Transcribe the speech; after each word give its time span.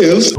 is 0.00 0.32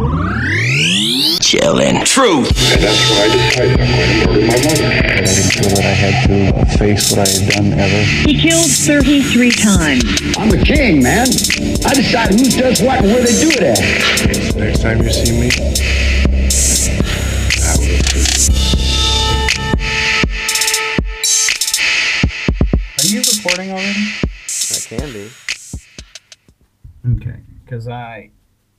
chillin'. 1.40 2.04
truth. 2.06 2.50
And 2.74 2.82
that's 2.82 3.10
why 3.12 3.22
I 3.22 3.30
decided 3.30 3.80
I'm 3.80 3.92
going 3.94 4.10
to 4.10 4.28
murder 4.28 4.48
my 4.48 4.58
mother. 4.66 4.87
I 4.90 5.22
didn't 5.22 5.51
feel 5.53 5.69
that 5.76 5.85
I 5.85 5.94
had 5.94 6.16
to 6.28 6.78
face 6.78 7.12
what 7.12 7.19
I 7.19 7.30
had 7.30 7.46
done 7.53 7.74
ever. 7.74 8.02
He 8.26 8.42
killed 8.42 8.71
33 8.71 9.52
times. 9.52 10.04
I'm 10.38 10.50
a 10.50 10.64
king, 10.64 11.04
man. 11.04 11.28
I 11.86 11.94
decide 11.94 12.32
who 12.34 12.50
does 12.50 12.82
what 12.82 13.04
and 13.04 13.14
where 13.14 13.24
they 13.24 13.38
do 13.39 13.50
it 13.54 13.62
at. 13.62 14.55
Next 14.58 14.82
time 14.82 15.02
you 15.04 15.12
see 15.12 15.32
me, 15.39 15.50
I 17.62 17.78
will 17.78 18.02
too. 18.09 18.21
Are 22.98 23.07
you 23.07 23.21
recording 23.21 23.71
already? 23.71 24.14
I 24.71 24.80
can 24.88 25.14
be. 25.14 25.30
Okay, 27.16 27.40
because 27.64 27.88
I 27.88 28.32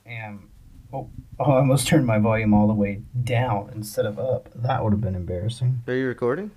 am. 0.06 0.51
Oh, 0.92 1.08
oh, 1.40 1.52
I 1.52 1.56
almost 1.58 1.86
turned 1.86 2.06
my 2.06 2.18
volume 2.18 2.52
all 2.52 2.66
the 2.66 2.74
way 2.74 3.00
down 3.24 3.70
instead 3.74 4.04
of 4.04 4.18
up. 4.18 4.50
That 4.54 4.84
would 4.84 4.92
have 4.92 5.00
been 5.00 5.14
embarrassing. 5.14 5.82
Are 5.86 5.94
you 5.94 6.06
recording? 6.06 6.50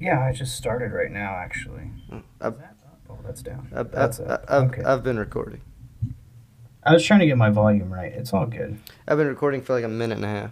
Yeah, 0.00 0.24
I 0.24 0.32
just 0.32 0.56
started 0.56 0.92
right 0.92 1.10
now, 1.10 1.34
actually. 1.34 1.90
Mm, 2.10 2.22
I've, 2.40 2.56
that 2.58 2.76
up? 2.86 3.00
Oh, 3.10 3.18
that's 3.24 3.42
down. 3.42 3.68
I've, 3.74 3.90
That's 3.90 4.20
I've. 4.20 4.44
I've, 4.48 4.62
okay. 4.70 4.82
I've 4.82 5.02
been 5.02 5.18
recording. 5.18 5.60
I 6.84 6.92
was 6.92 7.04
trying 7.04 7.20
to 7.20 7.26
get 7.26 7.36
my 7.36 7.50
volume 7.50 7.92
right. 7.92 8.12
It's 8.12 8.32
all 8.32 8.46
good. 8.46 8.78
I've 9.06 9.18
been 9.18 9.26
recording 9.26 9.60
for 9.60 9.74
like 9.74 9.84
a 9.84 9.88
minute 9.88 10.16
and 10.16 10.24
a 10.24 10.28
half. 10.28 10.50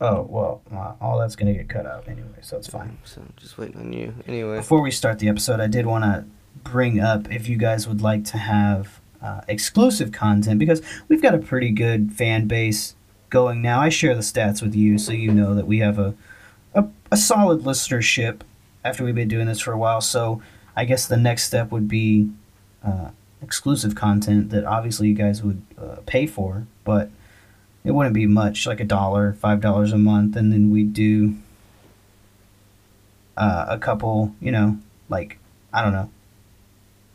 Oh, 0.00 0.22
well, 0.28 0.62
all 1.00 1.18
that's 1.18 1.34
going 1.34 1.52
to 1.52 1.58
get 1.58 1.68
cut 1.68 1.86
out 1.86 2.06
anyway, 2.08 2.38
so 2.40 2.56
it's 2.56 2.68
fine. 2.68 2.98
Mm, 3.02 3.08
so 3.08 3.22
just 3.36 3.56
waiting 3.56 3.80
on 3.80 3.92
you. 3.92 4.14
Anyway, 4.26 4.56
Before 4.56 4.80
we 4.80 4.90
start 4.90 5.18
the 5.18 5.28
episode, 5.28 5.60
I 5.60 5.66
did 5.66 5.86
want 5.86 6.04
to 6.04 6.24
bring 6.62 7.00
up 7.00 7.32
if 7.32 7.48
you 7.48 7.56
guys 7.56 7.88
would 7.88 8.00
like 8.00 8.24
to 8.26 8.38
have 8.38 8.97
uh, 9.22 9.40
exclusive 9.48 10.12
content 10.12 10.58
because 10.58 10.82
we've 11.08 11.22
got 11.22 11.34
a 11.34 11.38
pretty 11.38 11.70
good 11.70 12.12
fan 12.12 12.46
base 12.46 12.94
going 13.30 13.60
now. 13.60 13.80
I 13.80 13.88
share 13.88 14.14
the 14.14 14.20
stats 14.20 14.62
with 14.62 14.74
you 14.74 14.98
so 14.98 15.12
you 15.12 15.32
know 15.32 15.54
that 15.54 15.66
we 15.66 15.78
have 15.78 15.98
a, 15.98 16.14
a, 16.74 16.86
a 17.10 17.16
solid 17.16 17.62
listenership 17.62 18.40
after 18.84 19.04
we've 19.04 19.14
been 19.14 19.28
doing 19.28 19.46
this 19.46 19.60
for 19.60 19.72
a 19.72 19.78
while. 19.78 20.00
So 20.00 20.42
I 20.76 20.84
guess 20.84 21.06
the 21.06 21.16
next 21.16 21.44
step 21.44 21.70
would 21.70 21.88
be 21.88 22.30
uh, 22.84 23.10
exclusive 23.42 23.94
content 23.94 24.50
that 24.50 24.64
obviously 24.64 25.08
you 25.08 25.14
guys 25.14 25.42
would 25.42 25.62
uh, 25.76 25.96
pay 26.06 26.26
for, 26.26 26.66
but 26.84 27.10
it 27.84 27.92
wouldn't 27.92 28.14
be 28.14 28.26
much 28.26 28.66
like 28.66 28.80
a 28.80 28.84
dollar, 28.84 29.32
five 29.32 29.60
dollars 29.60 29.92
a 29.92 29.98
month, 29.98 30.36
and 30.36 30.52
then 30.52 30.70
we'd 30.70 30.92
do 30.92 31.34
uh, 33.36 33.66
a 33.68 33.78
couple, 33.78 34.34
you 34.40 34.52
know, 34.52 34.78
like 35.08 35.38
I 35.72 35.82
don't 35.82 35.92
know. 35.92 36.10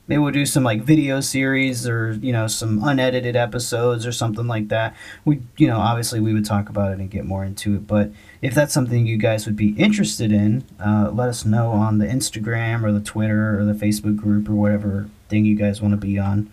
Maybe 0.07 0.19
we'll 0.19 0.33
do 0.33 0.45
some 0.45 0.63
like 0.63 0.81
video 0.81 1.21
series 1.21 1.87
or 1.87 2.13
you 2.13 2.33
know 2.33 2.47
some 2.47 2.83
unedited 2.83 3.35
episodes 3.35 4.05
or 4.05 4.11
something 4.11 4.47
like 4.47 4.67
that. 4.67 4.95
We 5.23 5.41
you 5.57 5.67
know 5.67 5.79
obviously 5.79 6.19
we 6.19 6.33
would 6.33 6.45
talk 6.45 6.69
about 6.69 6.91
it 6.91 6.99
and 6.99 7.09
get 7.09 7.25
more 7.25 7.45
into 7.45 7.75
it. 7.75 7.87
But 7.87 8.11
if 8.41 8.53
that's 8.53 8.73
something 8.73 9.05
you 9.05 9.17
guys 9.17 9.45
would 9.45 9.55
be 9.55 9.69
interested 9.69 10.31
in, 10.31 10.65
uh, 10.83 11.09
let 11.13 11.29
us 11.29 11.45
know 11.45 11.71
on 11.71 11.99
the 11.99 12.05
Instagram 12.05 12.83
or 12.83 12.91
the 12.91 12.99
Twitter 12.99 13.57
or 13.57 13.63
the 13.63 13.73
Facebook 13.73 14.17
group 14.17 14.49
or 14.49 14.53
whatever 14.53 15.09
thing 15.29 15.45
you 15.45 15.55
guys 15.55 15.81
want 15.81 15.93
to 15.93 15.97
be 15.97 16.19
on. 16.19 16.51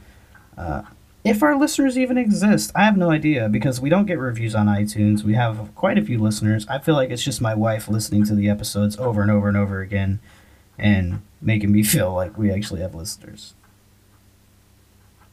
Uh, 0.56 0.82
if 1.22 1.42
our 1.42 1.58
listeners 1.58 1.98
even 1.98 2.16
exist, 2.16 2.72
I 2.74 2.84
have 2.84 2.96
no 2.96 3.10
idea 3.10 3.48
because 3.48 3.80
we 3.80 3.90
don't 3.90 4.06
get 4.06 4.18
reviews 4.18 4.54
on 4.54 4.66
iTunes. 4.66 5.22
We 5.22 5.34
have 5.34 5.74
quite 5.74 5.98
a 5.98 6.02
few 6.02 6.18
listeners. 6.18 6.66
I 6.68 6.78
feel 6.78 6.94
like 6.94 7.10
it's 7.10 7.22
just 7.22 7.42
my 7.42 7.54
wife 7.54 7.88
listening 7.88 8.24
to 8.26 8.34
the 8.34 8.48
episodes 8.48 8.96
over 8.96 9.20
and 9.20 9.30
over 9.30 9.48
and 9.48 9.56
over 9.56 9.80
again 9.80 10.20
and 10.78 11.20
making 11.42 11.72
me 11.72 11.82
feel 11.82 12.12
like 12.12 12.36
we 12.38 12.50
actually 12.52 12.80
have 12.80 12.94
listeners. 12.94 13.54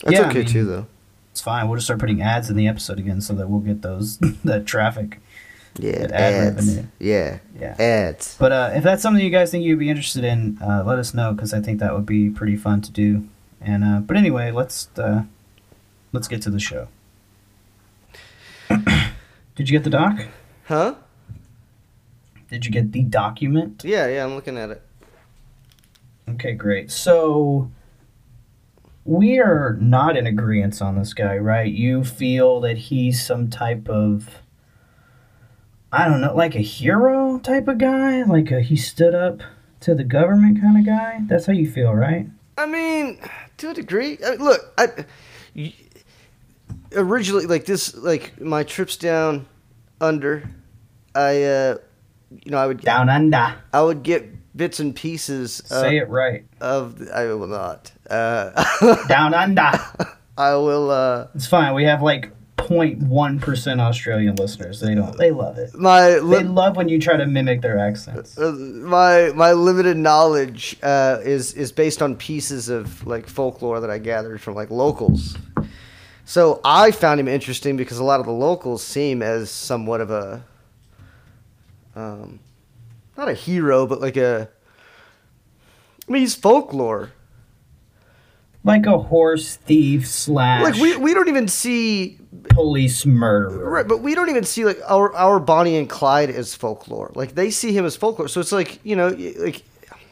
that's 0.03 0.13
yeah, 0.17 0.23
I 0.25 0.30
okay 0.30 0.39
mean- 0.39 0.47
too, 0.47 0.66
though. 0.66 0.88
It's 1.31 1.41
fine. 1.44 1.67
We'll 1.67 1.75
just 1.77 1.86
start 1.86 2.00
putting 2.00 2.19
ads 2.22 2.50
in 2.50 2.55
the 2.58 2.67
episode 2.67 2.97
again 2.97 3.22
so 3.22 3.31
that 3.36 3.47
we'll 3.47 3.59
get 3.59 3.84
those 3.84 4.18
that 4.44 4.66
traffic. 4.66 5.19
Yeah, 5.79 5.91
Good 6.00 6.12
ad 6.12 6.34
ads. 6.34 6.68
revenue. 6.68 6.88
Yeah, 6.97 7.38
Yeah. 7.59 7.75
ads. 7.79 8.35
But 8.40 8.51
uh, 8.51 8.72
if 8.73 8.84
that's 8.84 9.03
something 9.03 9.23
you 9.23 9.29
guys 9.29 9.51
think 9.51 9.63
you'd 9.63 9.78
be 9.78 9.91
interested 9.91 10.23
in, 10.23 10.57
uh, 10.59 10.84
let 10.84 10.97
us 10.97 11.13
know 11.13 11.34
because 11.34 11.53
I 11.53 11.62
think 11.62 11.79
that 11.79 11.94
would 11.94 12.07
be 12.07 12.31
pretty 12.31 12.56
fun 12.56 12.81
to 12.81 12.91
do. 12.91 13.28
And 13.62 13.84
uh, 13.84 14.00
but 14.00 14.18
anyway, 14.18 14.50
let's 14.50 14.89
uh, 14.97 15.25
let's 16.13 16.28
get 16.28 16.41
to 16.44 16.50
the 16.50 16.59
show. 16.59 16.88
Did 19.56 19.69
you 19.69 19.78
get 19.78 19.84
the 19.84 19.89
doc? 19.91 20.19
Huh? 20.68 20.95
Did 22.50 22.66
you 22.66 22.72
get 22.72 22.91
the 22.94 23.03
document? 23.03 23.84
Yeah, 23.85 24.07
yeah. 24.07 24.24
I'm 24.25 24.34
looking 24.35 24.57
at 24.57 24.69
it. 24.72 24.81
Okay, 26.29 26.53
great. 26.53 26.91
So 26.91 27.71
we 29.05 29.39
are 29.39 29.77
not 29.79 30.17
in 30.17 30.27
agreement 30.27 30.81
on 30.81 30.97
this 30.97 31.13
guy, 31.13 31.38
right? 31.38 31.71
You 31.71 32.03
feel 32.03 32.59
that 32.61 32.77
he's 32.77 33.25
some 33.25 33.49
type 33.49 33.88
of 33.88 34.41
I 35.91 36.07
don't 36.07 36.19
know, 36.19 36.35
like 36.35 36.53
a 36.55 36.59
hero 36.61 37.39
type 37.39 37.67
of 37.69 37.77
guy, 37.77 38.23
like 38.23 38.51
a 38.51 38.61
he 38.61 38.75
stood 38.75 39.15
up 39.15 39.41
to 39.79 39.95
the 39.95 40.03
government 40.03 40.61
kind 40.61 40.77
of 40.77 40.85
guy. 40.85 41.21
That's 41.27 41.45
how 41.45 41.53
you 41.53 41.69
feel, 41.69 41.93
right? 41.93 42.27
I 42.57 42.65
mean, 42.65 43.19
to 43.57 43.69
a 43.69 43.73
degree. 43.73 44.17
I 44.25 44.31
mean, 44.31 44.44
look, 44.44 44.73
I 44.77 45.05
y- 45.55 45.73
originally 46.94 47.45
like 47.45 47.65
this, 47.65 47.95
like 47.95 48.41
my 48.41 48.63
trips 48.63 48.97
down 48.97 49.45
under. 50.01 50.49
I, 51.15 51.44
uh, 51.44 51.77
you 52.44 52.51
know, 52.51 52.57
I 52.57 52.67
would 52.67 52.81
Down 52.81 53.07
under. 53.09 53.55
I 53.73 53.81
would 53.81 54.03
get 54.03 54.29
bits 54.57 54.79
and 54.79 54.95
pieces 54.95 55.62
uh, 55.72 55.81
Say 55.81 55.97
it 55.97 56.09
right. 56.09 56.45
of. 56.59 57.01
I 57.13 57.25
will 57.34 57.47
not. 57.47 57.91
Uh, 58.09 58.51
Down 59.07 59.34
under. 59.34 59.72
I 60.38 60.56
will. 60.56 60.90
Uh, 60.91 61.28
It's 61.35 61.47
fine. 61.47 61.73
We 61.73 61.84
have 61.85 62.01
like 62.01 62.31
0.1 62.57 63.40
percent 63.40 63.79
Australian 63.79 64.35
listeners. 64.35 64.79
They 64.81 64.95
don't. 64.95 65.16
They 65.18 65.31
love 65.31 65.57
it. 65.57 65.73
my 65.75 66.09
They 66.09 66.44
love 66.44 66.75
when 66.75 66.90
you 66.90 67.00
try 67.00 67.16
to 67.16 67.25
mimic 67.25 67.62
their 67.62 67.78
accents. 67.79 68.38
uh, 68.38 68.51
my 68.51 69.31
my 69.35 69.53
limited 69.53 69.95
knowledge 69.97 70.75
uh, 70.84 71.19
is 71.24 71.53
is 71.53 71.72
based 71.72 72.01
on 72.01 72.16
pieces 72.16 72.68
of 72.69 73.06
like 73.07 73.28
folklore 73.28 73.79
that 73.79 73.89
I 73.91 74.00
gathered 74.00 74.41
from 74.41 74.56
like 74.56 74.69
locals. 74.72 75.38
So 76.25 76.59
I 76.66 76.91
found 76.91 77.22
him 77.22 77.28
interesting 77.29 77.78
because 77.78 78.00
a 78.00 78.03
lot 78.03 78.19
of 78.19 78.25
the 78.25 78.34
locals 78.34 78.84
seem 78.84 79.22
as 79.22 79.50
somewhat 79.50 80.01
of 80.01 80.12
a, 80.12 80.44
um, 81.95 82.39
not 83.17 83.29
a 83.29 83.33
hero, 83.33 83.85
but 83.88 84.00
like 84.01 84.17
a. 84.17 84.50
I 86.07 86.11
mean, 86.11 86.22
he's 86.22 86.35
folklore. 86.35 87.11
Like 88.63 88.85
a 88.85 88.97
horse 88.97 89.55
thief 89.55 90.05
slash 90.07 90.61
Like 90.63 90.75
we 90.75 90.97
we 90.97 91.13
don't 91.13 91.29
even 91.29 91.47
see 91.47 92.17
police 92.50 93.06
murderer. 93.06 93.69
Right, 93.69 93.88
but 93.88 94.01
we 94.01 94.13
don't 94.13 94.29
even 94.29 94.44
see 94.44 94.66
like 94.66 94.79
our 94.88 95.13
our 95.16 95.39
Bonnie 95.39 95.77
and 95.77 95.89
Clyde 95.89 96.29
as 96.29 96.53
folklore. 96.53 97.11
Like 97.16 97.33
they 97.35 97.50
see 97.50 97.72
him 97.72 97.85
as 97.85 97.95
folklore. 97.95 98.27
So 98.27 98.41
it's 98.41 98.51
like 98.51 98.79
you 98.83 98.95
know, 98.97 99.07
like 99.39 99.63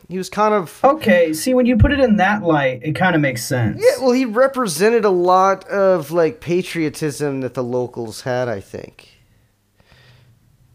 he 0.08 0.18
was 0.18 0.30
kind 0.30 0.54
of 0.54 0.80
Okay, 0.86 1.34
see 1.34 1.54
when 1.54 1.66
you 1.66 1.76
put 1.76 1.92
it 1.92 2.00
in 2.00 2.16
that 2.18 2.44
light, 2.44 2.80
it 2.84 2.94
kind 2.94 3.14
of 3.16 3.22
makes 3.22 3.44
sense. 3.44 3.82
yeah. 3.84 4.02
Well, 4.02 4.14
he 4.14 4.24
represented 4.24 5.04
a 5.04 5.10
lot 5.10 5.68
of 5.68 6.12
like 6.12 6.40
patriotism 6.40 7.42
that 7.42 7.56
the 7.56 7.64
locals 7.64 8.22
had, 8.22 8.48
I 8.48 8.62
think, 8.62 9.15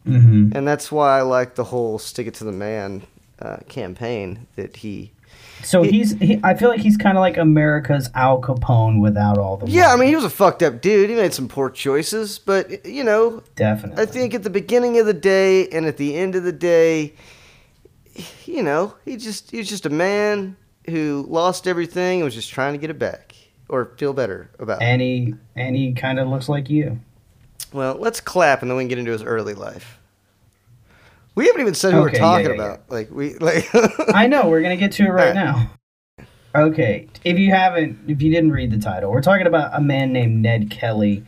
hmm 0.05 0.51
and 0.55 0.67
that's 0.67 0.91
why 0.91 1.19
I 1.19 1.23
like 1.23 1.55
the 1.55 1.65
whole 1.65 1.99
"stick 1.99 2.27
it 2.27 2.35
to 2.35 2.45
the 2.45 2.53
man" 2.53 3.03
uh, 3.41 3.59
campaign 3.69 4.47
that 4.57 4.77
he. 4.79 5.13
So 5.63 5.83
he's 5.83 6.13
he, 6.19 6.41
I 6.43 6.55
feel 6.55 6.71
like 6.71 6.81
he's 6.81 6.97
kind 6.97 7.19
of 7.19 7.21
like 7.21 7.37
America's 7.37 8.09
Al 8.15 8.41
Capone 8.41 9.01
without 9.01 9.37
all 9.37 9.59
the 9.59 9.67
Yeah, 9.67 9.93
I 9.93 9.97
mean, 9.97 10.09
he 10.09 10.17
was 10.17 10.25
a 10.25 10.31
fucked 10.31 10.63
up 10.63 10.81
dude. 10.81 11.11
He 11.11 11.17
made 11.17 11.35
some 11.35 11.49
poor 11.49 11.69
choices, 11.69 12.39
but 12.39 12.87
you 12.87 13.05
know, 13.05 13.43
definitely. 13.57 14.03
I 14.03 14.07
think 14.07 14.35
at 14.35 14.43
the 14.43 14.51
beginning 14.51 14.99
of 14.99 15.07
the 15.07 15.13
day 15.15 15.69
and 15.69 15.85
at 15.85 15.99
the 15.99 16.17
end 16.17 16.35
of 16.35 16.45
the 16.45 16.53
day, 16.53 17.13
you 18.47 18.63
know, 18.63 18.95
he 19.05 19.17
just 19.17 19.51
he 19.51 19.59
was 19.59 19.69
just 19.69 19.85
a 19.87 19.91
man 19.91 20.57
who 20.89 21.27
lost 21.29 21.69
everything 21.69 22.21
and 22.21 22.25
was 22.25 22.35
just 22.35 22.51
trying 22.51 22.73
to 22.73 22.79
get 22.79 22.89
it 22.91 22.99
back 22.99 23.35
or 23.69 23.93
feel 23.99 24.13
better 24.15 24.51
about. 24.59 24.81
it. 24.81 24.85
and 24.85 25.01
he 25.03 25.35
and 25.57 25.77
he 25.77 25.93
kind 25.93 26.19
of 26.19 26.27
looks 26.29 26.49
like 26.49 26.71
you. 26.71 26.99
Well, 27.73 27.97
let's 27.97 28.21
clap 28.21 28.63
and 28.63 28.71
then 28.71 28.77
we 28.77 28.83
can 28.85 28.89
get 28.89 28.99
into 28.99 29.13
his 29.13 29.23
early 29.23 29.55
life. 29.55 29.99
We 31.35 31.47
haven't 31.47 31.61
even 31.63 31.75
said 31.75 31.93
who 31.93 32.01
Okay, 32.01 32.13
we're 32.15 32.19
talking 32.19 32.47
yeah, 32.51 32.53
yeah. 32.57 32.65
about. 32.65 32.91
Like 32.91 33.11
we 33.11 33.35
like. 33.39 33.69
I 34.15 34.27
know 34.27 34.49
we're 34.49 34.63
gonna 34.63 34.77
get 34.77 34.93
to 34.93 35.05
it 35.05 35.09
right 35.11 35.29
Alright. 35.29 35.35
now. 35.35 35.71
Okay, 36.55 37.07
if 37.25 37.39
you 37.39 37.51
haven't, 37.51 37.99
if 38.09 38.21
you 38.21 38.31
didn't 38.33 38.51
read 38.51 38.73
the 38.73 38.79
title, 38.79 39.13
we're 39.13 39.23
talking 39.23 39.47
about 39.47 39.71
a 39.73 39.81
man 39.81 40.13
named 40.13 40.43
Ned 40.43 40.69
Kelly, 40.69 41.25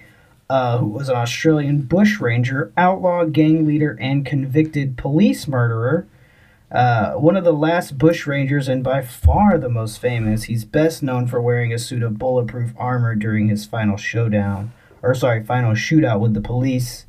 uh, 0.50 0.78
who 0.78 0.86
was 0.86 1.08
an 1.08 1.14
Australian 1.14 1.82
bushranger, 1.82 2.72
outlaw, 2.76 3.24
gang 3.24 3.64
leader, 3.64 3.96
and 4.00 4.26
convicted 4.26 4.96
police 4.96 5.46
murderer. 5.46 6.08
Uh, 6.72 7.12
one 7.12 7.36
of 7.36 7.44
the 7.44 7.52
last 7.52 7.98
bushrangers 7.98 8.66
and 8.68 8.82
by 8.82 9.00
far 9.02 9.58
the 9.58 9.68
most 9.68 9.98
famous. 9.98 10.44
He's 10.44 10.64
best 10.64 11.02
known 11.02 11.28
for 11.28 11.40
wearing 11.40 11.72
a 11.72 11.78
suit 11.78 12.02
of 12.02 12.18
bulletproof 12.18 12.72
armor 12.76 13.14
during 13.14 13.48
his 13.48 13.64
final 13.64 13.96
showdown, 13.96 14.72
or 15.02 15.14
sorry, 15.14 15.42
final 15.42 15.72
shootout 15.72 16.20
with 16.20 16.34
the 16.34 16.40
police. 16.40 17.06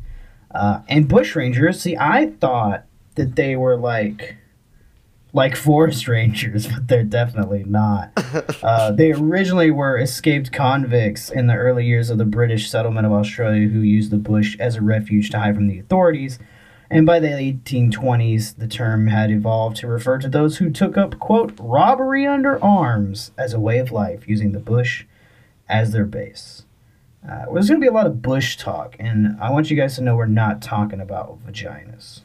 Uh, 0.51 0.81
and 0.87 1.07
bushrangers, 1.07 1.79
see, 1.79 1.97
I 1.97 2.31
thought 2.39 2.85
that 3.15 3.35
they 3.35 3.55
were 3.55 3.77
like 3.77 4.37
like 5.35 5.55
forest 5.55 6.07
rangers, 6.07 6.67
but 6.67 6.87
they're 6.87 7.03
definitely 7.03 7.63
not. 7.65 8.11
Uh, 8.63 8.91
they 8.91 9.11
originally 9.11 9.69
were 9.69 9.97
escaped 9.97 10.51
convicts 10.51 11.29
in 11.29 11.47
the 11.47 11.53
early 11.53 11.85
years 11.85 12.09
of 12.09 12.17
the 12.17 12.25
British 12.25 12.69
settlement 12.69 13.05
of 13.05 13.11
Australia 13.11 13.67
who 13.67 13.81
used 13.81 14.09
the 14.09 14.17
bush 14.17 14.57
as 14.59 14.75
a 14.75 14.81
refuge 14.81 15.29
to 15.29 15.37
hide 15.37 15.53
from 15.53 15.67
the 15.67 15.77
authorities. 15.77 16.39
And 16.89 17.05
by 17.05 17.19
the 17.19 17.27
1820s, 17.27 18.57
the 18.57 18.67
term 18.67 19.07
had 19.07 19.29
evolved 19.29 19.77
to 19.77 19.87
refer 19.87 20.17
to 20.19 20.29
those 20.29 20.57
who 20.57 20.71
took 20.71 20.97
up, 20.97 21.19
quote, 21.19 21.53
robbery 21.59 22.25
under 22.25 22.63
arms 22.63 23.31
as 23.37 23.53
a 23.53 23.59
way 23.59 23.77
of 23.79 23.91
life, 23.91 24.27
using 24.27 24.51
the 24.51 24.59
bush 24.59 25.05
as 25.69 25.91
their 25.91 26.05
base. 26.05 26.65
Uh, 27.23 27.45
well, 27.45 27.53
there's 27.53 27.69
going 27.69 27.79
to 27.79 27.83
be 27.83 27.87
a 27.87 27.93
lot 27.93 28.05
of 28.05 28.21
bush 28.21 28.57
talk, 28.57 28.97
and 28.99 29.37
I 29.41 29.49
want 29.49 29.69
you 29.69 29.77
guys 29.77 29.95
to 29.95 30.01
know 30.01 30.15
we're 30.15 30.25
not 30.25 30.61
talking 30.61 30.99
about 30.99 31.39
vaginas. 31.45 32.21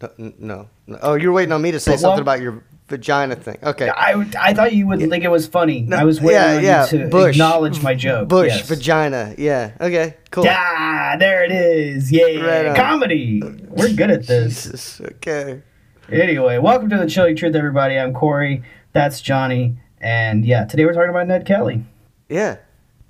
No, 0.00 0.10
no, 0.38 0.68
no. 0.86 0.98
Oh, 1.02 1.14
you're 1.14 1.32
waiting 1.32 1.52
on 1.52 1.60
me 1.60 1.70
to 1.70 1.78
say 1.78 1.92
But 1.92 2.00
something 2.00 2.22
about 2.22 2.40
your 2.40 2.64
vagina 2.88 3.36
thing. 3.36 3.58
Okay. 3.62 3.88
I, 3.88 4.24
I 4.40 4.54
thought 4.54 4.72
you 4.72 4.86
would 4.86 5.00
think 5.00 5.22
it 5.22 5.30
was 5.30 5.46
funny. 5.46 5.82
No, 5.82 5.96
I 5.96 6.04
was 6.04 6.20
waiting 6.20 6.40
yeah, 6.40 6.56
on 6.56 6.64
yeah, 6.64 6.84
you 6.90 6.98
to 6.98 7.08
bush. 7.08 7.36
acknowledge 7.36 7.82
my 7.82 7.94
joke. 7.94 8.28
Bush, 8.28 8.48
yes. 8.48 8.68
vagina. 8.68 9.34
Yeah. 9.38 9.72
Okay. 9.80 10.16
Cool. 10.30 10.46
Ah, 10.48 11.16
there 11.18 11.44
it 11.44 11.52
is. 11.52 12.10
Yeah, 12.10 12.40
Right 12.40 12.76
comedy. 12.76 13.42
We're 13.68 13.92
good 13.92 14.10
at 14.10 14.26
this. 14.26 14.64
Jesus. 14.64 15.00
Okay. 15.00 15.62
Anyway, 16.10 16.58
welcome 16.58 16.90
to 16.90 16.96
the 16.98 17.06
Chilly 17.06 17.34
Truth, 17.34 17.54
everybody. 17.54 17.98
I'm 17.98 18.12
Corey. 18.12 18.62
That's 18.92 19.20
Johnny. 19.20 19.76
And 20.02 20.44
yeah, 20.44 20.64
today 20.64 20.84
we're 20.84 20.92
talking 20.94 21.10
about 21.10 21.28
Ned 21.28 21.46
Kelly. 21.46 21.84
Yeah. 22.28 22.56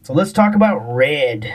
So 0.02 0.12
let's 0.12 0.32
talk 0.32 0.54
about 0.54 0.78
Red. 0.94 1.52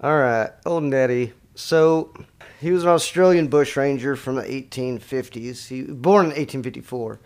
All 0.00 0.16
right. 0.16 0.50
Old 0.64 0.84
Neddy. 0.84 1.34
So 1.54 2.14
he 2.60 2.70
was 2.70 2.84
an 2.84 2.88
Australian 2.90 3.48
bushranger 3.48 4.16
from 4.16 4.36
the 4.36 4.42
1850s. 4.42 5.68
He 5.68 5.82
was 5.82 5.90
born 5.96 6.26
in 6.26 6.30
1854. 6.30 7.20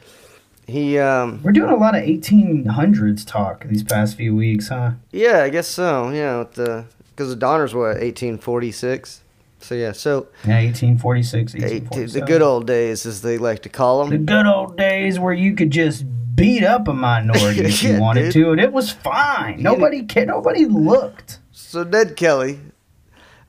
He 0.67 0.99
um 0.99 1.41
We're 1.43 1.53
doing 1.53 1.71
a 1.71 1.77
lot 1.77 1.95
of 1.95 2.03
1800s 2.03 3.27
talk 3.27 3.65
these 3.65 3.83
past 3.83 4.17
few 4.17 4.35
weeks, 4.35 4.69
huh? 4.69 4.93
yeah, 5.11 5.43
I 5.43 5.49
guess 5.51 5.69
so. 5.69 6.11
Yeah, 6.11 6.39
with 6.39 6.53
the 6.53 6.87
because 7.11 7.29
the 7.29 7.37
Donner's 7.37 7.75
what 7.75 7.99
1846. 7.99 9.21
So 9.59 9.75
yeah, 9.75 9.93
so 9.93 10.29
Yeah, 10.45 10.57
1846, 10.63 11.55
eight, 11.55 11.61
1847. 11.63 12.21
the 12.21 12.27
good 12.27 12.43
old 12.43 12.67
days, 12.67 13.07
as 13.07 13.23
they 13.23 13.39
like 13.39 13.63
to 13.63 13.69
call 13.69 14.01
them. 14.01 14.11
The 14.11 14.19
good 14.19 14.47
old 14.47 14.77
days 14.77 15.21
where 15.21 15.35
you 15.35 15.55
could 15.55 15.71
just 15.71 16.05
beat 16.35 16.65
up 16.65 16.89
a 16.89 16.95
minority 16.95 17.61
if 17.61 17.83
you 17.83 17.93
Yeah, 17.93 17.99
wanted 18.01 18.33
dude. 18.33 18.45
to, 18.45 18.51
and 18.53 18.61
it 18.61 18.73
was 18.73 18.91
fine. 18.91 19.63
Nobody 19.63 20.03
cared. 20.05 20.29
Nobody 20.29 20.65
looked. 20.67 21.39
So 21.53 21.83
Ned 21.85 22.17
Kelly, 22.17 22.59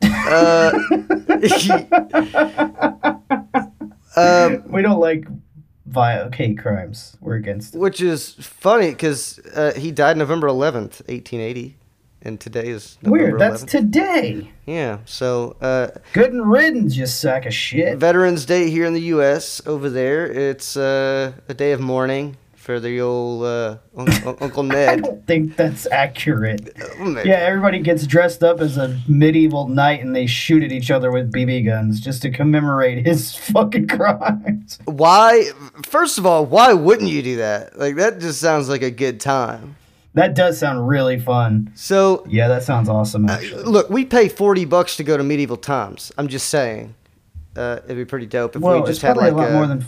uh, 0.02 0.72
um, 4.16 4.64
We 4.70 4.82
don't 4.82 5.00
like 5.00 5.26
violent 5.86 6.36
hate 6.36 6.58
crimes. 6.58 7.18
We're 7.22 7.36
against 7.36 7.76
it. 7.76 7.80
which 7.80 8.02
is 8.02 8.32
funny 8.40 8.92
because 8.92 9.40
uh, 9.56 9.74
he 9.76 9.92
died 9.92 10.18
November 10.18 10.48
11th, 10.48 11.02
1880, 11.08 11.76
and 12.22 12.40
today 12.40 12.68
is 12.68 12.98
November 13.02 13.26
Weird. 13.26 13.40
That's 13.40 13.64
11th. 13.66 13.70
today. 13.70 14.52
yeah. 14.66 15.00
So 15.06 15.56
uh, 15.62 15.90
Good 16.14 16.32
and 16.34 16.50
riddance, 16.50 16.96
you 16.96 17.06
sack 17.06 17.46
of 17.46 17.54
shit. 17.54 17.98
Veterans 17.98 18.46
Day 18.46 18.70
here 18.70 18.86
in 18.86 18.94
the 18.94 19.02
U.S. 19.16 19.62
Over 19.66 19.90
there, 19.90 20.26
it's 20.32 20.78
uh, 20.78 21.34
a 21.50 21.54
day 21.54 21.72
of 21.74 21.82
mourning 21.82 22.38
for 22.64 22.80
the 22.80 23.02
old 23.02 23.44
uh, 23.44 23.78
un- 23.98 24.08
un- 24.26 24.38
Uncle 24.40 24.72
I 24.72 24.96
don't 24.96 25.28
think 25.28 25.58
that's 25.58 25.86
accurate. 25.88 26.78
Maybe. 26.98 27.28
Yeah, 27.28 27.36
everybody 27.36 27.80
gets 27.80 28.08
dressed 28.08 28.42
up 28.42 28.62
as 28.62 28.78
a 28.78 28.98
medieval 29.06 29.68
knight 29.68 30.00
and 30.00 30.16
they 30.16 30.28
shoot 30.28 30.64
at 30.64 30.72
each 30.72 30.90
other 30.90 31.12
with 31.12 31.30
BB 31.30 31.66
guns 31.66 32.00
just 32.00 32.22
to 32.22 32.32
commemorate 32.32 33.06
his 33.06 33.36
fucking 33.52 33.90
crimes. 33.90 34.80
Why? 34.86 35.50
First 35.86 36.18
of 36.18 36.26
all, 36.26 36.46
why 36.46 36.72
wouldn't 36.72 37.10
you 37.10 37.22
do 37.22 37.36
that? 37.36 37.78
Like 37.78 37.96
that 37.98 38.20
just 38.20 38.40
sounds 38.40 38.70
like 38.70 38.82
a 38.82 38.92
good 38.92 39.20
time. 39.20 39.76
That 40.14 40.34
does 40.34 40.58
sound 40.58 40.88
really 40.88 41.20
fun. 41.20 41.70
So 41.76 42.26
Yeah, 42.30 42.48
that 42.48 42.64
sounds 42.64 42.88
awesome, 42.88 43.28
actually. 43.30 43.64
Look, 43.64 43.90
we 43.90 44.06
pay 44.06 44.30
forty 44.30 44.64
bucks 44.64 44.96
to 44.98 45.04
go 45.04 45.18
to 45.18 45.24
medieval 45.24 45.58
times. 45.58 46.14
I'm 46.18 46.30
just 46.30 46.48
saying, 46.50 46.96
uh, 47.58 47.80
it'd 47.84 47.98
be 47.98 48.06
pretty 48.06 48.28
dope 48.28 48.56
if 48.56 48.62
Well, 48.62 48.80
we 48.80 48.88
just 48.88 49.02
had 49.02 49.18
like 49.18 49.34
a 49.34 49.36
lot 49.36 49.52
more 49.52 49.68
than. 49.68 49.86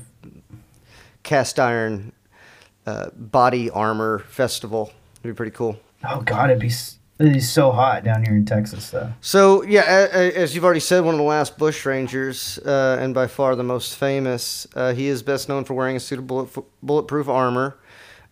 cast 1.23 1.57
iron 1.57 2.11
uh, 2.85 3.09
body 3.15 3.69
armor 3.69 4.19
festival. 4.29 4.91
It'd 5.23 5.33
be 5.35 5.37
pretty 5.37 5.51
cool. 5.55 5.79
Oh, 6.07 6.21
God, 6.21 6.49
it'd 6.51 6.61
be, 6.61 6.67
s- 6.67 6.97
it'd 7.19 7.33
be 7.33 7.39
so 7.39 7.71
hot 7.71 8.03
down 8.03 8.23
here 8.23 8.35
in 8.35 8.45
Texas, 8.45 8.89
though. 8.91 9.11
So 9.21 9.63
yeah, 9.63 10.07
as 10.13 10.53
you've 10.53 10.63
already 10.65 10.79
said, 10.79 11.03
one 11.03 11.15
of 11.15 11.17
the 11.19 11.23
last 11.25 11.57
bush 11.57 11.85
rangers, 11.85 12.59
uh, 12.59 12.97
and 12.99 13.13
by 13.13 13.27
far 13.27 13.55
the 13.55 13.63
most 13.63 13.95
famous. 13.97 14.67
Uh, 14.75 14.93
he 14.93 15.07
is 15.07 15.23
best 15.23 15.49
known 15.49 15.63
for 15.65 15.73
wearing 15.73 15.95
a 15.95 15.99
suit 15.99 16.19
of 16.19 16.27
bullet, 16.27 16.49
bulletproof 16.83 17.27
armor. 17.27 17.77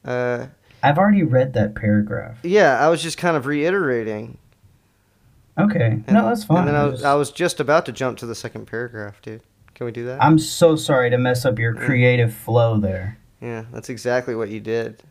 Uh, 0.05 0.47
I've 0.83 0.97
already 0.97 1.23
read 1.23 1.53
that 1.53 1.75
paragraph. 1.75 2.37
yeah, 2.43 2.77
I 2.85 2.89
was 2.89 3.01
just 3.01 3.17
kind 3.17 3.37
of 3.37 3.45
reiterating. 3.45 4.37
Okay. 5.57 6.01
no, 6.09 6.25
that's 6.27 6.43
fine. 6.43 6.59
And 6.59 6.67
then 6.69 6.75
I 6.75 6.81
I 6.81 6.85
was, 6.87 7.03
I 7.03 7.13
was 7.13 7.31
just 7.31 7.59
about 7.59 7.85
to 7.85 7.91
jump 7.91 8.17
to 8.19 8.25
the 8.25 8.35
second 8.35 8.65
paragraph, 8.65 9.21
dude. 9.21 9.41
Can 9.75 9.85
we 9.85 9.91
do 9.91 10.05
that? 10.05 10.21
I'm 10.21 10.37
so 10.39 10.75
sorry 10.75 11.09
to 11.09 11.17
mess 11.17 11.45
up 11.45 11.57
your 11.59 11.73
creative 11.73 12.33
flow 12.33 12.77
there. 12.79 13.17
Yeah, 13.43 13.65
that's 13.73 13.89
exactly 13.89 14.35
what 14.35 14.49
you 14.49 14.61
did. 14.61 15.03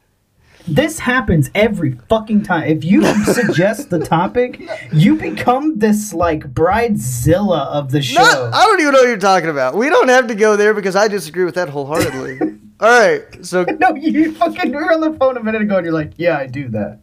This 0.67 0.99
happens 0.99 1.51
every 1.55 1.93
fucking 2.09 2.45
time. 2.45 2.63
If 2.69 2.83
you 2.83 3.05
suggest 3.25 3.91
the 3.91 3.99
topic, 3.99 4.67
you 4.91 5.17
become 5.17 5.79
this 5.79 6.15
like 6.15 6.55
bridezilla 6.55 7.67
of 7.67 7.91
the 7.91 8.01
show. 8.01 8.23
No, 8.23 8.51
I 8.55 8.65
don't 8.65 8.81
even 8.81 8.93
know 8.93 9.01
what 9.01 9.09
you're 9.09 9.19
talking 9.19 9.51
about. 9.51 9.77
We 9.77 9.91
don't 9.91 10.09
have 10.09 10.29
to 10.29 10.35
go 10.35 10.57
there 10.57 10.73
because 10.73 10.97
I 10.97 11.09
disagree 11.09 11.45
with 11.45 11.57
that 11.57 11.69
wholeheartedly. 11.69 12.39
All 12.81 12.89
right, 12.89 13.45
so 13.45 13.65
no, 13.65 13.95
you 13.95 14.33
fucking 14.35 14.71
we 14.71 14.77
were 14.77 14.93
on 14.93 15.01
the 15.01 15.13
phone 15.19 15.37
a 15.37 15.43
minute 15.43 15.63
ago 15.63 15.77
and 15.77 15.85
you're 15.85 15.95
like, 15.95 16.13
yeah, 16.17 16.39
I 16.39 16.47
do 16.47 16.69
that. 16.71 17.01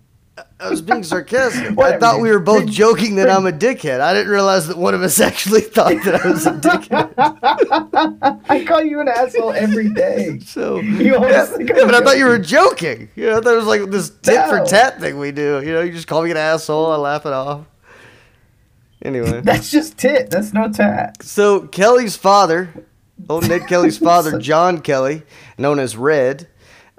I 0.59 0.69
was 0.69 0.81
being 0.81 1.03
sarcastic. 1.03 1.77
I 1.79 1.97
thought 1.97 2.19
we 2.21 2.29
were 2.31 2.39
both 2.39 2.67
joking 2.67 3.15
that 3.15 3.29
I'm 3.29 3.45
a 3.45 3.51
dickhead. 3.51 4.01
I 4.01 4.13
didn't 4.13 4.31
realize 4.31 4.67
that 4.67 4.77
one 4.77 4.93
of 4.93 5.01
us 5.01 5.19
actually 5.29 5.61
thought 5.61 5.93
that 6.05 6.25
I 6.25 6.29
was 6.29 6.45
a 6.45 6.51
dickhead. 6.53 8.41
I 8.49 8.65
call 8.65 8.83
you 8.83 8.99
an 8.99 9.07
asshole 9.07 9.53
every 9.53 9.89
day. 9.89 10.39
So 10.39 10.79
You 10.79 11.15
always 11.15 11.31
yeah, 11.31 11.45
think 11.45 11.69
yeah, 11.69 11.85
but 11.85 11.95
I 11.95 12.01
thought 12.01 12.17
you 12.17 12.25
were 12.25 12.37
joking. 12.39 13.07
joking. 13.07 13.09
You 13.15 13.25
know, 13.27 13.37
I 13.37 13.41
thought 13.41 13.53
it 13.53 13.57
was 13.57 13.65
like 13.67 13.89
this 13.89 14.09
tit 14.09 14.47
for 14.49 14.63
tat 14.65 14.99
thing 14.99 15.17
we 15.19 15.31
do. 15.31 15.61
You 15.63 15.73
know, 15.73 15.81
you 15.81 15.91
just 15.91 16.07
call 16.07 16.23
me 16.23 16.31
an 16.31 16.37
asshole, 16.37 16.91
I 16.91 16.95
laugh 16.97 17.25
it 17.25 17.33
off. 17.33 17.65
Anyway, 19.01 19.39
That's 19.41 19.71
just 19.71 19.97
tit. 19.97 20.29
That's 20.29 20.53
no 20.53 20.69
tat. 20.71 21.23
so 21.23 21.61
Kelly's 21.67 22.17
father, 22.17 22.73
old 23.29 23.47
Ned 23.47 23.65
Kelly's 23.67 23.97
father, 23.97 24.37
John 24.39 24.81
Kelly, 24.81 25.23
known 25.57 25.79
as 25.79 25.95
Red, 25.95 26.47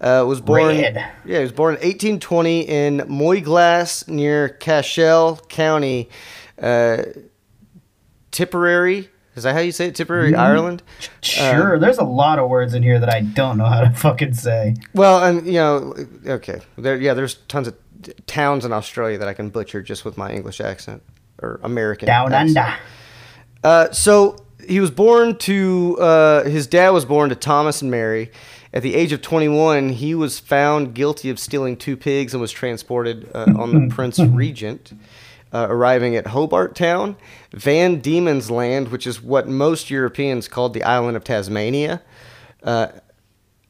uh, 0.00 0.24
was 0.26 0.40
born. 0.40 0.68
Red. 0.78 0.96
Yeah, 1.24 1.38
he 1.38 1.42
was 1.42 1.52
born 1.52 1.74
in 1.74 1.80
1820 1.82 2.60
in 2.62 2.98
Moyglass 3.08 4.08
near 4.08 4.48
Cashel 4.48 5.36
County, 5.48 6.08
uh, 6.60 7.02
Tipperary. 8.30 9.08
Is 9.36 9.44
that 9.44 9.54
how 9.54 9.60
you 9.60 9.72
say 9.72 9.86
it? 9.86 9.94
Tipperary, 9.94 10.32
Mm-hmm. 10.32 10.40
Ireland. 10.40 10.82
Sure, 11.22 11.78
there's 11.78 11.98
a 11.98 12.04
lot 12.04 12.38
of 12.38 12.48
words 12.48 12.74
in 12.74 12.82
here 12.82 12.98
that 12.98 13.08
I 13.08 13.20
don't 13.20 13.56
know 13.58 13.64
how 13.66 13.80
to 13.80 13.90
fucking 13.90 14.34
say. 14.34 14.74
Well, 14.94 15.22
and 15.24 15.46
you 15.46 15.54
know, 15.54 15.94
okay, 16.26 16.60
there, 16.76 16.96
yeah, 16.96 17.14
there's 17.14 17.34
tons 17.48 17.68
of 17.68 17.76
towns 18.26 18.64
in 18.64 18.72
Australia 18.72 19.18
that 19.18 19.28
I 19.28 19.34
can 19.34 19.50
butcher 19.50 19.82
just 19.82 20.04
with 20.04 20.16
my 20.18 20.30
English 20.32 20.60
accent 20.60 21.02
or 21.42 21.60
American. 21.62 22.06
Down 22.06 22.32
accent. 22.32 22.56
under. 22.58 22.78
Uh, 23.62 23.92
so 23.92 24.44
he 24.66 24.80
was 24.80 24.90
born 24.90 25.36
to 25.38 25.96
uh, 26.00 26.44
his 26.44 26.66
dad 26.66 26.90
was 26.90 27.04
born 27.04 27.28
to 27.30 27.36
Thomas 27.36 27.82
and 27.82 27.90
Mary. 27.90 28.30
At 28.72 28.82
the 28.82 28.94
age 28.94 29.12
of 29.12 29.20
21, 29.20 29.90
he 29.90 30.14
was 30.14 30.38
found 30.38 30.94
guilty 30.94 31.28
of 31.28 31.38
stealing 31.38 31.76
two 31.76 31.96
pigs 31.96 32.32
and 32.32 32.40
was 32.40 32.52
transported 32.52 33.28
uh, 33.34 33.46
on 33.56 33.88
the 33.88 33.94
Prince 33.94 34.18
Regent. 34.20 34.92
Uh, 35.52 35.66
arriving 35.68 36.14
at 36.14 36.28
Hobart 36.28 36.76
Town, 36.76 37.16
Van 37.52 37.98
Diemen's 38.00 38.52
Land, 38.52 38.92
which 38.92 39.04
is 39.04 39.20
what 39.20 39.48
most 39.48 39.90
Europeans 39.90 40.46
called 40.46 40.74
the 40.74 40.84
island 40.84 41.16
of 41.16 41.24
Tasmania, 41.24 42.02
uh, 42.62 42.86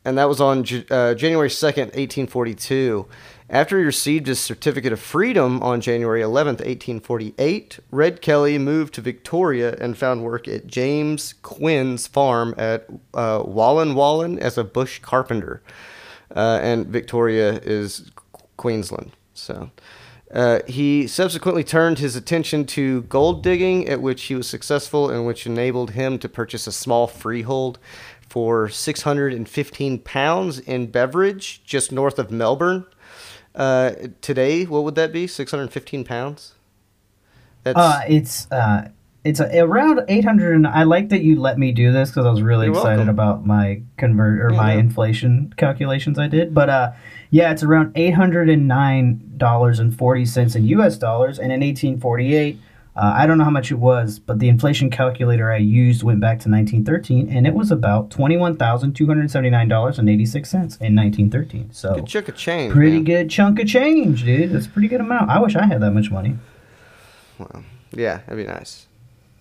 and 0.04 0.18
that 0.18 0.28
was 0.28 0.42
on 0.42 0.64
J- 0.64 0.84
uh, 0.90 1.14
January 1.14 1.48
2nd, 1.48 1.94
1842. 1.96 3.06
After 3.50 3.80
he 3.80 3.84
received 3.84 4.28
his 4.28 4.38
certificate 4.38 4.92
of 4.92 5.00
freedom 5.00 5.60
on 5.60 5.80
January 5.80 6.22
11th, 6.22 6.60
1848, 6.60 7.80
Red 7.90 8.22
Kelly 8.22 8.58
moved 8.58 8.94
to 8.94 9.00
Victoria 9.00 9.74
and 9.80 9.98
found 9.98 10.22
work 10.22 10.46
at 10.46 10.68
James 10.68 11.34
Quinn's 11.42 12.06
farm 12.06 12.54
at 12.56 12.86
uh, 13.12 13.40
Wallan 13.40 13.94
Wallan 13.94 14.38
as 14.38 14.56
a 14.56 14.62
bush 14.62 15.00
carpenter. 15.00 15.62
Uh, 16.34 16.60
and 16.62 16.86
Victoria 16.86 17.54
is 17.54 18.12
Queensland. 18.56 19.10
So. 19.34 19.70
Uh, 20.32 20.60
he 20.68 21.08
subsequently 21.08 21.64
turned 21.64 21.98
his 21.98 22.14
attention 22.14 22.64
to 22.64 23.02
gold 23.02 23.42
digging, 23.42 23.88
at 23.88 24.00
which 24.00 24.22
he 24.24 24.36
was 24.36 24.48
successful 24.48 25.10
and 25.10 25.26
which 25.26 25.44
enabled 25.44 25.90
him 25.90 26.20
to 26.20 26.28
purchase 26.28 26.68
a 26.68 26.72
small 26.72 27.08
freehold 27.08 27.80
for 28.28 28.68
615 28.68 29.98
pounds 29.98 30.60
in 30.60 30.86
Beveridge, 30.86 31.64
just 31.64 31.90
north 31.90 32.16
of 32.16 32.30
Melbourne. 32.30 32.86
Uh, 33.54 33.92
today, 34.20 34.64
what 34.64 34.84
would 34.84 34.94
that 34.94 35.12
be? 35.12 35.26
615 35.26 36.04
pounds? 36.04 36.54
That's 37.64 37.76
Uh, 37.78 38.00
it's 38.08 38.50
uh, 38.52 38.88
it's 39.22 39.38
a, 39.40 39.58
around 39.60 40.00
800 40.08 40.54
and 40.54 40.66
i 40.66 40.82
like 40.84 41.10
that 41.10 41.20
you 41.20 41.38
let 41.38 41.58
me 41.58 41.72
do 41.72 41.92
this 41.92 42.08
because 42.08 42.24
i 42.24 42.30
was 42.30 42.40
really 42.40 42.68
You're 42.68 42.74
excited 42.76 43.00
welcome. 43.00 43.10
about 43.10 43.44
my 43.46 43.82
convert 43.98 44.40
or 44.40 44.50
Yeah, 44.50 44.56
my 44.56 44.72
no. 44.74 44.80
inflation 44.80 45.52
calculations 45.58 46.18
i 46.18 46.26
did 46.26 46.54
but 46.54 46.70
uh 46.70 46.92
yeah 47.28 47.52
it's 47.52 47.62
around 47.62 47.92
$809.40 47.96 50.56
in 50.56 50.64
us 50.80 50.96
dollars 50.96 51.38
and 51.38 51.52
in 51.52 51.60
1848 51.60 52.58
uh, 52.96 53.12
i 53.16 53.26
don't 53.26 53.38
know 53.38 53.44
how 53.44 53.50
much 53.50 53.70
it 53.70 53.76
was 53.76 54.18
but 54.18 54.38
the 54.38 54.48
inflation 54.48 54.90
calculator 54.90 55.50
i 55.52 55.56
used 55.56 56.02
went 56.02 56.20
back 56.20 56.38
to 56.40 56.48
1913 56.50 57.28
and 57.28 57.46
it 57.46 57.54
was 57.54 57.70
about 57.70 58.10
$21279.86 58.10 60.54
in 60.80 60.96
1913 60.96 61.70
so 61.72 61.94
Good 61.94 62.06
chunk 62.06 62.28
of 62.28 62.36
change. 62.36 62.72
pretty 62.72 62.96
man. 62.96 63.04
good 63.04 63.30
chunk 63.30 63.58
of 63.60 63.66
change 63.66 64.24
dude 64.24 64.50
that's 64.52 64.66
a 64.66 64.70
pretty 64.70 64.88
good 64.88 65.00
amount 65.00 65.30
i 65.30 65.38
wish 65.38 65.56
i 65.56 65.64
had 65.66 65.80
that 65.80 65.92
much 65.92 66.10
money 66.10 66.36
Well, 67.38 67.64
Yeah, 67.92 68.18
that'd 68.26 68.36
be 68.36 68.44
nice. 68.50 68.86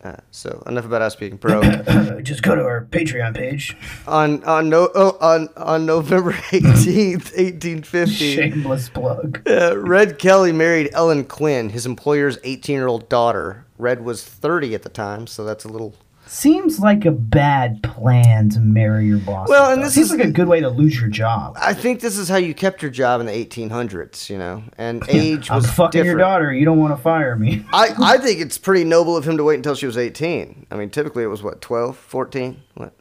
Uh, 0.02 0.16
so 0.32 0.64
enough 0.66 0.86
about 0.86 1.02
us 1.02 1.16
being 1.16 1.36
broke. 1.36 1.64
just 2.24 2.42
go 2.42 2.56
to 2.56 2.64
our 2.64 2.86
patreon 2.86 3.36
page 3.36 3.76
on 4.08 4.42
on 4.46 4.70
no 4.70 4.90
oh, 4.96 5.18
on 5.20 5.50
on 5.58 5.86
November 5.86 6.38
eighteenth, 6.54 7.34
eighteen 7.36 7.84
fifty. 7.84 8.36
Shameless 8.36 8.88
plug. 8.90 9.42
Uh, 9.46 9.78
Red 9.78 10.18
Kelly 10.18 10.54
married 10.54 10.90
Ellen 10.94 11.26
Quinn, 11.26 11.70
his 11.70 11.86
employer's 11.86 12.38
18 12.44 12.76
year 12.76 12.88
old 12.88 13.10
daughter. 13.10 13.66
Red 13.78 14.04
was 14.04 14.24
30 14.24 14.76
at 14.76 14.84
the 14.84 14.90
time, 14.90 15.28
so 15.28 15.44
that's 15.44 15.66
a 15.66 15.70
little. 15.70 15.96
Seems 16.32 16.80
like 16.80 17.06
a 17.06 17.12
bad 17.12 17.82
plan 17.82 18.50
to 18.50 18.60
marry 18.60 19.08
your 19.08 19.18
boss. 19.18 19.50
Well, 19.50 19.72
and 19.72 19.82
this 19.84 19.96
seems 19.96 20.12
is- 20.12 20.18
like 20.20 20.28
a 20.28 20.32
good 20.32 20.48
way 20.48 20.60
to 20.60 20.70
lose 20.70 21.00
your 21.02 21.10
job. 21.10 21.58
I 21.60 21.74
think 21.74 22.02
this 22.02 22.20
is 22.20 22.30
how 22.30 22.38
you 22.38 22.54
kept 22.54 22.84
your 22.84 22.92
job 22.92 23.20
in 23.20 23.26
the 23.26 23.32
1800s, 23.32 24.30
you 24.30 24.38
know, 24.38 24.64
and 24.78 25.04
age 25.10 25.50
was 25.50 25.50
I'm 25.50 25.56
was 25.58 25.72
fucking 25.72 26.06
your 26.06 26.18
daughter. 26.20 26.54
You 26.54 26.66
don't 26.66 26.78
want 26.78 26.96
to 26.96 27.02
fire 27.02 27.36
me. 27.36 27.66
I, 27.74 27.96
I 28.00 28.18
think 28.20 28.42
it's 28.42 28.60
pretty 28.60 28.84
noble 28.84 29.18
of 29.18 29.28
him 29.28 29.38
to 29.38 29.44
wait 29.44 29.56
until 29.56 29.74
she 29.74 29.88
was 29.88 29.98
18. 29.98 30.68
I 30.70 30.76
mean, 30.76 30.92
typically 30.92 31.24
it 31.24 31.28
was 31.28 31.42
what, 31.42 31.62
12, 31.62 31.98
14? 31.98 32.62
What? 32.76 32.94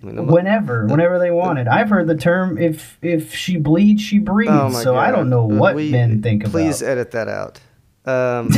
I 0.00 0.06
mean, 0.06 0.14
the 0.14 0.22
Whenever, 0.22 0.86
whenever 0.86 1.18
they 1.18 1.32
wanted. 1.32 1.66
I've 1.66 1.88
heard 1.90 2.06
the 2.06 2.14
term 2.16 2.58
"if 2.58 2.96
if 3.02 3.34
she 3.34 3.56
bleeds, 3.56 4.02
she 4.02 4.18
breeds." 4.18 4.52
Oh 4.52 4.70
so 4.70 4.94
I 4.94 5.10
don't 5.10 5.28
know 5.30 5.46
what 5.46 5.74
we- 5.74 5.90
men 5.90 6.22
think 6.22 6.44
Please 6.44 6.50
about. 6.50 6.58
Please 6.60 6.82
edit 6.82 7.10
that 7.10 7.28
out. 7.28 7.60
Um, 8.04 8.50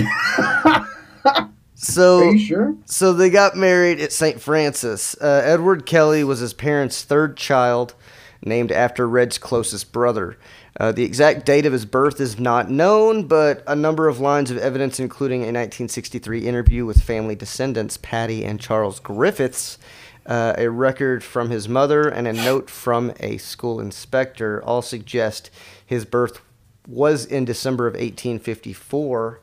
so 1.81 2.37
sure? 2.37 2.75
So 2.87 3.13
they 3.13 3.31
got 3.31 3.57
married 3.57 4.01
at 4.01 4.13
St. 4.13 4.41
Francis. 4.41 5.17
Uh, 5.21 5.43
Edward 5.45 5.87
Kelly 5.87 6.25
was 6.25 6.41
his 6.41 6.53
parents' 6.53 7.05
third 7.05 7.37
child, 7.37 7.95
named 8.43 8.73
after 8.73 9.09
Red's 9.09 9.39
closest 9.39 9.93
brother. 9.93 10.37
Uh, 10.79 10.91
the 10.91 11.05
exact 11.05 11.47
date 11.47 11.67
of 11.67 11.73
his 11.73 11.85
birth 11.85 12.21
is 12.21 12.39
not 12.39 12.69
known, 12.69 13.29
but 13.29 13.63
a 13.67 13.77
number 13.77 14.09
of 14.09 14.19
lines 14.19 14.51
of 14.51 14.59
evidence, 14.59 14.99
including 14.99 15.41
a 15.41 15.55
1963 15.55 16.47
interview 16.47 16.85
with 16.85 17.03
family 17.03 17.37
descendants 17.37 17.97
Patty 17.97 18.45
and 18.45 18.61
Charles 18.61 18.99
Griffiths, 18.99 19.79
uh, 20.27 20.55
a 20.59 20.69
record 20.69 21.23
from 21.23 21.51
his 21.51 21.69
mother, 21.69 22.09
and 22.09 22.27
a 22.27 22.33
note 22.33 22.71
from 22.71 23.13
a 23.21 23.39
school 23.39 23.81
inspector, 23.81 24.63
all 24.65 24.83
suggest 24.83 25.51
his 25.85 26.05
birth 26.05 26.41
was 26.89 27.25
in 27.25 27.45
December 27.45 27.87
of 27.87 27.95
1854. 27.95 29.41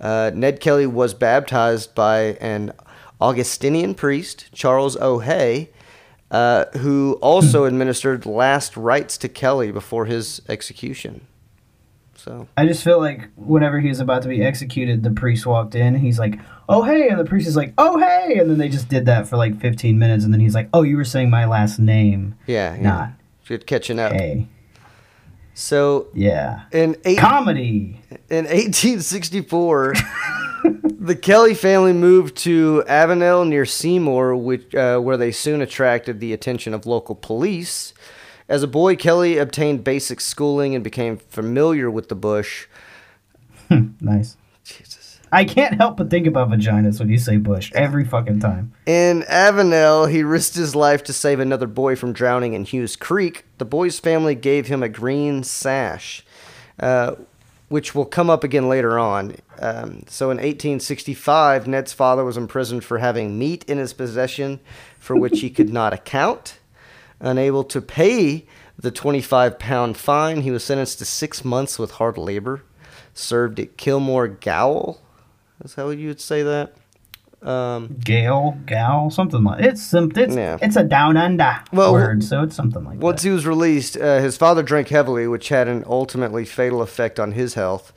Uh, 0.00 0.30
Ned 0.34 0.60
Kelly 0.60 0.86
was 0.86 1.14
baptized 1.14 1.94
by 1.94 2.36
an 2.40 2.72
Augustinian 3.20 3.94
priest, 3.94 4.46
Charles 4.52 4.96
O'Hea, 4.96 5.68
uh, 6.30 6.66
who 6.78 7.18
also 7.22 7.64
administered 7.66 8.26
last 8.26 8.76
rites 8.76 9.16
to 9.18 9.28
Kelly 9.28 9.72
before 9.72 10.04
his 10.06 10.42
execution. 10.48 11.26
So, 12.14 12.48
I 12.56 12.66
just 12.66 12.82
feel 12.82 12.98
like 12.98 13.28
whenever 13.36 13.78
he 13.78 13.88
was 13.88 14.00
about 14.00 14.22
to 14.22 14.28
be 14.28 14.42
executed, 14.42 15.04
the 15.04 15.12
priest 15.12 15.46
walked 15.46 15.76
in. 15.76 15.94
He's 15.94 16.18
like, 16.18 16.40
"Oh 16.68 16.82
hey," 16.82 17.08
and 17.08 17.20
the 17.20 17.24
priest 17.24 17.46
is 17.46 17.54
like, 17.54 17.72
"Oh 17.78 17.98
hey," 17.98 18.38
and 18.38 18.50
then 18.50 18.58
they 18.58 18.68
just 18.68 18.88
did 18.88 19.06
that 19.06 19.28
for 19.28 19.36
like 19.36 19.60
15 19.60 19.96
minutes, 19.96 20.24
and 20.24 20.32
then 20.34 20.40
he's 20.40 20.54
like, 20.54 20.68
"Oh, 20.74 20.82
you 20.82 20.96
were 20.96 21.04
saying 21.04 21.30
my 21.30 21.44
last 21.46 21.78
name, 21.78 22.34
yeah, 22.46 22.74
yeah. 22.74 22.82
not 22.82 23.10
Good 23.46 23.66
catching 23.66 24.00
up. 24.00 24.12
hey." 24.12 24.48
So, 25.58 26.08
Yeah. 26.12 26.64
in, 26.70 26.96
eight, 27.06 27.18
Comedy. 27.18 27.98
in 28.28 28.44
1864, 28.44 29.94
the 31.00 31.16
Kelly 31.16 31.54
family 31.54 31.94
moved 31.94 32.36
to 32.38 32.84
Avenel 32.86 33.48
near 33.48 33.64
Seymour, 33.64 34.36
which, 34.36 34.74
uh, 34.74 34.98
where 34.98 35.16
they 35.16 35.32
soon 35.32 35.62
attracted 35.62 36.20
the 36.20 36.34
attention 36.34 36.74
of 36.74 36.84
local 36.84 37.14
police. 37.14 37.94
As 38.50 38.62
a 38.62 38.66
boy, 38.68 38.96
Kelly 38.96 39.38
obtained 39.38 39.82
basic 39.82 40.20
schooling 40.20 40.74
and 40.74 40.84
became 40.84 41.16
familiar 41.16 41.90
with 41.90 42.10
the 42.10 42.14
bush. 42.14 42.66
Nice. 44.00 44.36
I 45.32 45.44
can't 45.44 45.74
help 45.74 45.96
but 45.96 46.08
think 46.08 46.26
about 46.26 46.50
vaginas 46.50 46.98
when 46.98 47.08
you 47.08 47.18
say 47.18 47.36
bush 47.36 47.72
every 47.74 48.04
fucking 48.04 48.40
time. 48.40 48.72
In 48.86 49.22
Avenel, 49.22 50.10
he 50.10 50.22
risked 50.22 50.54
his 50.54 50.76
life 50.76 51.02
to 51.04 51.12
save 51.12 51.40
another 51.40 51.66
boy 51.66 51.96
from 51.96 52.12
drowning 52.12 52.52
in 52.54 52.64
Hughes 52.64 52.96
Creek. 52.96 53.44
The 53.58 53.64
boy's 53.64 53.98
family 53.98 54.34
gave 54.34 54.68
him 54.68 54.82
a 54.82 54.88
green 54.88 55.42
sash, 55.42 56.24
uh, 56.78 57.16
which 57.68 57.94
will 57.94 58.04
come 58.04 58.30
up 58.30 58.44
again 58.44 58.68
later 58.68 58.98
on. 58.98 59.36
Um, 59.58 60.04
so 60.06 60.26
in 60.30 60.36
1865, 60.36 61.66
Ned's 61.66 61.92
father 61.92 62.24
was 62.24 62.36
imprisoned 62.36 62.84
for 62.84 62.98
having 62.98 63.38
meat 63.38 63.64
in 63.64 63.78
his 63.78 63.92
possession 63.92 64.60
for 64.98 65.16
which 65.16 65.40
he 65.40 65.50
could 65.50 65.72
not 65.72 65.92
account. 65.92 66.58
Unable 67.18 67.64
to 67.64 67.80
pay 67.80 68.44
the 68.78 68.90
25 68.90 69.58
pound 69.58 69.96
fine, 69.96 70.42
he 70.42 70.50
was 70.50 70.62
sentenced 70.62 70.98
to 70.98 71.04
six 71.04 71.44
months 71.44 71.78
with 71.78 71.92
hard 71.92 72.18
labor. 72.18 72.62
Served 73.14 73.58
at 73.58 73.76
Kilmore 73.78 74.28
Gaol. 74.28 75.00
That's 75.60 75.74
how 75.74 75.88
you 75.90 76.08
would 76.08 76.20
say 76.20 76.42
that. 76.42 76.74
Um, 77.42 77.96
Gale, 78.02 78.56
gal, 78.66 79.10
something 79.10 79.44
like 79.44 79.62
it's 79.62 79.82
some 79.84 80.10
it's 80.16 80.34
Yeah. 80.34 80.56
it's 80.60 80.74
a 80.74 80.82
down 80.82 81.16
under 81.16 81.60
Well, 81.72 81.92
word, 81.92 82.24
so 82.24 82.42
it's 82.42 82.56
something 82.56 82.82
like 82.82 82.94
that. 82.98 83.04
Once 83.04 83.22
that. 83.22 83.28
he 83.28 83.32
was 83.34 83.46
released, 83.46 83.96
uh, 83.96 84.18
his 84.20 84.36
father 84.36 84.62
drank 84.62 84.88
heavily, 84.88 85.28
which 85.28 85.50
had 85.50 85.68
an 85.68 85.84
ultimately 85.86 86.44
fatal 86.44 86.80
effect 86.82 87.20
on 87.20 87.32
his 87.32 87.54
health. 87.54 87.92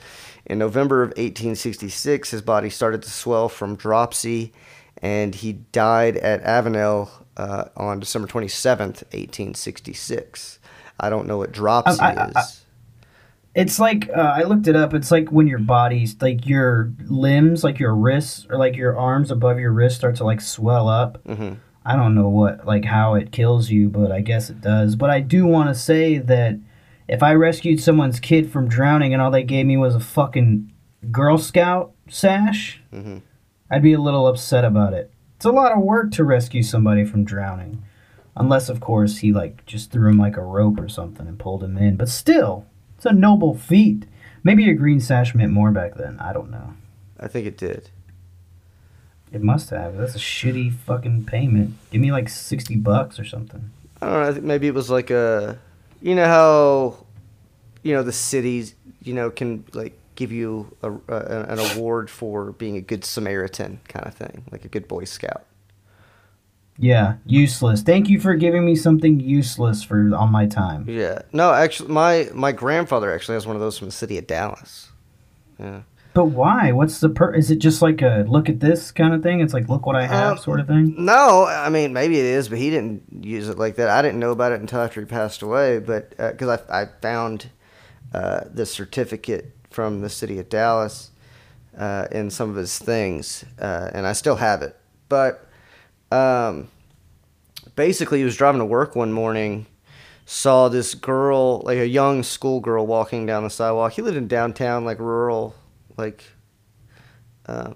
In 0.46 0.60
November 0.60 1.02
of 1.04 1.10
1866, 1.12 2.32
his 2.32 2.42
body 2.42 2.70
started 2.70 3.02
to 3.04 3.10
swell 3.10 3.48
from 3.50 3.76
dropsy, 3.76 4.52
and 5.02 5.34
he 5.36 5.54
died 5.72 6.18
at 6.18 6.44
Avenel 6.44 7.10
uh, 7.38 7.66
on 7.78 8.00
December 8.02 8.28
27th, 8.28 9.04
1866. 9.14 10.60
I 11.00 11.10
don't 11.10 11.28
know 11.28 11.38
what 11.38 11.52
dropsy 11.54 12.00
I- 12.02 12.12
I- 12.14 12.32
I- 12.36 12.40
is. 12.42 12.62
It's 13.56 13.80
like 13.80 14.10
uh, 14.16 14.34
I 14.36 14.44
looked 14.44 14.68
it 14.68 14.76
up. 14.76 14.94
It's 14.94 15.12
like 15.12 15.30
when 15.32 15.48
your 15.48 15.60
body's 15.60 16.16
like 16.22 16.46
your 16.46 16.92
limbs, 17.08 17.64
like 17.64 17.80
your 17.80 17.96
wrists 17.96 18.46
or 18.50 18.58
like 18.58 18.76
your 18.76 18.98
arms 18.98 19.32
above 19.32 19.60
your 19.60 19.72
wrist 19.72 19.96
start 19.98 20.16
to 20.18 20.24
like 20.24 20.40
swell 20.42 20.88
up. 20.88 21.24
Mhm. 21.26 21.58
I 21.86 21.96
don't 21.96 22.14
know 22.16 22.30
what 22.30 22.66
like 22.68 22.86
how 22.86 23.16
it 23.16 23.32
kills 23.32 23.70
you, 23.72 23.90
but 23.90 24.12
I 24.12 24.22
guess 24.22 24.50
it 24.50 24.62
does. 24.62 24.96
But 24.96 25.10
I 25.10 25.20
do 25.22 25.46
want 25.46 25.70
to 25.70 25.76
say 25.76 26.20
that 26.20 26.60
if 27.08 27.24
I 27.24 27.34
rescued 27.34 27.82
someone's 27.82 28.20
kid 28.20 28.52
from 28.52 28.68
drowning 28.70 29.14
and 29.14 29.22
all 29.22 29.32
they 29.32 29.44
gave 29.44 29.66
me 29.66 29.78
was 29.78 29.96
a 29.96 30.00
fucking 30.00 30.72
Girl 31.12 31.38
Scout 31.40 31.92
sash, 32.08 32.82
Mhm. 32.94 33.22
I'd 33.72 33.82
be 33.82 33.94
a 33.94 34.00
little 34.02 34.28
upset 34.28 34.64
about 34.64 34.94
it. 34.94 35.12
It's 35.38 35.46
a 35.46 35.52
lot 35.52 35.72
of 35.72 35.82
work 35.82 36.12
to 36.12 36.24
rescue 36.24 36.62
somebody 36.62 37.04
from 37.06 37.24
drowning. 37.24 37.82
Unless, 38.36 38.70
of 38.70 38.80
course, 38.80 39.18
he 39.18 39.34
like 39.34 39.66
just 39.66 39.92
threw 39.92 40.10
him 40.10 40.18
like 40.20 40.38
a 40.38 40.44
rope 40.44 40.80
or 40.80 40.88
something 40.88 41.28
and 41.28 41.40
pulled 41.40 41.64
him 41.64 41.78
in. 41.78 41.96
But 41.96 42.10
still, 42.10 42.66
it's 43.00 43.06
a 43.06 43.14
noble 43.14 43.58
feat. 43.58 44.04
Maybe 44.44 44.70
a 44.70 44.74
green 44.74 45.00
sash 45.00 45.34
meant 45.34 45.54
more 45.54 45.72
back 45.72 45.96
then. 45.96 46.20
I 46.20 46.34
don't 46.34 46.52
know. 46.52 46.74
I 47.18 47.30
think 47.30 47.48
it 47.48 47.58
did. 47.58 47.92
It 49.32 49.42
must 49.42 49.70
have. 49.70 49.96
That's 49.96 50.16
a 50.16 50.20
shitty 50.20 50.74
fucking 50.74 51.24
payment. 51.24 51.76
Give 51.92 52.02
me 52.02 52.12
like 52.12 52.28
sixty 52.28 52.76
bucks 52.76 53.18
or 53.18 53.24
something. 53.24 53.72
I 54.02 54.06
don't 54.06 54.22
know. 54.22 54.30
I 54.30 54.34
think 54.34 54.44
maybe 54.44 54.68
it 54.68 54.74
was 54.74 54.90
like 54.90 55.12
a, 55.12 55.58
you 56.02 56.14
know 56.14 56.26
how, 56.26 57.06
you 57.84 57.94
know 57.94 58.04
the 58.04 58.12
cities, 58.12 58.76
you 59.02 59.14
know, 59.14 59.30
can 59.30 59.64
like 59.72 59.98
give 60.16 60.34
you 60.34 60.76
a, 60.84 60.92
a, 60.92 61.46
an 61.48 61.60
award 61.72 62.10
for 62.10 62.52
being 62.52 62.76
a 62.76 62.82
good 62.82 63.06
Samaritan 63.06 63.80
kind 63.88 64.06
of 64.06 64.14
thing, 64.14 64.44
like 64.52 64.66
a 64.66 64.68
good 64.68 64.90
Boy 64.90 65.06
Scout. 65.06 65.46
Yeah, 66.82 67.16
useless. 67.26 67.82
Thank 67.82 68.08
you 68.08 68.22
for 68.22 68.36
giving 68.36 68.66
me 68.66 68.76
something 68.76 69.20
useless 69.20 69.84
for 69.84 70.16
on 70.16 70.32
my 70.32 70.46
time. 70.46 70.86
Yeah. 70.88 71.24
No, 71.34 71.54
actually, 71.54 71.92
my 71.92 72.30
my 72.34 72.54
grandfather 72.54 73.14
actually 73.14 73.36
has 73.36 73.46
one 73.46 73.58
of 73.58 73.62
those 73.62 73.78
from 73.78 73.88
the 73.90 73.92
city 73.92 74.18
of 74.18 74.28
Dallas. 74.28 74.90
Yeah. 75.60 75.82
But 76.14 76.26
why? 76.26 76.72
What's 76.72 77.02
the 77.02 77.10
per? 77.10 77.34
Is 77.34 77.52
it 77.52 77.60
just 77.60 77.82
like 77.82 78.02
a 78.02 78.26
look 78.28 78.48
at 78.48 78.62
this 78.62 78.92
kind 78.92 79.14
of 79.14 79.22
thing? 79.22 79.42
It's 79.42 79.54
like 79.54 79.68
look 79.68 79.86
what 79.86 79.98
I 79.98 80.08
have 80.08 80.32
Um, 80.34 80.38
sort 80.38 80.60
of 80.62 80.68
thing. 80.68 80.96
No, 80.98 81.46
I 81.46 81.70
mean 81.70 81.92
maybe 81.92 82.18
it 82.18 82.26
is, 82.26 82.48
but 82.48 82.58
he 82.58 82.70
didn't 82.70 83.04
use 83.26 83.50
it 83.50 83.58
like 83.58 83.76
that. 83.76 83.90
I 83.90 84.02
didn't 84.02 84.20
know 84.20 84.32
about 84.32 84.54
it 84.54 84.62
until 84.62 84.80
after 84.80 85.02
he 85.02 85.06
passed 85.06 85.42
away. 85.42 85.80
But 85.80 86.16
because 86.18 86.62
I 86.70 86.84
I 86.84 86.86
found 87.02 87.50
uh, 88.14 88.42
the 88.52 88.66
certificate 88.66 89.54
from 89.70 90.00
the 90.00 90.10
city 90.10 90.40
of 90.40 90.48
Dallas 90.48 91.12
uh, 91.78 92.08
in 92.12 92.30
some 92.30 92.50
of 92.50 92.56
his 92.56 92.80
things, 92.80 93.44
uh, 93.60 93.92
and 93.94 94.08
I 94.08 94.14
still 94.14 94.38
have 94.38 94.62
it. 94.62 94.78
But 95.10 95.46
um, 96.12 96.70
basically, 97.76 98.20
he 98.20 98.26
was 98.26 98.36
driving 98.38 98.60
to 98.60 98.66
work 98.66 98.96
one 98.96 99.12
morning, 99.14 99.66
saw 100.26 100.70
this 100.70 100.96
girl, 100.96 101.62
like 101.62 101.78
a 101.78 101.88
young 101.88 102.24
schoolgirl, 102.24 102.86
walking 102.88 103.26
down 103.26 103.44
the 103.44 103.50
sidewalk. 103.50 103.94
He 103.94 104.02
lived 104.02 104.18
in 104.18 104.28
downtown, 104.28 104.86
like 104.86 105.00
rural, 105.00 105.56
like. 105.98 106.24
Uh, 107.46 107.74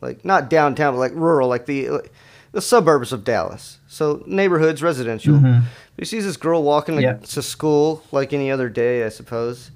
like 0.00 0.24
not 0.24 0.48
downtown, 0.48 0.94
but 0.94 1.00
like 1.00 1.12
rural, 1.14 1.48
like 1.48 1.66
the 1.66 1.90
like, 1.90 2.12
the 2.52 2.62
suburbs 2.62 3.12
of 3.12 3.24
Dallas. 3.24 3.78
So 3.88 4.22
neighborhoods, 4.26 4.82
residential. 4.82 5.62
He 5.98 6.04
sees 6.04 6.24
this 6.24 6.36
girl 6.36 6.62
walking 6.62 6.98
Yeah. 7.00 7.14
to 7.14 7.42
school 7.42 8.02
like 8.12 8.32
any 8.32 8.50
other 8.50 8.68
day, 8.68 9.04
I 9.04 9.08
suppose. 9.10 9.70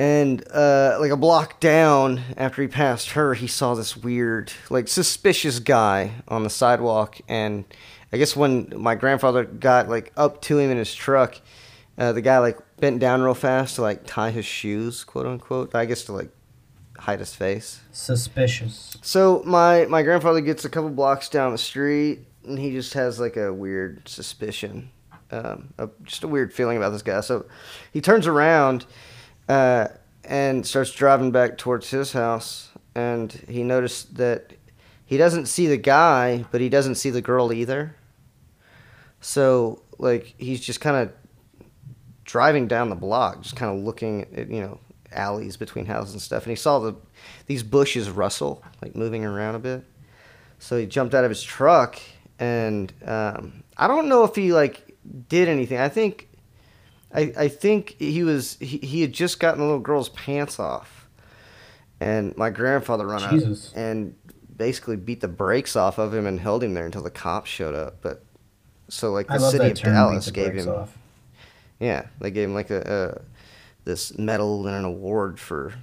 And 0.00 0.42
uh, 0.50 0.96
like 0.98 1.10
a 1.10 1.16
block 1.16 1.60
down 1.60 2.22
after 2.38 2.62
he 2.62 2.68
passed 2.68 3.10
her, 3.10 3.34
he 3.34 3.46
saw 3.46 3.74
this 3.74 3.98
weird, 3.98 4.50
like 4.70 4.88
suspicious 4.88 5.58
guy 5.58 6.12
on 6.26 6.42
the 6.42 6.48
sidewalk. 6.48 7.20
And 7.28 7.66
I 8.10 8.16
guess 8.16 8.34
when 8.34 8.72
my 8.74 8.94
grandfather 8.94 9.44
got 9.44 9.90
like 9.90 10.10
up 10.16 10.40
to 10.42 10.58
him 10.58 10.70
in 10.70 10.78
his 10.78 10.94
truck, 10.94 11.38
uh, 11.98 12.12
the 12.12 12.22
guy 12.22 12.38
like 12.38 12.56
bent 12.78 12.98
down 12.98 13.20
real 13.20 13.34
fast 13.34 13.74
to 13.74 13.82
like 13.82 14.06
tie 14.06 14.30
his 14.30 14.46
shoes, 14.46 15.04
quote 15.04 15.26
unquote. 15.26 15.74
I 15.74 15.84
guess 15.84 16.04
to 16.04 16.12
like 16.12 16.30
hide 16.96 17.18
his 17.18 17.34
face. 17.34 17.82
Suspicious. 17.92 18.96
So 19.02 19.42
my 19.44 19.84
my 19.84 20.02
grandfather 20.02 20.40
gets 20.40 20.64
a 20.64 20.70
couple 20.70 20.88
blocks 20.88 21.28
down 21.28 21.52
the 21.52 21.58
street, 21.58 22.20
and 22.46 22.58
he 22.58 22.70
just 22.72 22.94
has 22.94 23.20
like 23.20 23.36
a 23.36 23.52
weird 23.52 24.08
suspicion, 24.08 24.92
um, 25.30 25.74
a, 25.76 25.90
just 26.04 26.24
a 26.24 26.28
weird 26.28 26.54
feeling 26.54 26.78
about 26.78 26.88
this 26.88 27.02
guy. 27.02 27.20
So 27.20 27.44
he 27.92 28.00
turns 28.00 28.26
around 28.26 28.86
uh, 29.50 29.88
and 30.24 30.64
starts 30.64 30.92
driving 30.92 31.32
back 31.32 31.58
towards 31.58 31.90
his 31.90 32.12
house, 32.12 32.70
and 32.94 33.32
he 33.48 33.64
noticed 33.64 34.14
that 34.14 34.52
he 35.04 35.16
doesn't 35.16 35.46
see 35.46 35.66
the 35.66 35.76
guy, 35.76 36.44
but 36.52 36.60
he 36.60 36.68
doesn't 36.68 36.94
see 36.94 37.10
the 37.10 37.20
girl 37.20 37.52
either. 37.52 37.96
So 39.20 39.82
like 39.98 40.34
he's 40.38 40.60
just 40.60 40.80
kind 40.80 40.96
of 40.96 41.12
driving 42.22 42.68
down 42.68 42.90
the 42.90 42.96
block, 42.96 43.42
just 43.42 43.56
kind 43.56 43.76
of 43.76 43.84
looking 43.84 44.22
at 44.36 44.48
you 44.48 44.60
know 44.60 44.78
alleys 45.10 45.56
between 45.56 45.84
houses 45.84 46.12
and 46.12 46.22
stuff, 46.22 46.44
and 46.44 46.50
he 46.50 46.56
saw 46.56 46.78
the 46.78 46.94
these 47.46 47.64
bushes 47.64 48.08
rustle, 48.08 48.62
like 48.80 48.94
moving 48.94 49.24
around 49.24 49.56
a 49.56 49.58
bit. 49.58 49.84
So 50.60 50.78
he 50.78 50.86
jumped 50.86 51.12
out 51.12 51.24
of 51.24 51.30
his 51.30 51.42
truck, 51.42 51.98
and 52.38 52.92
um, 53.04 53.64
I 53.76 53.88
don't 53.88 54.08
know 54.08 54.22
if 54.22 54.36
he 54.36 54.52
like 54.52 54.96
did 55.28 55.48
anything. 55.48 55.78
I 55.78 55.88
think, 55.88 56.28
I 57.14 57.32
I 57.36 57.48
think 57.48 57.96
he 57.98 58.22
was 58.22 58.56
he, 58.60 58.78
he 58.78 59.00
had 59.02 59.12
just 59.12 59.40
gotten 59.40 59.60
the 59.60 59.64
little 59.64 59.80
girl's 59.80 60.08
pants 60.10 60.58
off, 60.58 61.08
and 62.00 62.36
my 62.36 62.50
grandfather 62.50 63.06
run 63.06 63.28
Jesus. 63.30 63.70
out 63.70 63.76
and 63.80 64.14
basically 64.56 64.96
beat 64.96 65.20
the 65.20 65.28
brakes 65.28 65.74
off 65.74 65.98
of 65.98 66.12
him 66.12 66.26
and 66.26 66.38
held 66.38 66.62
him 66.62 66.74
there 66.74 66.84
until 66.84 67.02
the 67.02 67.10
cops 67.10 67.50
showed 67.50 67.74
up. 67.74 67.96
But 68.02 68.24
so 68.88 69.12
like 69.12 69.26
the 69.28 69.38
city 69.38 69.70
of. 69.70 69.80
Dallas 69.80 70.30
gave 70.30 70.54
him 70.54 70.68
off. 70.68 70.96
yeah, 71.78 72.06
they 72.20 72.30
gave 72.30 72.48
him 72.48 72.54
like 72.54 72.70
a, 72.70 73.16
a 73.16 73.22
this 73.84 74.16
medal 74.18 74.66
and 74.66 74.76
an 74.76 74.84
award 74.84 75.40
for 75.40 75.74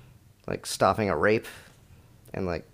like 0.47 0.65
stopping 0.65 1.09
a 1.09 1.17
rape 1.17 1.47
and 2.33 2.45
like 2.45 2.65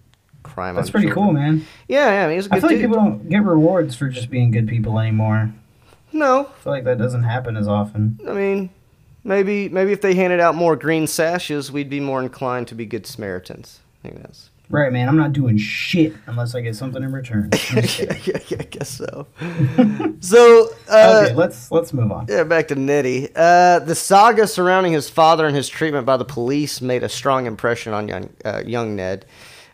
crime. 0.43 0.75
That's 0.75 0.89
pretty 0.89 1.07
children. 1.07 1.25
cool, 1.25 1.33
man. 1.33 1.65
Yeah, 1.87 2.11
yeah, 2.11 2.25
I 2.25 2.27
mean, 2.27 2.35
he's 2.35 2.45
a 2.45 2.49
good 2.49 2.57
I 2.57 2.59
feel 2.59 2.69
like 2.69 2.79
people 2.79 2.97
don't 2.97 3.29
get 3.29 3.43
rewards 3.43 3.95
for 3.95 4.09
just 4.09 4.29
being 4.29 4.51
good 4.51 4.67
people 4.67 4.99
anymore. 4.99 5.53
No, 6.13 6.47
I 6.47 6.59
feel 6.59 6.73
like 6.73 6.83
that 6.85 6.97
doesn't 6.97 7.23
happen 7.23 7.57
as 7.57 7.67
often. 7.67 8.19
I 8.27 8.33
mean, 8.33 8.69
maybe 9.23 9.67
maybe 9.69 9.91
if 9.91 10.01
they 10.01 10.13
handed 10.13 10.39
out 10.39 10.55
more 10.55 10.75
green 10.75 11.07
sashes, 11.07 11.71
we'd 11.71 11.89
be 11.89 11.99
more 11.99 12.21
inclined 12.21 12.67
to 12.69 12.75
be 12.75 12.85
good 12.85 13.05
Samaritans. 13.07 13.79
Who 14.03 14.11
knows? 14.11 14.49
Right, 14.69 14.91
man. 14.91 15.07
I'm 15.07 15.17
not 15.17 15.33
doing 15.33 15.57
shit 15.57 16.13
unless 16.25 16.55
I 16.55 16.61
get 16.61 16.75
something 16.75 17.03
in 17.03 17.11
return. 17.11 17.49
Yeah, 17.73 18.39
yeah, 18.47 18.57
I 18.59 18.63
guess 18.63 18.89
so. 18.89 19.27
so, 20.19 20.69
uh, 20.89 21.23
okay, 21.25 21.35
let's 21.35 21.71
let's 21.71 21.93
move 21.93 22.11
on. 22.11 22.27
Yeah, 22.29 22.43
back 22.43 22.69
to 22.69 22.75
Nitty. 22.75 23.31
Uh, 23.35 23.79
the 23.79 23.95
saga 23.95 24.47
surrounding 24.47 24.93
his 24.93 25.09
father 25.09 25.45
and 25.45 25.55
his 25.55 25.69
treatment 25.69 26.05
by 26.05 26.17
the 26.17 26.25
police 26.25 26.81
made 26.81 27.03
a 27.03 27.09
strong 27.09 27.45
impression 27.45 27.93
on 27.93 28.07
young, 28.07 28.29
uh, 28.45 28.63
young 28.65 28.95
Ned. 28.95 29.25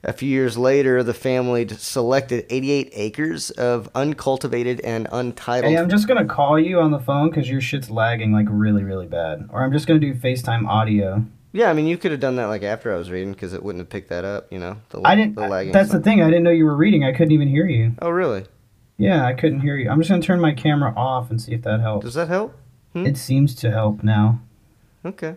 A 0.03 0.13
few 0.13 0.29
years 0.29 0.57
later, 0.57 1.03
the 1.03 1.13
family 1.13 1.67
selected 1.67 2.45
88 2.49 2.91
acres 2.93 3.51
of 3.51 3.89
uncultivated 3.93 4.79
and 4.81 5.07
untitled. 5.11 5.73
Hey, 5.73 5.77
I'm 5.77 5.89
just 5.89 6.07
gonna 6.07 6.25
call 6.25 6.57
you 6.59 6.79
on 6.79 6.91
the 6.91 6.99
phone 6.99 7.29
because 7.29 7.49
your 7.49 7.59
shit's 7.61 7.89
lagging 7.89 8.31
like 8.31 8.47
really, 8.49 8.83
really 8.83 9.07
bad. 9.07 9.49
Or 9.51 9.63
I'm 9.63 9.71
just 9.73 9.87
gonna 9.87 9.99
do 9.99 10.13
FaceTime 10.13 10.67
audio. 10.67 11.25
yeah, 11.51 11.69
I 11.69 11.73
mean, 11.73 11.85
you 11.87 11.97
could 11.97 12.11
have 12.11 12.19
done 12.21 12.37
that 12.37 12.45
like 12.45 12.63
after 12.63 12.93
I 12.93 12.97
was 12.97 13.11
reading 13.11 13.33
because 13.33 13.53
it 13.53 13.61
wouldn't 13.61 13.81
have 13.81 13.89
picked 13.89 14.09
that 14.09 14.23
up, 14.23 14.47
you 14.51 14.59
know? 14.59 14.77
The, 14.89 15.01
I 15.03 15.15
didn't. 15.15 15.35
The 15.35 15.47
lagging 15.47 15.73
that's 15.73 15.91
the 15.91 15.99
thing. 15.99 16.21
I 16.21 16.27
didn't 16.27 16.43
know 16.43 16.51
you 16.51 16.65
were 16.65 16.77
reading. 16.77 17.03
I 17.03 17.11
couldn't 17.11 17.33
even 17.33 17.49
hear 17.49 17.67
you. 17.67 17.93
Oh, 18.01 18.09
really? 18.09 18.45
Yeah, 18.97 19.25
I 19.25 19.33
couldn't 19.33 19.59
hear 19.61 19.75
you. 19.75 19.89
I'm 19.89 19.99
just 19.99 20.09
gonna 20.09 20.21
turn 20.21 20.39
my 20.39 20.53
camera 20.53 20.93
off 20.95 21.29
and 21.29 21.41
see 21.41 21.53
if 21.53 21.61
that 21.63 21.81
helps. 21.81 22.05
Does 22.05 22.13
that 22.13 22.27
help? 22.29 22.55
Hmm? 22.93 23.05
It 23.05 23.17
seems 23.17 23.53
to 23.55 23.71
help 23.71 24.01
now. 24.03 24.39
Okay. 25.05 25.35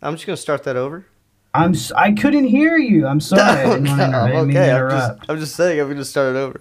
I'm 0.00 0.14
just 0.14 0.26
going 0.26 0.36
to 0.36 0.40
start 0.42 0.62
that 0.64 0.76
over. 0.76 1.06
I'm. 1.58 1.72
s- 1.74 1.92
I 1.92 2.12
couldn't 2.12 2.44
hear 2.44 2.76
you. 2.76 3.06
I'm 3.06 3.20
sorry. 3.32 3.42
I 3.42 3.64
didn't, 3.64 3.86
want 3.88 3.98
to 4.00 4.04
inter- 4.06 4.20
I 4.20 4.26
didn't 4.30 4.46
mean 4.48 4.54
to 4.54 4.60
okay, 4.60 4.70
I'm 4.70 4.76
interrupt. 4.76 5.18
just, 5.20 5.30
I'm 5.30 5.38
just 5.40 5.56
saying, 5.56 5.80
I'm 5.80 5.86
going 5.86 5.98
to 5.98 6.04
start 6.04 6.36
it 6.36 6.38
over. 6.38 6.60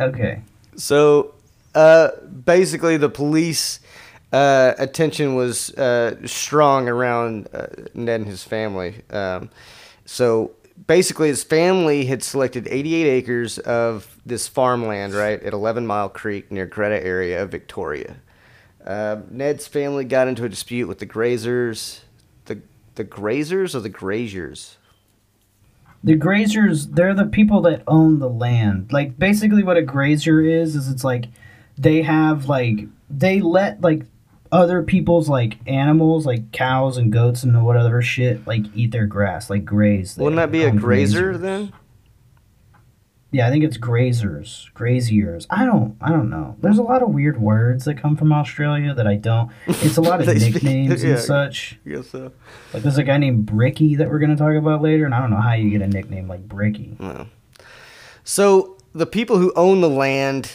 Okay. 0.00 0.42
So, 0.76 1.34
uh, 1.74 2.08
basically, 2.44 2.96
the 2.96 3.08
police 3.08 3.80
uh, 4.32 4.74
attention 4.78 5.34
was 5.34 5.70
uh, 5.74 6.16
strong 6.26 6.88
around 6.88 7.48
uh, 7.54 7.66
Ned 7.94 8.20
and 8.20 8.26
his 8.28 8.42
family. 8.42 9.02
Um, 9.10 9.48
so, 10.04 10.52
basically, 10.86 11.28
his 11.28 11.42
family 11.44 12.04
had 12.06 12.22
selected 12.22 12.66
88 12.70 13.06
acres 13.08 13.58
of 13.60 14.18
this 14.26 14.48
farmland, 14.48 15.14
right, 15.14 15.42
at 15.42 15.52
11 15.52 15.86
Mile 15.86 16.08
Creek 16.10 16.50
near 16.52 16.66
Greta 16.66 17.02
area 17.04 17.42
of 17.42 17.50
Victoria. 17.50 18.16
Uh, 18.84 19.20
Ned's 19.30 19.66
family 19.66 20.04
got 20.04 20.28
into 20.28 20.44
a 20.44 20.48
dispute 20.48 20.86
with 20.86 20.98
the 20.98 21.06
grazers. 21.06 22.00
The, 22.96 23.04
grazers 23.04 23.74
or 23.74 23.80
the 23.80 23.88
graziers? 23.88 24.78
The 26.02 26.16
grazers, 26.16 26.94
they're 26.94 27.14
the 27.14 27.24
people 27.24 27.60
that 27.62 27.82
own 27.86 28.18
the 28.18 28.28
land. 28.28 28.92
Like 28.92 29.18
basically 29.18 29.62
what 29.62 29.76
a 29.76 29.82
grazier 29.82 30.40
is 30.40 30.76
is 30.76 30.90
it's 30.90 31.04
like 31.04 31.26
they 31.78 32.02
have 32.02 32.48
like 32.48 32.80
they 33.08 33.40
let 33.40 33.80
like 33.80 34.02
other 34.52 34.82
people's 34.82 35.28
like 35.28 35.58
animals 35.66 36.26
like 36.26 36.52
cows 36.52 36.96
and 36.96 37.12
goats 37.12 37.42
and 37.42 37.64
whatever 37.64 38.00
shit 38.02 38.46
like 38.46 38.64
eat 38.74 38.92
their 38.92 39.06
grass, 39.06 39.50
like 39.50 39.64
graze. 39.64 40.16
Wouldn't 40.16 40.36
that 40.36 40.52
be 40.52 40.64
a 40.64 40.70
grazer 40.70 41.34
grazers. 41.34 41.40
then? 41.40 41.72
Yeah, 43.36 43.48
I 43.48 43.50
think 43.50 43.64
it's 43.64 43.76
grazers, 43.76 44.72
graziers. 44.72 45.46
I 45.50 45.66
don't, 45.66 45.94
I 46.00 46.08
don't 46.10 46.30
know. 46.30 46.56
There's 46.60 46.78
a 46.78 46.82
lot 46.82 47.02
of 47.02 47.10
weird 47.10 47.38
words 47.38 47.84
that 47.84 48.00
come 48.00 48.16
from 48.16 48.32
Australia 48.32 48.94
that 48.94 49.06
I 49.06 49.16
don't. 49.16 49.50
It's 49.66 49.98
a 49.98 50.00
lot 50.00 50.22
of 50.22 50.26
nicknames 50.38 51.04
yeah. 51.04 51.10
and 51.10 51.20
such. 51.20 51.78
Guess 51.86 52.08
so. 52.08 52.32
Like 52.72 52.82
there's 52.82 52.96
a 52.96 53.02
guy 53.02 53.18
named 53.18 53.44
Bricky 53.44 53.94
that 53.96 54.08
we're 54.08 54.20
gonna 54.20 54.36
talk 54.38 54.54
about 54.54 54.80
later, 54.80 55.04
and 55.04 55.14
I 55.14 55.20
don't 55.20 55.28
know 55.28 55.40
how 55.40 55.52
you 55.52 55.68
get 55.68 55.82
a 55.82 55.86
nickname 55.86 56.28
like 56.28 56.48
Bricky. 56.48 56.96
So 58.24 58.78
the 58.94 59.04
people 59.04 59.36
who 59.36 59.52
own 59.54 59.82
the 59.82 59.90
land 59.90 60.50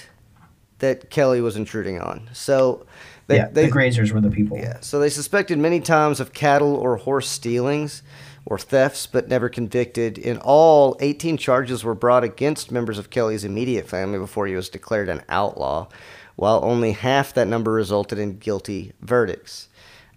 that 0.79 1.11
Kelly 1.11 1.39
was 1.39 1.55
intruding 1.55 2.01
on. 2.01 2.31
So 2.33 2.87
they, 3.27 3.35
yeah, 3.35 3.47
they 3.47 3.67
the 3.67 3.71
grazers 3.71 4.11
were 4.11 4.21
the 4.21 4.31
people. 4.31 4.57
yeah, 4.57 4.79
so 4.79 4.99
they 4.99 5.09
suspected 5.09 5.59
many 5.59 5.79
times 5.81 6.19
of 6.19 6.33
cattle 6.33 6.75
or 6.75 6.97
horse 6.97 7.29
stealings 7.29 8.01
or 8.45 8.57
thefts, 8.57 9.07
but 9.07 9.27
never 9.27 9.49
convicted. 9.49 10.17
In 10.17 10.37
all, 10.37 10.97
18 10.99 11.37
charges 11.37 11.83
were 11.83 11.95
brought 11.95 12.23
against 12.23 12.71
members 12.71 12.97
of 12.97 13.09
Kelly's 13.09 13.43
immediate 13.43 13.87
family 13.87 14.17
before 14.17 14.47
he 14.47 14.55
was 14.55 14.69
declared 14.69 15.09
an 15.09 15.23
outlaw, 15.29 15.87
while 16.35 16.63
only 16.63 16.93
half 16.93 17.33
that 17.33 17.47
number 17.47 17.71
resulted 17.71 18.17
in 18.17 18.37
guilty 18.37 18.93
verdicts. 19.01 19.69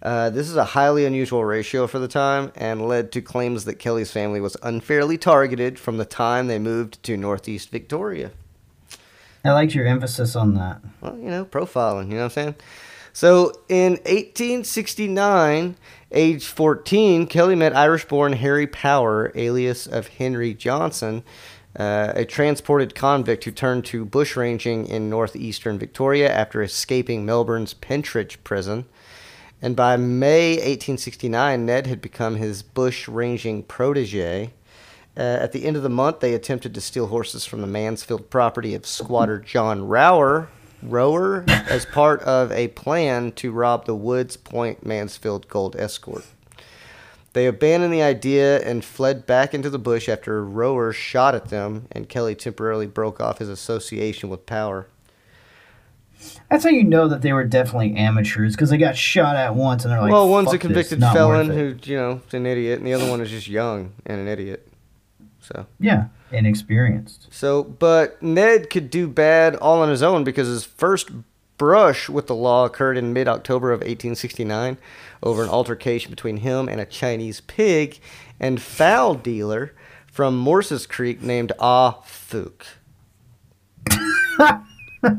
Uh, 0.03 0.29
this 0.29 0.51
is 0.51 0.57
a 0.57 0.65
highly 0.65 1.07
unusual 1.07 1.45
ratio 1.45 1.87
for 1.87 1.99
the 1.99 2.09
time 2.09 2.53
and 2.57 2.87
led 2.87 3.11
to 3.13 3.23
claims 3.23 3.65
that 3.65 3.79
Kelly's 3.79 4.11
family 4.11 4.41
was 4.41 4.57
unfairly 4.63 5.17
targeted 5.17 5.79
from 5.79 5.97
the 5.97 6.05
time 6.05 6.47
they 6.47 6.59
moved 6.59 7.03
to 7.05 7.17
Northeast 7.17 7.71
Victoria. 7.71 8.31
I 9.45 9.53
liked 9.53 9.75
your 9.75 9.87
emphasis 9.87 10.37
on 10.37 10.55
that. 10.55 10.81
Well, 11.01 11.17
you 11.17 11.31
know, 11.31 11.45
profiling, 11.45 12.09
you 12.09 12.15
know 12.15 12.19
what 12.19 12.25
I'm 12.25 12.31
saying? 12.31 12.55
So 13.15 13.53
in 13.69 13.93
1869, 13.93 15.77
age 16.15 16.47
14, 16.47 17.27
Kelly 17.27 17.55
met 17.55 17.77
Irish 17.77 18.07
born 18.07 18.35
Harry 18.35 18.67
Power, 18.67 19.33
alias 19.35 19.87
of 19.87 20.09
Henry 20.09 20.55
Johnson, 20.55 21.23
uh, 21.79 22.13
a 22.15 22.25
transported 22.25 22.95
convict 22.95 23.45
who 23.45 23.51
turned 23.51 23.85
to 23.87 24.07
bushranging 24.07 24.89
in 24.89 25.11
northeastern 25.11 25.79
Victoria 25.79 26.33
after 26.33 26.63
escaping 26.63 27.27
Melbourne's 27.27 27.75
Pentridge 27.75 28.43
prison. 28.45 28.87
And 29.61 29.75
by 29.75 29.97
May 29.97 30.53
1869, 30.53 31.67
Ned 31.67 31.87
had 31.87 32.01
become 32.01 32.37
his 32.37 32.63
bushranging 32.63 33.67
protege. 33.67 34.53
Uh, 35.17 35.21
at 35.21 35.53
the 35.53 35.65
end 35.65 35.77
of 35.77 35.83
the 35.83 35.89
month, 35.89 36.21
they 36.21 36.35
attempted 36.35 36.75
to 36.75 36.81
steal 36.81 37.09
horses 37.09 37.45
from 37.45 37.61
the 37.61 37.67
Mansfield 37.67 38.31
property 38.31 38.75
of 38.75 38.87
squatter 38.87 39.39
John 39.39 39.87
Rower, 39.87 40.49
Rower 40.85 41.45
as 41.49 41.87
part 41.87 42.21
of 42.23 42.53
a 42.53 42.69
plan 42.69 43.33
to 43.33 43.51
rob 43.53 43.87
the 43.87 43.95
Woods 43.95 44.37
Point 44.37 44.85
Mansfield 44.85 45.49
Gold 45.49 45.77
Escort. 45.77 46.25
They 47.33 47.47
abandoned 47.47 47.93
the 47.93 48.03
idea 48.03 48.61
and 48.61 48.85
fled 48.85 49.27
back 49.27 49.55
into 49.55 49.69
the 49.69 49.79
bush 49.79 50.09
after 50.09 50.45
Rower 50.45 50.93
shot 50.93 51.35
at 51.35 51.49
them, 51.49 51.89
and 51.91 52.09
Kelly 52.09 52.37
temporarily 52.37 52.87
broke 52.87 53.21
off 53.21 53.39
his 53.39 53.49
association 53.49 54.29
with 54.29 54.47
Power. 54.47 54.87
That's 56.49 56.65
how 56.65 56.71
you 56.71 56.85
know 56.85 57.09
that 57.09 57.23
they 57.23 57.33
were 57.33 57.45
definitely 57.45 57.97
amateurs 57.97 58.55
because 58.55 58.71
they 58.71 58.79
got 58.79 58.97
shot 58.97 59.37
at 59.37 59.55
once 59.55 59.85
and 59.85 59.93
they're 59.93 60.01
like, 60.01 60.13
well, 60.13 60.29
one's 60.29 60.49
a 60.49 60.53
"Fuck 60.53 60.61
this, 60.63 60.89
convicted 60.89 61.01
felon 61.01 61.51
who, 61.51 61.77
you 61.83 61.97
know, 61.97 62.23
is 62.27 62.35
an 62.35 62.47
idiot, 62.47 62.79
and 62.79 62.87
the 62.87 62.95
other 62.95 63.11
one 63.11 63.21
is 63.21 63.31
just 63.31 63.49
young 63.49 63.93
and 64.07 64.21
an 64.21 64.29
idiot. 64.29 64.67
So 65.45 65.67
Yeah, 65.79 66.07
inexperienced. 66.33 67.27
so, 67.31 67.63
but 67.63 68.23
Ned 68.23 68.71
could 68.71 68.89
do 68.89 69.07
bad 69.09 69.57
all 69.57 69.83
on 69.83 69.91
his 69.91 70.03
own 70.03 70.25
because 70.25 70.49
his 70.49 70.65
first 70.65 71.11
brush 71.59 72.09
with 72.09 72.29
the 72.29 72.35
law 72.35 72.65
occurred 72.65 72.97
in 72.97 73.13
mid 73.13 73.29
October 73.29 73.71
of 73.71 73.81
1869 73.81 74.79
over 75.23 75.43
an 75.43 75.51
altercation 75.51 76.11
between 76.11 76.39
him 76.39 76.67
and 76.69 76.81
a 76.81 76.87
Chinese 76.87 77.43
pig 77.43 77.99
and 78.41 78.63
fowl 78.63 79.15
dealer 79.15 79.73
from 80.07 80.35
Morse's 80.37 80.87
Creek 80.87 81.21
named 81.23 81.53
Ah 81.59 82.01
Fook. 82.03 82.63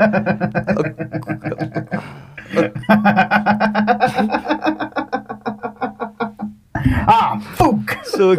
Ah, 7.08 7.39
fook! 7.56 8.06
So, 8.06 8.34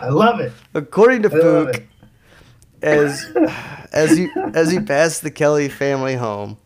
I 0.00 0.08
love 0.08 0.40
it. 0.40 0.52
according 0.74 1.22
to 1.22 1.28
I 1.28 1.32
Fook, 1.32 1.86
as 2.82 3.24
as 3.92 4.16
he 4.16 4.28
as 4.54 4.70
he 4.70 4.80
passed 4.80 5.22
the 5.22 5.30
Kelly 5.30 5.68
family 5.68 6.14
home, 6.14 6.58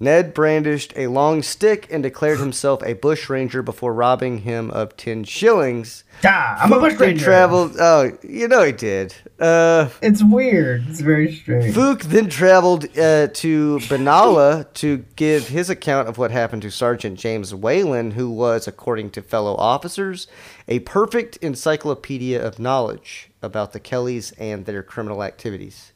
Ned 0.00 0.34
brandished 0.34 0.92
a 0.96 1.06
long 1.06 1.40
stick 1.40 1.86
and 1.90 2.02
declared 2.02 2.38
himself 2.40 2.82
a 2.82 2.94
bushranger 2.94 3.62
before 3.62 3.94
robbing 3.94 4.38
him 4.38 4.70
of 4.72 4.96
ten 4.96 5.22
shillings. 5.22 6.02
Ah, 6.24 6.58
I'm 6.60 6.72
a 6.72 6.76
Fook 6.76 6.80
bush 6.80 7.00
ranger. 7.00 7.24
traveled. 7.24 7.76
Oh, 7.78 8.10
you 8.22 8.48
know 8.48 8.64
he 8.64 8.72
did. 8.72 9.14
Uh, 9.38 9.88
It's 10.02 10.22
weird. 10.22 10.84
It's 10.88 11.00
very 11.00 11.32
strange. 11.32 11.74
Fook 11.74 12.02
then 12.02 12.28
traveled 12.28 12.84
uh, 12.98 13.28
to 13.28 13.78
Benalla 13.82 14.72
to 14.74 14.98
give 15.16 15.48
his 15.48 15.70
account 15.70 16.08
of 16.08 16.18
what 16.18 16.32
happened 16.32 16.62
to 16.62 16.70
Sergeant 16.70 17.18
James 17.18 17.54
Whelan, 17.54 18.10
who 18.12 18.28
was, 18.30 18.66
according 18.66 19.10
to 19.10 19.22
fellow 19.22 19.54
officers, 19.56 20.26
a 20.66 20.80
perfect 20.80 21.36
encyclopedia 21.38 22.44
of 22.44 22.58
knowledge 22.58 23.30
about 23.42 23.72
the 23.72 23.80
Kellys 23.80 24.32
and 24.32 24.66
their 24.66 24.82
criminal 24.82 25.22
activities. 25.22 25.92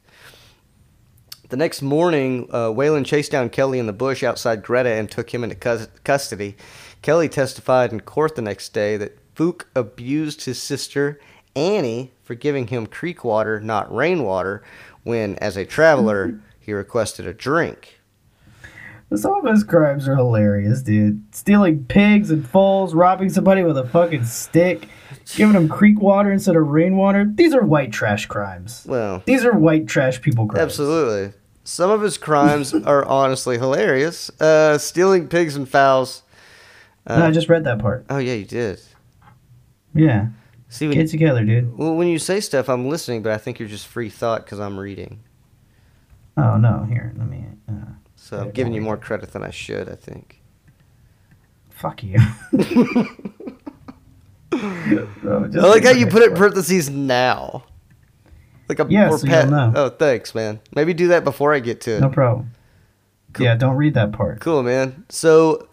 The 1.48 1.56
next 1.56 1.80
morning, 1.80 2.46
uh, 2.52 2.70
Whelan 2.70 3.04
chased 3.04 3.32
down 3.32 3.48
Kelly 3.48 3.78
in 3.78 3.87
the 3.87 3.92
bush 3.92 4.22
outside 4.22 4.62
Greta 4.62 4.90
and 4.90 5.11
took 5.11 5.32
him 5.32 5.42
into 5.42 5.56
cus- 5.56 5.88
custody. 6.04 6.56
Kelly 7.00 7.28
testified 7.28 7.90
in 7.92 8.00
court 8.00 8.37
the 8.37 8.42
next 8.42 8.74
day 8.74 8.96
that 8.98 9.16
Fook 9.34 9.64
abused 9.74 10.44
his 10.44 10.61
sister 10.61 11.18
Annie 11.56 12.12
for 12.22 12.34
giving 12.34 12.66
him 12.66 12.87
creek 12.87 13.24
water, 13.24 13.61
not 13.61 13.92
rainwater, 13.94 14.62
when, 15.04 15.37
as 15.37 15.56
a 15.56 15.64
traveler, 15.64 16.38
he 16.61 16.72
requested 16.72 17.26
a 17.26 17.32
drink. 17.32 17.98
Some 19.14 19.32
of 19.32 19.50
his 19.50 19.64
crimes 19.64 20.06
are 20.06 20.16
hilarious, 20.16 20.82
dude. 20.82 21.22
Stealing 21.34 21.84
pigs 21.87 22.30
and 22.30 22.46
foals, 22.46 22.92
robbing 22.94 23.30
somebody 23.30 23.62
with 23.62 23.78
a 23.78 23.88
fucking 23.88 24.24
stick, 24.24 24.87
giving 25.34 25.54
them 25.54 25.66
creek 25.66 25.98
water 25.98 26.30
instead 26.30 26.56
of 26.56 26.66
rainwater. 26.68 27.24
These 27.24 27.54
are 27.54 27.62
white 27.64 27.90
trash 27.90 28.26
crimes. 28.26 28.84
Well, 28.87 29.22
These 29.24 29.46
are 29.46 29.54
white 29.56 29.87
trash 29.87 30.20
people 30.20 30.46
crimes. 30.46 30.62
absolutely. 30.62 31.32
Some 31.68 31.90
of 31.90 32.00
his 32.00 32.16
crimes 32.16 32.72
are 32.87 33.04
honestly 33.04 33.59
hilarious. 33.59 34.31
Uh, 34.40 34.78
stealing 34.78 35.28
pigs 35.28 35.54
and 35.54 35.68
fowls. 35.68 36.22
No, 37.07 37.26
I 37.26 37.31
just 37.31 37.50
read 37.50 37.64
that 37.64 37.78
part. 37.78 38.07
Oh 38.09 38.16
yeah, 38.16 38.33
you 38.33 38.46
did. 38.46 38.81
Yeah. 39.94 40.28
See, 40.70 40.88
when, 40.88 40.96
Get 40.96 41.11
together, 41.11 41.44
dude. 41.44 41.76
well, 41.76 41.94
when 41.94 42.09
you 42.09 42.18
say 42.18 42.40
stuff, 42.40 42.70
I'm 42.70 42.88
listening, 42.88 43.22
but 43.22 43.33
I 43.33 43.38
think 43.38 43.59
you're 43.59 43.68
just 43.68 43.87
free 43.87 44.09
thought 44.09 44.46
because 44.46 44.61
I'm 44.61 44.81
reading. 44.81 45.20
Oh, 46.38 46.57
no. 46.57 46.87
Here, 46.88 47.12
let 47.18 47.28
me. 47.28 47.44
Uh, 47.68 47.72
So 48.16 48.38
I'm 48.38 48.50
giving 48.50 48.72
you 48.72 48.81
more 48.81 48.96
credit 48.96 49.33
than 49.33 49.42
I 49.42 49.50
should. 49.50 49.90
I 49.90 49.94
think. 49.94 50.40
fuck 51.70 52.02
you. 52.02 52.16
I 54.52 55.07
like 55.52 55.85
how 55.85 55.90
you 55.90 56.07
put 56.07 56.22
it 56.22 56.31
in 56.31 56.37
parentheses 56.37 56.88
now. 56.88 57.64
Like 58.68 58.81
a 58.81 58.87
Yeah, 58.88 59.11
so 59.16 59.26
know. 59.26 59.72
Oh, 59.74 59.88
thanks, 59.88 60.35
man. 60.35 60.61
Maybe 60.74 60.94
do 60.94 61.09
that 61.09 61.24
before 61.24 61.54
I 61.54 61.61
get 61.61 61.81
to 61.83 61.96
it. 61.96 62.00
No 62.00 62.09
problem. 62.11 62.52
Cool. 63.33 63.44
Yeah, 63.44 63.54
don't 63.57 63.76
read 63.76 63.94
that 63.94 64.12
part. 64.12 64.40
Cool, 64.40 64.62
man. 64.62 65.04
So 65.09 65.68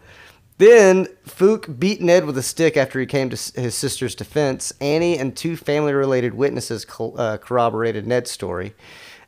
then 0.58 1.06
Fook 1.26 1.78
beat 1.78 2.00
Ned 2.00 2.24
with 2.24 2.38
a 2.38 2.42
stick 2.42 2.76
after 2.76 2.98
he 2.98 3.06
came 3.06 3.28
to 3.30 3.60
his 3.60 3.74
sister's 3.74 4.14
defense. 4.14 4.72
Annie 4.80 5.18
and 5.18 5.36
two 5.36 5.56
family 5.56 5.92
related 5.92 6.34
witnesses 6.34 6.86
uh, 6.98 7.36
corroborated 7.38 8.06
Ned's 8.06 8.30
story. 8.30 8.74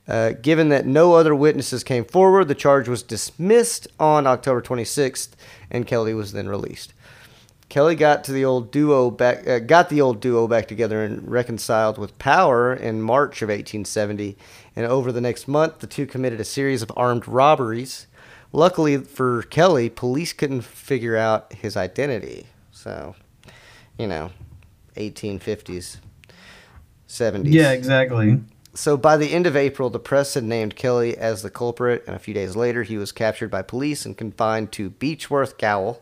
Uh, 0.06 0.32
given 0.40 0.70
that 0.70 0.86
no 0.86 1.12
other 1.12 1.34
witnesses 1.34 1.84
came 1.84 2.04
forward, 2.04 2.48
the 2.48 2.54
charge 2.54 2.88
was 2.88 3.02
dismissed 3.02 3.86
on 4.00 4.26
October 4.26 4.62
26th, 4.62 5.30
and 5.70 5.86
Kelly 5.86 6.14
was 6.14 6.32
then 6.32 6.48
released. 6.48 6.94
Kelly 7.68 7.96
got 7.96 8.24
to 8.24 8.32
the 8.32 8.44
old 8.44 8.70
duo 8.70 9.10
back, 9.10 9.46
uh, 9.46 9.58
got 9.58 9.90
the 9.90 10.00
old 10.00 10.20
duo 10.20 10.48
back 10.48 10.68
together 10.68 11.04
and 11.04 11.30
reconciled 11.30 11.98
with 11.98 12.18
Power 12.18 12.72
in 12.72 13.02
March 13.02 13.42
of 13.42 13.48
1870. 13.48 14.38
And 14.74 14.86
over 14.86 15.12
the 15.12 15.20
next 15.20 15.46
month, 15.46 15.80
the 15.80 15.86
two 15.86 16.06
committed 16.06 16.40
a 16.40 16.44
series 16.44 16.82
of 16.82 16.90
armed 16.96 17.28
robberies. 17.28 18.06
Luckily 18.52 18.96
for 18.96 19.42
Kelly, 19.42 19.90
police 19.90 20.32
couldn't 20.32 20.62
figure 20.62 21.16
out 21.16 21.52
his 21.52 21.76
identity. 21.76 22.46
So, 22.72 23.14
you 23.98 24.06
know, 24.06 24.30
1850s, 24.96 25.98
70s. 27.06 27.52
Yeah, 27.52 27.72
exactly. 27.72 28.40
So 28.72 28.96
by 28.96 29.16
the 29.16 29.32
end 29.32 29.46
of 29.46 29.56
April, 29.56 29.90
the 29.90 29.98
press 29.98 30.34
had 30.34 30.44
named 30.44 30.76
Kelly 30.76 31.18
as 31.18 31.42
the 31.42 31.50
culprit, 31.50 32.04
and 32.06 32.16
a 32.16 32.18
few 32.18 32.32
days 32.32 32.56
later, 32.56 32.84
he 32.84 32.96
was 32.96 33.12
captured 33.12 33.50
by 33.50 33.60
police 33.60 34.06
and 34.06 34.16
confined 34.16 34.72
to 34.72 34.90
Beechworth 34.90 35.58
Gaol. 35.58 36.00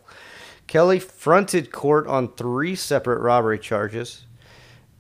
Kelly 0.67 0.99
fronted 0.99 1.71
court 1.71 2.07
on 2.07 2.33
three 2.33 2.75
separate 2.75 3.21
robbery 3.21 3.59
charges, 3.59 4.25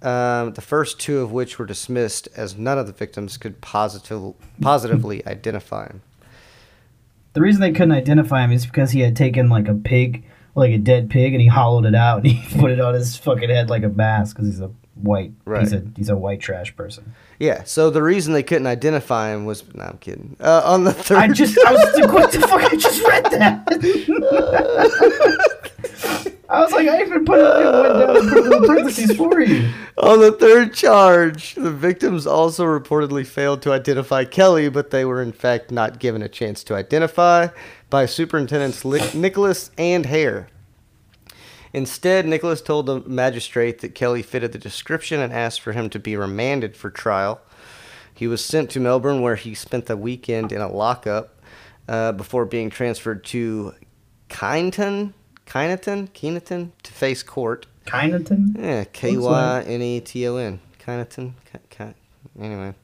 um, 0.02 0.52
the 0.52 0.60
first 0.60 1.00
two 1.00 1.18
of 1.20 1.32
which 1.32 1.58
were 1.58 1.66
dismissed 1.66 2.28
as 2.36 2.56
none 2.56 2.78
of 2.78 2.86
the 2.86 2.92
victims 2.92 3.36
could 3.36 3.60
positive, 3.60 4.34
positively 4.60 5.26
identify 5.26 5.86
him. 5.86 6.02
The 7.32 7.40
reason 7.40 7.60
they 7.60 7.72
couldn't 7.72 7.92
identify 7.92 8.44
him 8.44 8.52
is 8.52 8.64
because 8.64 8.92
he 8.92 9.00
had 9.00 9.16
taken 9.16 9.48
like 9.48 9.68
a 9.68 9.74
pig, 9.74 10.24
like 10.54 10.72
a 10.72 10.78
dead 10.78 11.10
pig, 11.10 11.34
and 11.34 11.42
he 11.42 11.48
hollowed 11.48 11.84
it 11.84 11.94
out 11.94 12.18
and 12.24 12.28
he 12.28 12.58
put 12.58 12.70
it 12.70 12.80
on 12.80 12.94
his 12.94 13.16
fucking 13.16 13.50
head 13.50 13.68
like 13.68 13.82
a 13.82 13.88
mask 13.88 14.36
because 14.36 14.48
he's 14.48 14.60
a 14.60 14.70
white. 14.94 15.32
Right. 15.44 15.60
He's 15.60 15.72
a 15.72 15.84
he's 15.96 16.08
a 16.08 16.16
white 16.16 16.40
trash 16.40 16.74
person. 16.76 17.14
Yeah, 17.38 17.64
so 17.64 17.90
the 17.90 18.02
reason 18.02 18.32
they 18.32 18.42
couldn't 18.42 18.66
identify 18.66 19.34
him 19.34 19.44
was 19.44 19.62
no, 19.74 19.84
I'm 19.84 19.98
kidding. 19.98 20.36
Uh, 20.40 20.62
on 20.64 20.84
the 20.84 20.92
third, 20.92 21.18
I 21.18 21.28
just 21.28 21.58
I 21.58 21.72
was 21.72 21.98
like, 21.98 22.12
what 22.12 22.32
the 22.32 22.40
fuck? 22.40 22.62
I 22.62 22.76
just 22.76 23.02
read 23.02 23.24
that. 23.24 23.66
I 26.56 26.60
was 26.62 26.72
like, 26.72 26.88
I 26.88 27.02
even 27.02 27.26
put 27.26 27.38
it, 27.38 27.66
it 27.66 27.70
went 27.70 27.98
down 27.98 28.28
put 28.30 28.46
it 28.46 28.52
in 28.52 28.64
parentheses 28.64 29.16
for 29.16 29.40
you. 29.42 29.70
On 29.98 30.20
the 30.20 30.32
third 30.32 30.72
charge, 30.72 31.54
the 31.54 31.70
victims 31.70 32.26
also 32.26 32.64
reportedly 32.64 33.26
failed 33.26 33.60
to 33.62 33.72
identify 33.72 34.24
Kelly, 34.24 34.70
but 34.70 34.90
they 34.90 35.04
were 35.04 35.20
in 35.20 35.32
fact 35.32 35.70
not 35.70 35.98
given 35.98 36.22
a 36.22 36.30
chance 36.30 36.64
to 36.64 36.74
identify 36.74 37.48
by 37.90 38.06
Superintendents 38.06 38.86
Nicholas 39.14 39.70
and 39.76 40.06
Hare. 40.06 40.48
Instead, 41.74 42.24
Nicholas 42.24 42.62
told 42.62 42.86
the 42.86 43.00
magistrate 43.00 43.82
that 43.82 43.94
Kelly 43.94 44.22
fitted 44.22 44.52
the 44.52 44.58
description 44.58 45.20
and 45.20 45.34
asked 45.34 45.60
for 45.60 45.72
him 45.72 45.90
to 45.90 45.98
be 45.98 46.16
remanded 46.16 46.74
for 46.74 46.88
trial. 46.88 47.38
He 48.14 48.26
was 48.26 48.42
sent 48.42 48.70
to 48.70 48.80
Melbourne, 48.80 49.20
where 49.20 49.36
he 49.36 49.54
spent 49.54 49.84
the 49.84 49.96
weekend 49.96 50.52
in 50.52 50.62
a 50.62 50.72
lockup 50.72 51.38
uh, 51.86 52.12
before 52.12 52.46
being 52.46 52.70
transferred 52.70 53.24
to 53.26 53.74
Kyneton, 54.30 55.12
Kyneton, 55.46 56.08
Keenaton 56.12 56.72
to 56.82 56.92
face 56.92 57.22
court. 57.22 57.66
Kyneton? 57.86 58.56
Yeah, 58.58 58.84
K 58.84 59.16
Y 59.16 59.62
N 59.66 59.82
E 59.82 60.00
T 60.00 60.26
O 60.26 60.36
N. 60.36 60.60
Kyneton. 60.84 61.32
Ky- 61.52 61.58
Ky- 61.70 61.94
Anyway. 62.40 62.74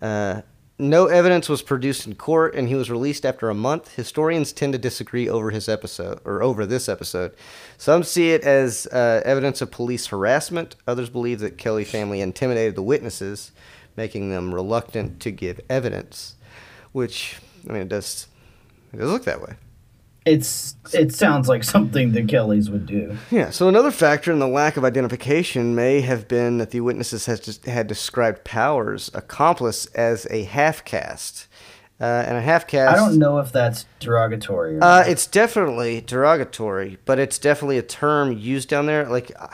Uh, 0.00 0.40
no 0.78 1.06
evidence 1.06 1.48
was 1.48 1.62
produced 1.62 2.06
in 2.06 2.16
court, 2.16 2.54
and 2.54 2.66
he 2.68 2.74
was 2.74 2.90
released 2.90 3.24
after 3.24 3.48
a 3.48 3.54
month. 3.54 3.94
Historians 3.94 4.52
tend 4.52 4.72
to 4.72 4.78
disagree 4.78 5.28
over 5.28 5.50
his 5.50 5.68
episode, 5.68 6.18
or 6.24 6.42
over 6.42 6.66
this 6.66 6.88
episode. 6.88 7.32
Some 7.78 8.02
see 8.02 8.30
it 8.32 8.42
as 8.42 8.86
uh, 8.88 9.22
evidence 9.24 9.60
of 9.62 9.70
police 9.70 10.06
harassment. 10.08 10.74
Others 10.88 11.10
believe 11.10 11.38
that 11.40 11.58
Kelly 11.58 11.84
family 11.84 12.20
intimidated 12.20 12.74
the 12.74 12.82
witnesses, 12.82 13.52
making 13.96 14.30
them 14.30 14.52
reluctant 14.52 15.20
to 15.20 15.30
give 15.30 15.60
evidence. 15.70 16.34
Which, 16.92 17.36
I 17.68 17.72
mean, 17.72 17.82
it 17.82 17.88
does, 17.88 18.26
it 18.92 18.96
does 18.96 19.10
look 19.10 19.24
that 19.24 19.40
way. 19.40 19.54
It's 20.26 20.76
it 20.94 21.12
sounds 21.14 21.48
like 21.48 21.62
something 21.64 22.12
the 22.12 22.24
Kellys 22.24 22.70
would 22.70 22.86
do. 22.86 23.16
Yeah, 23.30 23.50
so 23.50 23.68
another 23.68 23.90
factor 23.90 24.32
in 24.32 24.38
the 24.38 24.48
lack 24.48 24.76
of 24.78 24.84
identification 24.84 25.74
may 25.74 26.00
have 26.00 26.26
been 26.28 26.56
that 26.58 26.70
the 26.70 26.80
witnesses 26.80 27.26
has 27.26 27.40
just 27.40 27.66
had 27.66 27.86
described 27.86 28.42
Powers' 28.44 29.10
accomplice 29.12 29.84
as 29.94 30.26
a 30.30 30.44
half 30.44 30.84
caste. 30.84 31.46
Uh, 32.00 32.24
and 32.26 32.36
a 32.36 32.40
half 32.40 32.66
caste. 32.66 32.92
I 32.92 32.96
don't 32.96 33.18
know 33.18 33.38
if 33.38 33.52
that's 33.52 33.84
derogatory. 34.00 34.74
Or 34.78 34.82
Uh, 34.82 34.98
not. 35.00 35.08
it's 35.08 35.26
definitely 35.28 36.00
derogatory, 36.00 36.98
but 37.04 37.18
it's 37.20 37.38
definitely 37.38 37.78
a 37.78 37.82
term 37.82 38.32
used 38.36 38.68
down 38.68 38.86
there. 38.86 39.04
Like, 39.04 39.30
uh, 39.38 39.46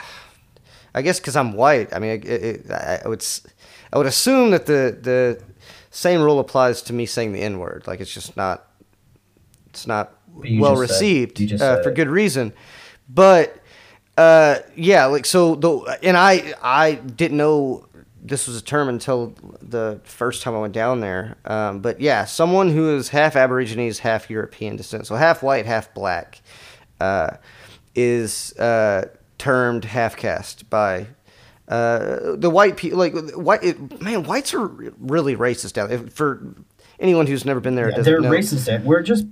I 0.94 1.02
guess 1.02 1.20
because 1.20 1.36
I'm 1.36 1.52
white. 1.52 1.92
I 1.92 1.98
mean, 1.98 2.10
it, 2.10 2.24
it, 2.26 2.70
I 2.70 3.00
I 3.04 3.08
would, 3.08 3.20
s- 3.20 3.42
I 3.92 3.98
would 3.98 4.06
assume 4.06 4.52
that 4.52 4.64
the 4.66 4.96
the 5.00 5.42
same 5.90 6.22
rule 6.22 6.38
applies 6.40 6.80
to 6.82 6.92
me 6.94 7.04
saying 7.06 7.32
the 7.32 7.42
N 7.42 7.58
word. 7.58 7.84
Like, 7.86 8.00
it's 8.00 8.12
just 8.14 8.36
not, 8.38 8.66
it's 9.68 9.86
not 9.86 10.06
But 10.06 10.18
you 10.19 10.19
well 10.34 10.76
received 10.76 11.40
uh, 11.60 11.82
for 11.82 11.90
it. 11.90 11.94
good 11.94 12.08
reason. 12.08 12.52
But 13.08 13.56
uh, 14.16 14.58
yeah, 14.76 15.06
like 15.06 15.26
so 15.26 15.54
the 15.54 15.98
and 16.02 16.16
I 16.16 16.54
I 16.62 16.94
didn't 16.94 17.36
know 17.36 17.86
this 18.22 18.46
was 18.46 18.56
a 18.58 18.62
term 18.62 18.88
until 18.88 19.34
the 19.62 20.00
first 20.04 20.42
time 20.42 20.54
I 20.54 20.60
went 20.60 20.74
down 20.74 21.00
there. 21.00 21.36
Um, 21.44 21.80
but 21.80 22.00
yeah, 22.00 22.24
someone 22.24 22.70
who 22.70 22.94
is 22.96 23.08
half 23.08 23.34
Aborigines, 23.34 24.00
half 24.00 24.28
European 24.30 24.76
descent, 24.76 25.06
so 25.06 25.14
half 25.16 25.42
white, 25.42 25.66
half 25.66 25.92
black, 25.94 26.42
uh, 27.00 27.36
is 27.94 28.56
uh, 28.58 29.06
termed 29.38 29.86
half 29.86 30.16
caste 30.16 30.68
by 30.68 31.06
uh, 31.68 32.36
the 32.36 32.50
white 32.50 32.76
people. 32.76 32.98
Like 32.98 33.14
white, 33.34 33.64
it, 33.64 34.00
man, 34.02 34.24
whites 34.24 34.52
are 34.52 34.66
really 34.98 35.34
racist 35.34 35.72
down 35.72 35.88
there. 35.88 35.98
For 35.98 36.54
anyone 36.98 37.26
who's 37.26 37.44
never 37.44 37.60
been 37.60 37.74
there, 37.74 37.88
Yeah, 37.88 37.96
doesn't 37.96 38.12
they're 38.12 38.20
know, 38.20 38.30
racist. 38.30 38.84
We're 38.84 39.02
just 39.02 39.26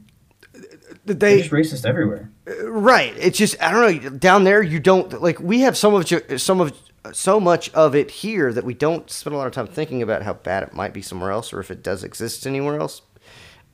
they're 1.15 1.39
just 1.39 1.51
racist 1.51 1.87
everywhere. 1.87 2.31
Right. 2.65 3.15
It's 3.19 3.39
just 3.39 3.61
I 3.63 3.71
don't 3.71 4.05
know. 4.05 4.11
Down 4.11 4.45
there, 4.45 4.63
you 4.63 4.81
don't 4.81 5.21
like. 5.23 5.41
We 5.41 5.61
have 5.61 5.77
some 5.77 5.95
of 5.95 6.09
some 6.41 6.61
of 6.61 6.73
so 7.13 7.41
much 7.41 7.71
of 7.73 7.95
it 7.95 8.11
here 8.11 8.53
that 8.53 8.65
we 8.65 8.75
don't 8.75 9.11
spend 9.11 9.35
a 9.35 9.39
lot 9.39 9.47
of 9.47 9.53
time 9.53 9.67
thinking 9.67 10.03
about 10.03 10.23
how 10.23 10.35
bad 10.35 10.63
it 10.63 10.75
might 10.75 10.93
be 10.93 11.03
somewhere 11.03 11.31
else, 11.31 11.53
or 11.53 11.61
if 11.61 11.71
it 11.71 11.83
does 11.83 12.05
exist 12.05 12.47
anywhere 12.47 12.81
else. 12.81 13.03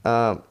Um, 0.05 0.43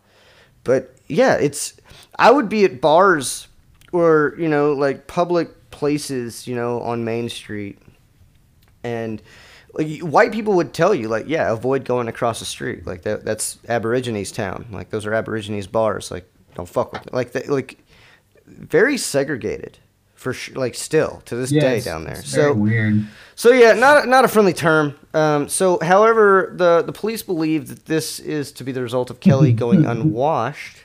but 0.64 0.96
yeah, 1.08 1.36
it's. 1.36 1.74
I 2.18 2.32
would 2.32 2.50
be 2.50 2.64
at 2.66 2.82
bars 2.82 3.48
or 3.92 4.36
you 4.38 4.50
know 4.50 4.74
like 4.74 5.08
public 5.08 5.72
places, 5.72 6.48
you 6.48 6.56
know, 6.56 6.82
on 6.82 7.04
Main 7.04 7.30
Street, 7.30 7.80
and 8.84 9.22
like 9.74 10.00
white 10.00 10.32
people 10.32 10.54
would 10.56 10.74
tell 10.74 10.94
you 10.94 11.08
like, 11.08 11.26
yeah, 11.28 11.52
avoid 11.52 11.86
going 11.86 12.08
across 12.08 12.40
the 12.40 12.46
street. 12.46 12.86
Like 12.86 13.04
that, 13.04 13.26
that's 13.26 13.58
Aborigines 13.68 14.32
town. 14.32 14.68
Like 14.72 14.90
those 14.90 15.06
are 15.06 15.14
Aborigines 15.14 15.68
bars. 15.68 16.12
Like 16.12 16.30
don't 16.56 16.68
fuck 16.70 16.92
with 16.94 17.06
me. 17.06 17.10
Like 17.14 17.32
that, 17.34 17.50
like 17.50 17.78
very 18.46 18.98
segregated 18.98 19.80
for 20.16 20.34
sure. 20.34 20.56
Like 20.56 20.76
still 20.76 21.22
to 21.26 21.36
this 21.36 21.52
Yeah, 21.52 21.62
day 21.62 21.80
down 21.82 22.04
there. 22.06 22.22
So 22.24 22.54
weird. 22.54 23.06
so 23.36 23.52
yeah, 23.52 23.74
not 23.74 24.08
not 24.08 24.26
a 24.26 24.28
friendly 24.28 24.54
term. 24.54 24.96
Um, 25.14 25.50
so, 25.50 25.80
however, 25.82 26.54
the 26.56 26.82
the 26.82 26.94
police 26.94 27.22
believe 27.24 27.68
that 27.70 27.86
this 27.86 28.20
is 28.20 28.52
to 28.54 28.64
be 28.64 28.72
the 28.72 28.82
result 28.82 29.10
of 29.10 29.20
Kelly 29.20 29.52
going 29.66 29.86
unwashed. 29.86 30.78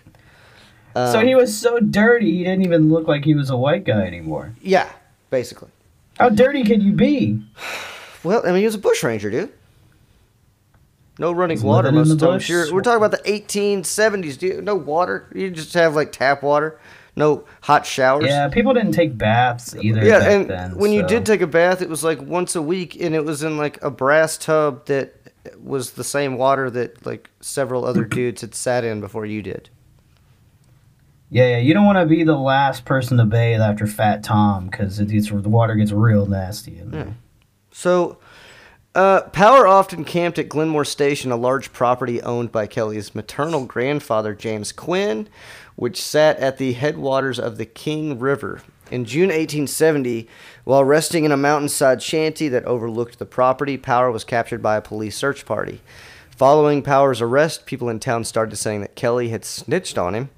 Um, 0.95 1.13
so 1.13 1.21
he 1.21 1.35
was 1.35 1.57
so 1.57 1.79
dirty, 1.81 2.39
he 2.39 2.45
didn't 2.45 2.65
even 2.65 2.89
look 2.91 3.07
like 3.07 3.25
he 3.25 3.35
was 3.35 3.51
a 3.51 3.57
white 3.57 3.85
guy 3.85 4.03
anymore. 4.03 4.55
yeah, 4.61 4.91
basically. 5.31 5.69
How 6.19 6.29
dirty 6.31 6.65
could 6.65 6.83
you 6.83 6.93
be? 6.93 7.41
Well, 8.25 8.43
I 8.45 8.49
mean, 8.49 8.59
he 8.59 8.65
was 8.65 8.75
a 8.75 8.79
bushranger, 8.79 9.31
dude. 9.31 9.53
No 11.19 11.33
running 11.33 11.61
water 11.63 11.91
most 11.91 12.11
of 12.13 12.19
the 12.19 12.27
time. 12.27 12.39
Sure, 12.39 12.73
we're 12.73 12.83
talking 12.83 13.03
about 13.05 13.11
the 13.11 13.31
1870s, 13.31 14.39
dude. 14.39 14.65
No 14.65 14.75
water. 14.77 15.29
You 15.35 15.51
just 15.51 15.75
have 15.75 15.95
like 15.97 16.13
tap 16.13 16.43
water. 16.43 16.79
No 17.17 17.45
hot 17.63 17.85
showers. 17.85 18.27
Yeah, 18.27 18.49
people 18.49 18.73
didn't 18.75 18.93
take 18.93 19.19
baths 19.19 19.75
either. 19.75 20.05
Yeah, 20.05 20.31
and 20.31 20.49
then, 20.49 20.77
when 20.79 20.93
you 20.93 21.05
did 21.05 21.27
take 21.27 21.41
a 21.41 21.49
bath, 21.49 21.83
it 21.83 21.89
was 21.89 22.05
like 22.05 22.21
once 22.23 22.55
a 22.55 22.63
week, 22.63 22.95
and 23.01 23.13
it 23.15 23.25
was 23.25 23.43
in 23.43 23.59
like 23.59 23.83
a 23.83 23.91
brass 23.91 24.39
tub 24.39 24.87
that 24.87 25.15
was 25.61 25.93
the 25.93 26.05
same 26.05 26.37
water 26.37 26.71
that 26.71 27.05
like 27.05 27.29
several 27.41 27.85
other 27.85 28.05
dudes 28.05 28.43
had 28.43 28.55
sat 28.55 28.85
in 28.85 29.01
before 29.01 29.27
you 29.27 29.43
did. 29.43 29.69
yeah, 31.31 31.49
yeah, 31.49 31.59
you 31.59 31.75
don't 31.75 31.87
want 31.87 31.99
to 31.99 32.07
be 32.07 32.23
the 32.23 32.37
last 32.39 32.85
person 32.85 33.19
to 33.19 33.25
bathe 33.25 33.61
after 33.61 33.89
Fat 33.89 34.23
Tom 34.23 34.69
because 34.69 34.99
the 34.99 35.49
water 35.49 35.75
gets 35.75 35.91
real 35.91 36.27
nasty 36.27 36.79
in 36.79 36.93
there. 36.93 37.17
So, 37.73 38.19
uh, 38.99 39.21
Power 39.29 39.65
often 39.65 40.05
camped 40.05 40.41
at 40.41 40.49
Glenmore 40.49 40.85
Station, 40.85 41.31
a 41.31 41.37
large 41.37 41.73
property 41.73 42.21
owned 42.21 42.51
by 42.51 42.67
Kelly's 42.67 43.15
maternal 43.15 43.65
grandfather, 43.65 44.35
James 44.35 44.73
Quinn, 44.73 45.29
which 45.77 46.03
sat 46.03 46.37
at 46.39 46.59
the 46.59 46.73
headwaters 46.73 47.39
of 47.39 47.59
the 47.59 47.65
King 47.65 48.19
River. 48.19 48.61
In 48.91 49.05
June 49.05 49.29
1870, 49.29 50.27
while 50.65 50.83
resting 50.83 51.25
in 51.25 51.31
a 51.31 51.37
mountainside 51.37 52.03
shanty 52.03 52.49
that 52.49 52.65
overlooked 52.65 53.21
the 53.21 53.25
property, 53.25 53.77
Power 53.77 54.11
was 54.11 54.25
captured 54.25 54.65
by 54.65 54.77
a 54.77 54.83
police 54.83 55.17
search 55.17 55.47
party. 55.47 55.81
Following 56.37 56.83
Power's 56.83 57.21
arrest, 57.21 57.67
people 57.67 57.89
in 57.89 58.01
town 58.01 58.25
started 58.25 58.57
saying 58.57 58.81
that 58.81 58.97
Kelly 58.97 59.29
had 59.29 59.45
snitched 59.45 59.97
on 59.97 60.17
him. 60.17 60.31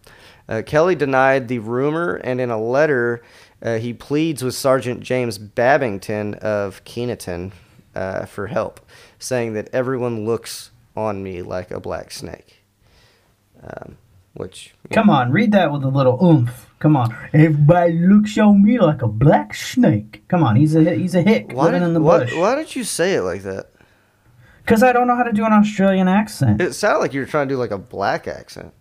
Uh, 0.46 0.60
Kelly 0.66 0.94
denied 0.94 1.48
the 1.48 1.60
rumor, 1.60 2.16
and 2.16 2.42
in 2.42 2.50
a 2.50 2.60
letter, 2.60 3.22
uh, 3.62 3.78
he 3.78 3.94
pleads 3.94 4.44
with 4.44 4.54
Sergeant 4.54 5.00
James 5.00 5.38
Babington 5.38 6.34
of 6.34 6.84
Keenaton 6.84 7.52
uh, 7.94 8.26
for 8.26 8.46
help, 8.48 8.80
saying 9.18 9.54
that 9.54 9.68
everyone 9.72 10.24
looks 10.24 10.70
on 10.96 11.22
me 11.22 11.42
like 11.42 11.70
a 11.70 11.80
black 11.80 12.10
snake. 12.10 12.62
Um, 13.62 13.96
which, 14.34 14.74
Come 14.92 15.10
on, 15.10 15.32
read 15.32 15.52
that 15.52 15.72
with 15.72 15.82
a 15.82 15.88
little 15.88 16.18
oomph. 16.24 16.70
Come 16.78 16.96
on, 16.96 17.14
everybody 17.32 17.92
looks 17.92 18.38
on 18.38 18.62
me 18.62 18.78
like 18.78 19.02
a 19.02 19.08
black 19.08 19.54
snake. 19.54 20.22
Come 20.28 20.42
on, 20.42 20.56
he's 20.56 20.74
a 20.74 20.94
he's 20.94 21.14
a 21.14 21.22
hick 21.22 21.52
why 21.52 21.64
living 21.64 21.80
did, 21.80 21.88
in 21.88 21.94
the 21.94 22.00
why, 22.00 22.20
bush. 22.20 22.34
why 22.34 22.54
did 22.54 22.74
you 22.74 22.84
say 22.84 23.14
it 23.14 23.22
like 23.22 23.42
that? 23.42 23.70
Because 24.64 24.82
I 24.82 24.92
don't 24.92 25.06
know 25.08 25.16
how 25.16 25.24
to 25.24 25.32
do 25.32 25.44
an 25.44 25.52
Australian 25.52 26.06
accent. 26.08 26.60
It 26.60 26.74
sounded 26.74 27.00
like 27.00 27.12
you 27.12 27.20
were 27.20 27.26
trying 27.26 27.48
to 27.48 27.54
do 27.54 27.58
like 27.58 27.70
a 27.72 27.78
black 27.78 28.28
accent. 28.28 28.72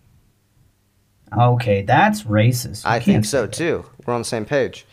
Okay, 1.36 1.82
that's 1.82 2.22
racist. 2.22 2.84
You 2.84 2.90
I 2.90 3.00
think 3.00 3.24
so 3.24 3.46
too. 3.46 3.84
We're 4.06 4.14
on 4.14 4.20
the 4.20 4.24
same 4.24 4.44
page. 4.44 4.86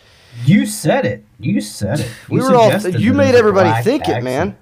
You 0.45 0.65
said 0.65 1.05
it. 1.05 1.23
You 1.39 1.61
said 1.61 1.99
it. 2.01 2.11
We 2.29 2.37
You 2.37 2.43
were 2.43 2.55
all. 2.55 2.65
suggested 2.71 3.01
You 3.01 3.13
made 3.13 3.35
everybody 3.35 3.81
think 3.83 4.07
it, 4.07 4.23
man. 4.23 4.57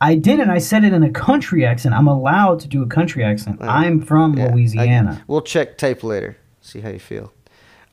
I 0.00 0.14
didn't. 0.14 0.50
I 0.50 0.58
said 0.58 0.84
it 0.84 0.92
in 0.92 1.02
a 1.02 1.10
country 1.10 1.64
accent. 1.64 1.94
I'm 1.94 2.06
allowed 2.06 2.60
to 2.60 2.68
do 2.68 2.82
a 2.82 2.86
country 2.86 3.24
accent. 3.24 3.60
Mm. 3.60 3.68
I'm 3.68 4.00
from 4.02 4.36
Yeah, 4.36 4.46
I- 4.46 4.52
Louisiana. 4.52 5.22
we'll 5.26 5.40
check 5.42 5.78
tape 5.78 6.02
later. 6.04 6.36
See 6.60 6.80
how 6.80 6.90
you 6.90 6.98
feel. 6.98 7.32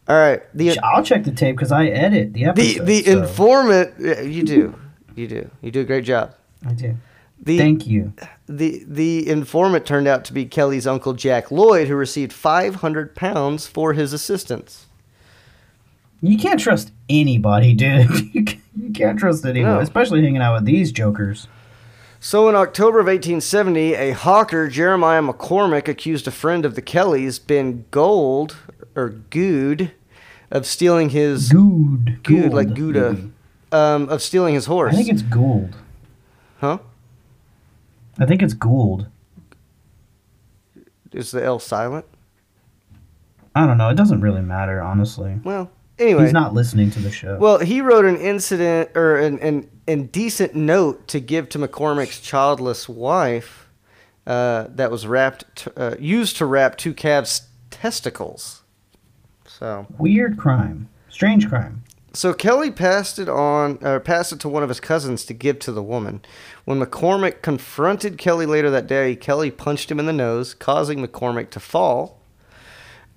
All 0.07 0.17
right. 0.17 0.41
The 0.53 0.77
I'll 0.79 1.03
check 1.03 1.23
the 1.23 1.31
tape 1.31 1.55
because 1.55 1.71
I 1.71 1.87
edit 1.87 2.33
the 2.33 2.41
the 2.43 2.45
episode. 2.49 2.85
the 2.85 3.03
so 3.03 3.19
informant. 3.21 3.99
You 3.99 4.43
do. 4.43 4.75
You 5.15 5.27
do. 5.27 5.49
You 5.61 5.71
do 5.71 5.81
a 5.81 5.85
great 5.85 6.03
job. 6.03 6.33
I 6.65 6.73
do. 6.73 6.95
The 7.41 7.57
Thank 7.57 7.87
you. 7.87 8.13
the 8.47 8.83
the 8.87 9.27
informant 9.29 9.85
turned 9.85 10.07
out 10.07 10.25
to 10.25 10.33
be 10.33 10.45
Kelly's 10.45 10.87
uncle 10.87 11.13
Jack 11.13 11.51
Lloyd, 11.51 11.87
who 11.87 11.95
received 11.95 12.33
five 12.33 12.75
hundred 12.75 13.15
pounds 13.15 13.65
for 13.67 13.93
his 13.93 14.11
assistance. 14.11 14.87
You 16.23 16.37
can't 16.37 16.59
trust 16.59 16.91
anybody, 17.09 17.73
dude. 17.73 18.09
You 18.33 18.43
can't, 18.45 18.61
you 18.75 18.91
can't 18.91 19.19
trust 19.19 19.45
anyone, 19.45 19.73
No. 19.75 19.79
especially 19.79 20.23
hanging 20.23 20.41
out 20.41 20.55
with 20.55 20.65
these 20.65 20.91
jokers. 20.91 21.47
So 22.19 22.47
in 22.49 22.55
October 22.55 22.99
of 22.99 23.05
1870, 23.07 23.93
a 23.95 24.11
hawker, 24.11 24.67
Jeremiah 24.69 25.21
McCormick, 25.21 25.87
accused 25.87 26.27
a 26.27 26.31
friend 26.31 26.65
of 26.65 26.73
the 26.75 26.81
Kellys, 26.81 27.37
Ben 27.39 27.85
Gold 27.91 28.55
or 28.95 29.09
Good, 29.09 29.91
of 30.49 30.65
stealing 30.65 31.09
his 31.09 31.51
Good. 31.51 32.23
Good, 32.23 32.53
like 32.53 32.73
Gouda, 32.73 33.13
maybe. 33.13 33.31
um, 33.73 34.07
of 34.09 34.21
stealing 34.21 34.53
his 34.55 34.65
horse. 34.67 34.93
I 34.93 34.97
think 34.97 35.09
it's 35.09 35.21
Gould. 35.21 35.75
huh? 36.61 36.77
I 38.17 38.25
think 38.25 38.41
it's 38.41 38.53
Gould. 38.53 39.07
Is 41.11 41.31
the 41.31 41.43
L 41.43 41.59
silent? 41.59 42.05
I 43.53 43.67
don't 43.67 43.77
know. 43.77 43.89
It 43.89 43.95
doesn't 43.95 44.21
really 44.21 44.41
matter, 44.41 44.81
honestly. 44.81 45.39
Well, 45.43 45.69
anyway. 45.99 46.23
He's 46.23 46.33
not 46.33 46.53
listening 46.53 46.91
to 46.91 46.99
the 46.99 47.11
show. 47.11 47.37
Well, 47.37 47.59
he 47.59 47.81
wrote 47.81 48.05
an 48.05 48.17
incident 48.17 48.91
or 48.95 49.17
an, 49.17 49.39
an 49.39 49.69
indecent 49.87 50.55
note 50.55 51.07
to 51.09 51.19
give 51.19 51.49
to 51.49 51.59
McCormick's 51.59 52.19
childless 52.19 52.87
wife 52.89 53.69
uh, 54.25 54.67
that 54.69 54.89
was 54.91 55.05
wrapped 55.05 55.67
uh, 55.75 55.95
used 55.99 56.37
to 56.37 56.45
wrap 56.45 56.77
two 56.77 56.93
calves' 56.93 57.47
testicles. 57.69 58.61
So, 59.47 59.85
Weird 59.97 60.37
crime. 60.37 60.89
Strange 61.09 61.47
crime. 61.47 61.83
so 62.13 62.33
Kelly 62.33 62.71
passed 62.71 63.19
it 63.19 63.29
on, 63.29 63.77
or 63.81 63.99
passed 63.99 64.31
it 64.31 64.39
to 64.41 64.49
one 64.49 64.63
of 64.63 64.69
his 64.69 64.79
cousins 64.79 65.25
to 65.25 65.33
give 65.33 65.59
to 65.59 65.71
the 65.71 65.83
woman. 65.83 66.21
When 66.65 66.79
McCormick 66.79 67.41
confronted 67.41 68.17
Kelly 68.17 68.45
later 68.45 68.69
that 68.71 68.87
day, 68.87 69.15
Kelly 69.15 69.51
punched 69.51 69.91
him 69.91 69.99
in 69.99 70.05
the 70.05 70.13
nose, 70.13 70.53
causing 70.53 71.05
McCormick 71.05 71.49
to 71.51 71.59
fall. 71.59 72.19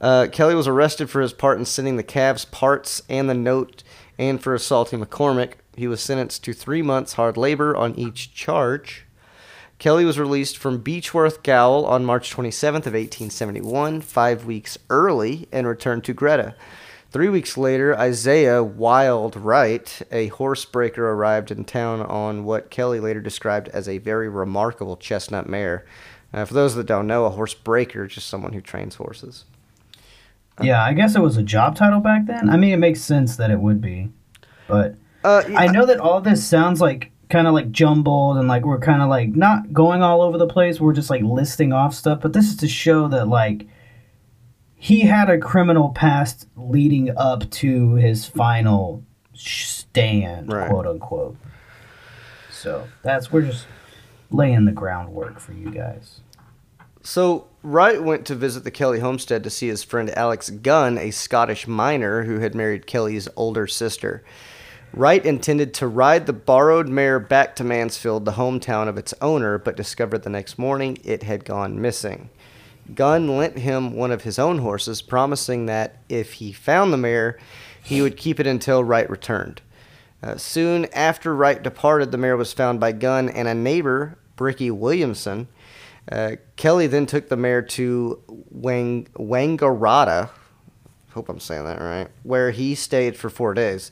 Uh, 0.01 0.29
Kelly 0.31 0.55
was 0.55 0.69
arrested 0.69 1.09
for 1.09 1.21
his 1.21 1.33
part 1.33 1.59
in 1.59 1.65
sending 1.65 1.97
the 1.97 2.03
calves 2.03 2.45
parts 2.45 3.03
and 3.09 3.29
the 3.29 3.35
note, 3.35 3.83
and 4.19 4.43
for 4.43 4.55
assaulting 4.55 5.05
McCormick. 5.05 5.55
He 5.77 5.89
was 5.89 6.01
sentenced 6.01 6.45
to 6.45 6.53
three 6.53 6.83
months 6.83 7.15
hard 7.15 7.37
labor 7.37 7.77
on 7.77 7.95
each 7.99 8.35
charge. 8.35 9.07
Kelly 9.79 10.07
was 10.07 10.19
released 10.19 10.57
from 10.57 10.83
Beechworth 10.83 11.43
Gaol 11.43 11.85
on 11.85 12.07
March 12.07 12.35
27th 12.35 12.87
of 12.87 12.95
1871, 12.95 14.01
five 14.01 14.47
weeks 14.47 14.79
early, 14.89 15.49
and 15.53 15.67
returned 15.67 16.03
to 16.05 16.15
Greta. 16.15 16.55
Three 17.11 17.29
weeks 17.29 17.59
later, 17.59 17.97
Isaiah 17.97 18.65
Wild 18.65 19.37
Wright, 19.37 20.03
a 20.11 20.31
horsebreaker, 20.31 20.99
arrived 20.99 21.51
in 21.51 21.65
town 21.65 22.01
on 22.03 22.45
what 22.45 22.71
Kelly 22.71 23.01
later 23.01 23.21
described 23.21 23.69
as 23.69 23.89
a 23.89 23.99
very 23.99 24.29
remarkable 24.29 24.97
chestnut 24.97 25.49
mare. 25.49 25.85
Uh, 26.33 26.45
for 26.45 26.55
those 26.55 26.75
that 26.75 26.87
don't 26.87 27.07
know, 27.07 27.27
a 27.27 27.31
horsebreaker 27.31 28.07
is 28.07 28.15
just 28.15 28.29
someone 28.29 28.55
who 28.55 28.61
trains 28.61 28.97
horses. 28.97 29.45
Yeah, 30.63 30.83
I 30.83 30.93
guess 30.95 31.15
it 31.17 31.21
was 31.21 31.37
a 31.37 31.43
job 31.43 31.77
title 31.77 32.01
back 32.01 32.27
then. 32.27 32.49
I 32.49 32.57
mean, 32.57 32.73
it 32.73 32.79
makes 32.79 33.01
sense 33.03 33.37
that 33.37 33.51
it 33.51 33.61
would 33.61 33.81
be. 33.81 34.11
But 34.69 34.95
Uh, 35.25 35.43
I 35.57 35.67
know 35.67 35.85
that 35.87 35.99
all 36.01 36.21
this 36.21 36.47
sounds 36.47 36.81
like 36.81 37.13
kind 37.29 37.47
of 37.47 37.55
like 37.55 37.71
jumbled 37.73 38.37
and 38.39 38.47
like 38.49 38.65
we're 38.65 38.79
kind 38.79 39.03
of 39.03 39.09
like 39.09 39.31
not 39.31 39.73
going 39.73 40.03
all 40.03 40.23
over 40.23 40.39
the 40.39 40.47
place. 40.47 40.81
We're 40.81 40.93
just 40.95 41.11
like 41.11 41.23
listing 41.23 41.73
off 41.73 41.93
stuff. 41.95 42.21
But 42.21 42.33
this 42.33 42.49
is 42.49 42.57
to 42.59 42.69
show 42.69 43.09
that 43.09 43.29
like 43.29 43.67
he 44.77 45.01
had 45.01 45.29
a 45.29 45.39
criminal 45.39 45.91
past 45.91 46.47
leading 46.57 47.17
up 47.17 47.51
to 47.51 47.95
his 47.95 48.25
final 48.27 49.03
stand, 49.35 50.53
Right. 50.53 50.71
quote 50.71 50.87
unquote. 50.87 51.37
So 52.51 52.87
that's 53.03 53.31
we're 53.33 53.43
just 53.43 53.67
laying 54.31 54.65
the 54.65 54.73
groundwork 54.73 55.39
for 55.41 55.53
you 55.53 55.71
guys. 55.71 56.21
So 57.03 57.47
Wright 57.67 58.01
went 58.01 58.25
to 58.27 58.37
visit 58.37 58.63
the 58.63 58.71
Kelly 58.71 59.01
homestead 59.01 59.43
to 59.43 59.51
see 59.51 59.67
his 59.67 59.83
friend 59.83 60.17
Alex 60.17 60.51
Gunn, 60.51 60.97
a 60.99 61.11
Scottish 61.11 61.67
miner 61.67 62.23
who 62.23 62.39
had 62.39 62.55
married 62.55 62.87
Kelly's 62.87 63.29
older 63.35 63.67
sister. 63.67 64.23
Wright 64.93 65.27
intended 65.27 65.75
to 65.75 65.89
ride 65.89 66.27
the 66.27 66.33
borrowed 66.33 66.87
mare 66.87 67.19
back 67.19 67.57
to 67.57 67.65
Mansfield, 67.65 68.25
the 68.25 68.35
hometown 68.35 68.87
of 68.87 68.97
its 68.97 69.15
owner, 69.21 69.59
but 69.59 69.77
discovered 69.77 70.23
the 70.23 70.31
next 70.31 70.61
morning 70.61 70.97
it 71.03 71.25
had 71.25 71.45
gone 71.45 71.81
missing. 71.83 72.31
Gunn 72.95 73.37
lent 73.37 73.59
him 73.59 73.95
one 73.95 74.13
of 74.13 74.23
his 74.23 74.39
own 74.39 74.59
horses, 74.59 75.03
promising 75.03 75.67
that 75.67 75.97
if 76.09 76.35
he 76.35 76.53
found 76.53 76.93
the 76.93 76.97
mare, 76.97 77.37
he 77.83 78.01
would 78.01 78.17
keep 78.17 78.39
it 78.39 78.47
until 78.47 78.85
Wright 78.85 79.11
returned. 79.11 79.61
Uh, 80.23 80.37
soon 80.37 80.85
after 80.93 81.35
Wright 81.35 81.61
departed, 81.61 82.13
the 82.13 82.17
mare 82.17 82.37
was 82.37 82.53
found 82.53 82.79
by 82.79 82.93
Gunn 82.93 83.29
and 83.29 83.49
a 83.49 83.55
neighbor, 83.55 84.19
Bricky 84.37 84.71
Williamson. 84.71 85.49
Uh, 86.11 86.37
Kelly 86.57 86.87
then 86.87 87.07
took 87.07 87.29
the 87.29 87.37
mare 87.37 87.63
to 87.63 88.23
Wang- 88.51 89.09
Wangaratta, 89.15 90.31
hope 91.11 91.29
I'm 91.29 91.41
saying 91.41 91.65
that 91.65 91.81
right, 91.81 92.09
where 92.23 92.51
he 92.51 92.75
stayed 92.75 93.17
for 93.17 93.29
four 93.29 93.55
days. 93.55 93.91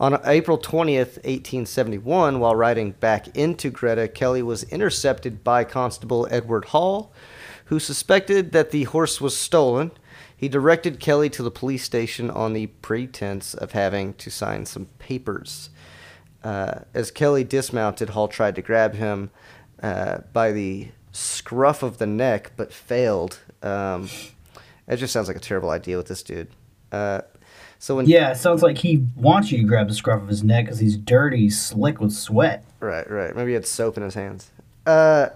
On 0.00 0.20
April 0.24 0.58
20th, 0.58 1.16
1871, 1.24 2.40
while 2.40 2.56
riding 2.56 2.90
back 2.92 3.34
into 3.36 3.70
Greta, 3.70 4.08
Kelly 4.08 4.42
was 4.42 4.64
intercepted 4.64 5.44
by 5.44 5.64
Constable 5.64 6.26
Edward 6.30 6.66
Hall, 6.66 7.12
who 7.66 7.78
suspected 7.78 8.52
that 8.52 8.70
the 8.70 8.84
horse 8.84 9.20
was 9.20 9.36
stolen. 9.36 9.92
He 10.36 10.48
directed 10.48 11.00
Kelly 11.00 11.30
to 11.30 11.42
the 11.42 11.50
police 11.50 11.84
station 11.84 12.28
on 12.28 12.52
the 12.52 12.66
pretense 12.66 13.54
of 13.54 13.72
having 13.72 14.14
to 14.14 14.30
sign 14.30 14.66
some 14.66 14.86
papers. 14.98 15.70
Uh, 16.42 16.80
as 16.92 17.10
Kelly 17.10 17.44
dismounted, 17.44 18.10
Hall 18.10 18.28
tried 18.28 18.56
to 18.56 18.62
grab 18.62 18.94
him 18.96 19.30
uh, 19.82 20.18
by 20.32 20.52
the 20.52 20.88
scruff 21.14 21.82
of 21.82 21.98
the 21.98 22.06
neck, 22.06 22.52
but 22.56 22.72
failed. 22.72 23.38
Um, 23.62 24.08
it 24.86 24.96
just 24.96 25.12
sounds 25.12 25.28
like 25.28 25.36
a 25.36 25.40
terrible 25.40 25.70
idea 25.70 25.96
with 25.96 26.08
this 26.08 26.22
dude. 26.22 26.48
Uh, 26.92 27.22
so 27.78 27.96
when 27.96 28.06
Yeah, 28.06 28.30
it 28.32 28.36
sounds 28.36 28.62
like 28.62 28.78
he 28.78 29.06
wants 29.16 29.50
you 29.52 29.58
to 29.58 29.64
grab 29.64 29.88
the 29.88 29.94
scruff 29.94 30.20
of 30.22 30.28
his 30.28 30.42
neck 30.42 30.64
because 30.66 30.78
he's 30.80 30.96
dirty, 30.96 31.48
slick 31.50 32.00
with 32.00 32.12
sweat. 32.12 32.64
right, 32.80 33.08
right, 33.10 33.34
maybe 33.34 33.50
he 33.50 33.54
had 33.54 33.66
soap 33.66 33.96
in 33.96 34.02
his 34.02 34.14
hands. 34.14 34.50
Uh, 34.86 35.28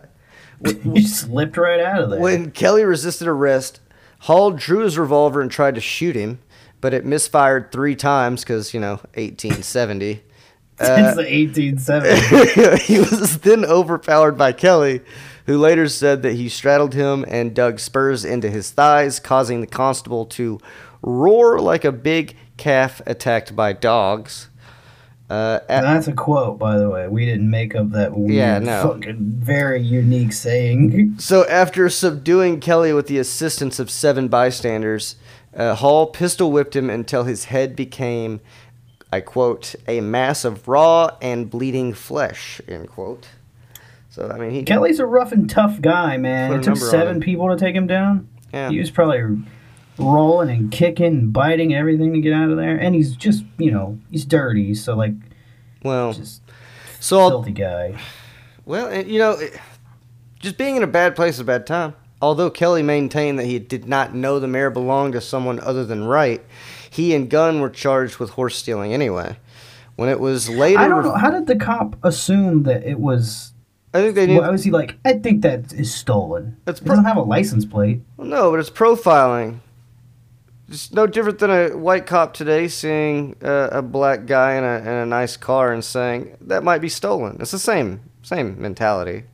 He 0.82 1.02
slipped 1.06 1.56
right 1.56 1.78
out 1.80 2.02
of 2.02 2.10
there. 2.10 2.18
when 2.20 2.50
Kelly 2.50 2.82
resisted 2.84 3.28
arrest, 3.28 3.80
Hall 4.22 4.50
drew 4.50 4.80
his 4.80 4.98
revolver 4.98 5.40
and 5.40 5.48
tried 5.50 5.76
to 5.76 5.80
shoot 5.80 6.16
him, 6.16 6.40
but 6.80 6.92
it 6.92 7.04
misfired 7.04 7.70
three 7.70 7.94
times 7.94 8.42
because 8.42 8.74
you 8.74 8.80
know 8.80 8.96
1870. 9.14 10.22
Since 10.80 11.16
the 11.16 11.22
1870s. 11.22 12.78
he 12.82 12.98
was 12.98 13.38
then 13.38 13.64
overpowered 13.64 14.36
by 14.38 14.50
Kelly, 14.52 15.00
who 15.48 15.56
later 15.58 15.88
said 15.88 16.20
that 16.22 16.34
he 16.34 16.46
straddled 16.48 16.92
him 16.92 17.24
and 17.26 17.54
dug 17.54 17.80
spurs 17.80 18.22
into 18.22 18.50
his 18.50 18.70
thighs, 18.70 19.18
causing 19.18 19.62
the 19.62 19.66
constable 19.66 20.26
to 20.26 20.60
roar 21.00 21.58
like 21.58 21.84
a 21.86 21.90
big 21.90 22.36
calf 22.58 23.00
attacked 23.06 23.56
by 23.56 23.72
dogs. 23.72 24.50
Uh, 25.30 25.60
at- 25.68 25.80
That's 25.82 26.06
a 26.06 26.12
quote, 26.12 26.58
by 26.58 26.76
the 26.78 26.90
way. 26.90 27.08
We 27.08 27.24
didn't 27.24 27.48
make 27.50 27.74
up 27.74 27.90
that 27.92 28.14
weird, 28.14 28.30
Yeah, 28.32 28.58
no. 28.58 28.92
fucking 28.94 29.16
very 29.38 29.80
unique 29.82 30.34
saying. 30.34 31.14
so, 31.18 31.46
after 31.48 31.88
subduing 31.88 32.60
Kelly 32.60 32.92
with 32.92 33.06
the 33.06 33.18
assistance 33.18 33.78
of 33.78 33.90
seven 33.90 34.28
bystanders, 34.28 35.16
uh, 35.56 35.74
Hall 35.76 36.06
pistol 36.08 36.52
whipped 36.52 36.76
him 36.76 36.90
until 36.90 37.24
his 37.24 37.44
head 37.46 37.74
became, 37.74 38.40
I 39.10 39.20
quote, 39.20 39.74
a 39.86 40.02
mass 40.02 40.44
of 40.44 40.68
raw 40.68 41.16
and 41.22 41.48
bleeding 41.50 41.94
flesh, 41.94 42.60
end 42.68 42.88
quote. 42.90 43.28
So, 44.18 44.28
I 44.28 44.36
mean, 44.36 44.50
he. 44.50 44.62
Kelly's 44.64 44.98
a 44.98 45.06
rough 45.06 45.30
and 45.30 45.48
tough 45.48 45.80
guy, 45.80 46.16
man. 46.16 46.52
It 46.52 46.64
took 46.64 46.76
seven 46.76 47.20
people 47.20 47.48
to 47.50 47.56
take 47.56 47.74
him 47.76 47.86
down. 47.86 48.28
Yeah. 48.52 48.68
He 48.70 48.80
was 48.80 48.90
probably 48.90 49.22
rolling 49.96 50.50
and 50.50 50.72
kicking 50.72 51.06
and 51.06 51.32
biting 51.32 51.72
everything 51.72 52.12
to 52.14 52.20
get 52.20 52.32
out 52.32 52.50
of 52.50 52.56
there. 52.56 52.76
And 52.76 52.96
he's 52.96 53.14
just, 53.14 53.44
you 53.58 53.70
know, 53.70 53.96
he's 54.10 54.24
dirty, 54.24 54.74
so 54.74 54.96
like, 54.96 55.12
Well, 55.84 56.14
just 56.14 56.42
so 56.98 57.20
I'll, 57.20 57.28
filthy 57.30 57.52
guy. 57.52 57.94
Well, 58.64 58.88
and, 58.88 59.08
you 59.08 59.20
know, 59.20 59.32
it- 59.32 59.56
just 60.40 60.58
being 60.58 60.74
in 60.74 60.82
a 60.82 60.88
bad 60.88 61.14
place 61.14 61.34
is 61.34 61.40
a 61.40 61.44
bad 61.44 61.64
time. 61.66 61.94
Although 62.20 62.50
Kelly 62.50 62.82
maintained 62.82 63.38
that 63.38 63.46
he 63.46 63.60
did 63.60 63.86
not 63.86 64.14
know 64.16 64.40
the 64.40 64.48
mare 64.48 64.70
belonged 64.70 65.12
to 65.12 65.20
someone 65.20 65.60
other 65.60 65.84
than 65.84 66.04
Wright, 66.04 66.44
he 66.90 67.14
and 67.14 67.30
Gunn 67.30 67.60
were 67.60 67.70
charged 67.70 68.18
with 68.18 68.30
horse 68.30 68.56
stealing 68.56 68.92
anyway. 68.92 69.36
When 69.94 70.08
it 70.08 70.18
was 70.18 70.48
later, 70.48 70.80
I 70.80 70.88
don't 70.88 71.04
know. 71.04 71.14
How 71.14 71.30
did 71.30 71.46
the 71.46 71.54
cop 71.56 71.96
assume 72.04 72.64
that 72.64 72.84
it 72.84 72.98
was? 72.98 73.52
I 73.98 74.02
think 74.02 74.14
they 74.14 74.26
knew. 74.26 74.40
Why 74.40 74.50
was 74.50 74.64
he 74.64 74.70
like? 74.70 74.96
I 75.04 75.14
think 75.14 75.42
that 75.42 75.72
is 75.72 75.92
stolen. 75.92 76.56
That's 76.64 76.80
it 76.80 76.84
doesn't 76.84 77.04
have 77.04 77.16
a 77.16 77.22
license 77.22 77.64
plate. 77.64 78.00
Well, 78.16 78.26
no, 78.28 78.50
but 78.50 78.60
it's 78.60 78.70
profiling. 78.70 79.60
It's 80.68 80.92
no 80.92 81.06
different 81.06 81.38
than 81.38 81.50
a 81.50 81.68
white 81.76 82.06
cop 82.06 82.34
today 82.34 82.68
seeing 82.68 83.36
uh, 83.42 83.70
a 83.72 83.82
black 83.82 84.26
guy 84.26 84.54
in 84.54 84.64
a, 84.64 84.78
in 84.80 84.86
a 84.88 85.06
nice 85.06 85.36
car 85.36 85.72
and 85.72 85.82
saying 85.82 86.36
that 86.42 86.62
might 86.62 86.80
be 86.80 86.90
stolen. 86.90 87.38
It's 87.40 87.50
the 87.52 87.58
same 87.58 88.00
same 88.22 88.60
mentality. 88.60 89.24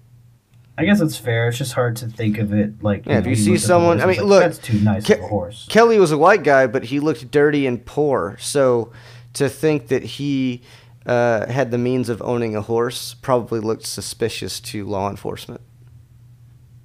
I 0.78 0.84
guess 0.84 1.00
it's 1.00 1.16
fair. 1.16 1.48
It's 1.48 1.58
just 1.58 1.72
hard 1.74 1.96
to 1.96 2.06
think 2.06 2.38
of 2.38 2.52
it 2.52 2.82
like. 2.82 3.06
Yeah, 3.06 3.18
if 3.18 3.24
know, 3.24 3.30
you 3.30 3.36
see 3.36 3.50
looked 3.50 3.58
at 3.58 3.62
the 3.62 3.66
someone- 3.66 4.00
I 4.00 4.06
mean, 4.06 4.16
like, 4.16 4.26
look, 4.26 4.42
that's 4.42 4.58
too 4.58 4.80
nice 4.80 5.04
Ke- 5.04 5.10
of 5.10 5.20
a 5.20 5.26
horse. 5.26 5.66
Kelly 5.68 5.98
was 5.98 6.10
a 6.12 6.18
white 6.18 6.42
guy, 6.42 6.66
but 6.66 6.84
he 6.84 7.00
looked 7.00 7.30
dirty 7.30 7.66
and 7.66 7.84
poor. 7.84 8.36
So 8.40 8.92
to 9.34 9.48
think 9.48 9.88
that 9.88 10.02
he 10.04 10.62
uh, 11.06 11.46
had 11.50 11.70
the 11.70 11.78
means 11.78 12.08
of 12.08 12.20
owning 12.22 12.56
a 12.56 12.62
horse 12.62 13.14
probably 13.14 13.60
looked 13.60 13.86
suspicious 13.86 14.60
to 14.60 14.84
law 14.84 15.08
enforcement. 15.10 15.60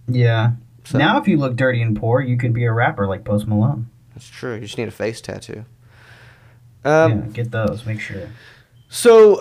Yeah. 0.08 0.52
So- 0.84 0.98
Now, 0.98 1.20
if 1.22 1.28
you 1.28 1.38
look 1.38 1.56
dirty 1.56 1.82
and 1.82 1.96
poor, 2.00 2.20
you 2.22 2.38
could 2.38 2.54
be 2.54 2.66
a 2.66 2.72
rapper 2.72 3.08
like 3.08 3.24
Post 3.24 3.48
Malone. 3.48 3.90
That's 4.14 4.28
true. 4.30 4.56
You 4.56 4.62
just 4.62 4.78
need 4.78 4.88
a 4.88 4.92
face 4.92 5.22
tattoo. 5.22 5.66
Um, 6.84 7.12
yeah, 7.12 7.18
get 7.34 7.52
those. 7.52 7.86
Make 7.86 8.00
sure. 8.00 8.30
So, 8.90 9.40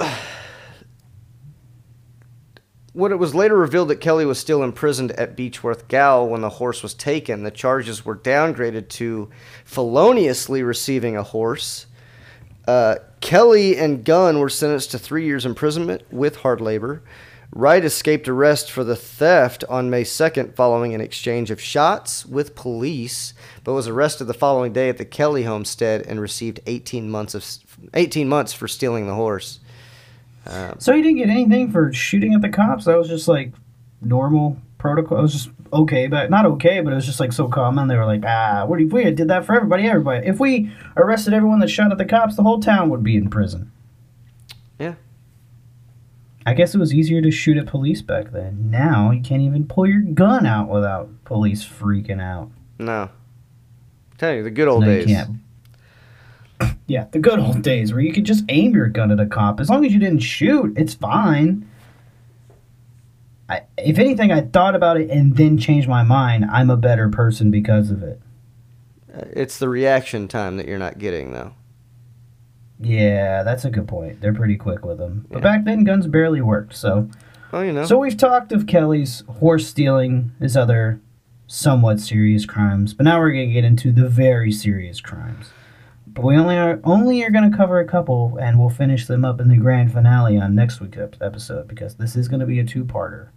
when 2.92 3.12
it 3.12 3.18
was 3.18 3.34
later 3.34 3.56
revealed 3.56 3.88
that 3.88 3.96
Kelly 4.00 4.26
was 4.26 4.38
still 4.38 4.62
imprisoned 4.62 5.12
at 5.12 5.36
Beechworth 5.36 5.88
Gow 5.88 6.24
when 6.24 6.40
the 6.40 6.48
horse 6.48 6.82
was 6.82 6.94
taken, 6.94 7.44
the 7.44 7.50
charges 7.50 8.04
were 8.04 8.16
downgraded 8.16 8.88
to 8.90 9.30
feloniously 9.64 10.62
receiving 10.62 11.16
a 11.16 11.22
horse. 11.22 11.86
Uh, 12.66 12.96
Kelly 13.20 13.76
and 13.76 14.04
Gunn 14.04 14.38
were 14.38 14.48
sentenced 14.48 14.90
to 14.92 14.98
three 14.98 15.24
years 15.24 15.44
imprisonment 15.44 16.02
with 16.12 16.36
hard 16.36 16.60
labor. 16.60 17.02
Wright 17.50 17.84
escaped 17.84 18.28
arrest 18.28 18.70
for 18.70 18.84
the 18.84 18.94
theft 18.94 19.64
on 19.70 19.88
May 19.88 20.04
2nd 20.04 20.54
following 20.54 20.94
an 20.94 21.00
exchange 21.00 21.50
of 21.50 21.60
shots 21.60 22.26
with 22.26 22.54
police, 22.54 23.32
but 23.64 23.72
was 23.72 23.88
arrested 23.88 24.24
the 24.24 24.34
following 24.34 24.72
day 24.72 24.90
at 24.90 24.98
the 24.98 25.04
Kelly 25.04 25.44
homestead 25.44 26.06
and 26.06 26.20
received 26.20 26.60
18 26.66 27.10
months 27.10 27.34
of 27.34 27.44
18 27.94 28.28
months 28.28 28.52
for 28.52 28.68
stealing 28.68 29.06
the 29.06 29.14
horse. 29.14 29.60
Um, 30.46 30.74
so 30.78 30.94
he 30.94 31.00
didn't 31.00 31.18
get 31.18 31.30
anything 31.30 31.72
for 31.72 31.92
shooting 31.92 32.34
at 32.34 32.42
the 32.42 32.48
cops? 32.50 32.84
That 32.84 32.98
was 32.98 33.08
just 33.08 33.28
like 33.28 33.52
normal 34.02 34.58
protocol. 34.76 35.18
It 35.18 35.22
was 35.22 35.32
just 35.32 35.50
okay, 35.72 36.06
but 36.06 36.30
not 36.30 36.46
okay, 36.46 36.80
but 36.80 36.92
it 36.92 36.96
was 36.96 37.06
just 37.06 37.20
like 37.20 37.32
so 37.32 37.48
common. 37.48 37.88
They 37.88 37.96
were 37.96 38.06
like, 38.06 38.24
ah, 38.26 38.64
what 38.66 38.80
if 38.80 38.92
we 38.92 39.04
did 39.10 39.28
that 39.28 39.44
for 39.44 39.54
everybody? 39.54 39.84
Everybody. 39.84 40.26
If 40.26 40.40
we 40.40 40.70
arrested 40.96 41.34
everyone 41.34 41.60
that 41.60 41.68
shot 41.68 41.92
at 41.92 41.98
the 41.98 42.04
cops, 42.04 42.36
the 42.36 42.42
whole 42.42 42.60
town 42.60 42.90
would 42.90 43.02
be 43.02 43.16
in 43.16 43.30
prison. 43.30 43.70
Yeah. 44.78 44.94
I 46.46 46.54
guess 46.54 46.74
it 46.74 46.78
was 46.78 46.94
easier 46.94 47.20
to 47.20 47.30
shoot 47.30 47.56
at 47.56 47.66
police 47.66 48.00
back 48.00 48.32
then. 48.32 48.70
Now 48.70 49.10
you 49.10 49.20
can't 49.20 49.42
even 49.42 49.66
pull 49.66 49.86
your 49.86 50.00
gun 50.00 50.46
out 50.46 50.68
without 50.68 51.10
police 51.24 51.64
freaking 51.64 52.22
out. 52.22 52.50
No. 52.78 53.02
I'm 53.02 54.16
telling 54.16 54.38
you, 54.38 54.44
the 54.44 54.50
good 54.50 54.68
old 54.68 54.84
days. 54.84 55.06
can't. 55.06 55.30
Yeah, 56.88 57.04
the 57.12 57.18
good 57.18 57.38
old 57.38 57.60
days 57.60 57.92
where 57.92 58.00
you 58.00 58.14
could 58.14 58.24
just 58.24 58.44
aim 58.48 58.74
your 58.74 58.86
gun 58.88 59.12
at 59.12 59.20
a 59.20 59.26
cop. 59.26 59.60
As 59.60 59.68
long 59.68 59.84
as 59.84 59.92
you 59.92 59.98
didn't 59.98 60.20
shoot, 60.20 60.72
it's 60.74 60.94
fine. 60.94 61.67
I, 63.48 63.62
if 63.78 63.98
anything, 63.98 64.30
I 64.30 64.42
thought 64.42 64.74
about 64.74 65.00
it 65.00 65.08
and 65.10 65.36
then 65.36 65.56
changed 65.58 65.88
my 65.88 66.02
mind. 66.02 66.44
I'm 66.44 66.68
a 66.70 66.76
better 66.76 67.08
person 67.08 67.50
because 67.50 67.90
of 67.90 68.02
it. 68.02 68.20
Uh, 69.14 69.22
It's 69.32 69.58
the 69.58 69.68
reaction 69.68 70.28
time 70.28 70.56
that 70.58 70.68
you're 70.68 70.78
not 70.78 70.98
getting, 70.98 71.32
though. 71.32 71.54
Yeah, 72.80 73.42
that's 73.42 73.64
a 73.64 73.70
good 73.70 73.88
point. 73.88 74.20
They're 74.20 74.34
pretty 74.34 74.56
quick 74.56 74.84
with 74.84 74.98
them. 74.98 75.26
But 75.30 75.38
Yeah. 75.38 75.42
back 75.42 75.64
then, 75.64 75.84
guns 75.84 76.06
barely 76.06 76.40
worked. 76.40 76.74
So, 76.76 77.08
Well, 77.50 77.64
you 77.64 77.72
know. 77.72 77.84
so 77.84 77.98
we've 77.98 78.16
talked 78.16 78.52
of 78.52 78.66
Kelly's 78.66 79.24
horse 79.40 79.66
stealing, 79.66 80.32
his 80.38 80.56
other 80.56 81.00
somewhat 81.46 81.98
serious 81.98 82.44
crimes. 82.46 82.92
But 82.94 83.04
now 83.04 83.18
we're 83.18 83.32
gonna 83.32 83.46
get 83.46 83.64
into 83.64 83.90
the 83.90 84.06
very 84.08 84.52
serious 84.52 85.00
crimes. 85.00 85.50
But 86.18 86.26
we 86.26 86.36
only 86.36 86.56
are 86.56 86.80
only 86.82 87.22
are 87.22 87.30
gonna 87.30 87.56
cover 87.56 87.78
a 87.78 87.84
couple, 87.86 88.36
and 88.40 88.58
we'll 88.58 88.70
finish 88.70 89.06
them 89.06 89.24
up 89.24 89.40
in 89.40 89.48
the 89.48 89.56
grand 89.56 89.92
finale 89.92 90.36
on 90.36 90.56
next 90.56 90.80
week's 90.80 90.98
episode 91.20 91.68
because 91.68 91.94
this 91.94 92.16
is 92.16 92.26
gonna 92.26 92.44
be 92.44 92.58
a 92.58 92.64
two-parter. 92.64 93.28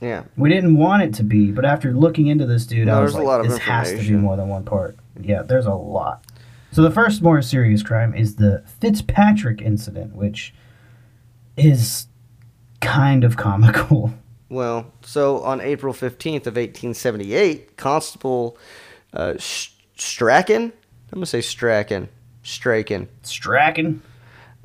yeah. 0.00 0.24
We 0.36 0.48
didn't 0.50 0.76
want 0.76 1.04
it 1.04 1.14
to 1.14 1.22
be, 1.22 1.52
but 1.52 1.64
after 1.64 1.92
looking 1.92 2.26
into 2.26 2.44
this 2.44 2.66
dude, 2.66 2.88
No, 2.88 2.98
I 2.98 3.02
was 3.02 3.14
like, 3.14 3.24
lot 3.24 3.40
of 3.40 3.48
this 3.48 3.58
has 3.58 3.92
to 3.92 3.98
be 3.98 4.10
more 4.16 4.36
than 4.36 4.48
one 4.48 4.64
part. 4.64 4.96
Yeah, 5.20 5.42
there's 5.42 5.66
a 5.66 5.74
lot. 5.74 6.24
So 6.72 6.82
the 6.82 6.90
first 6.90 7.22
more 7.22 7.40
serious 7.40 7.84
crime 7.84 8.14
is 8.16 8.34
the 8.34 8.64
Fitzpatrick 8.80 9.62
incident, 9.62 10.16
which 10.16 10.52
is 11.56 12.08
kind 12.80 13.22
of 13.24 13.36
comical. 13.36 14.12
Well, 14.50 14.92
so 15.02 15.40
on 15.42 15.60
April 15.60 15.92
15th 15.92 16.46
of 16.46 16.54
1878, 16.54 17.76
Constable 17.76 18.56
uh, 19.12 19.34
Strachan, 19.38 20.64
I'm 20.64 20.70
going 21.10 21.22
to 21.22 21.26
say 21.26 21.40
Strachan, 21.40 22.08
Strachan, 22.44 23.08
Strachan. 23.22 24.00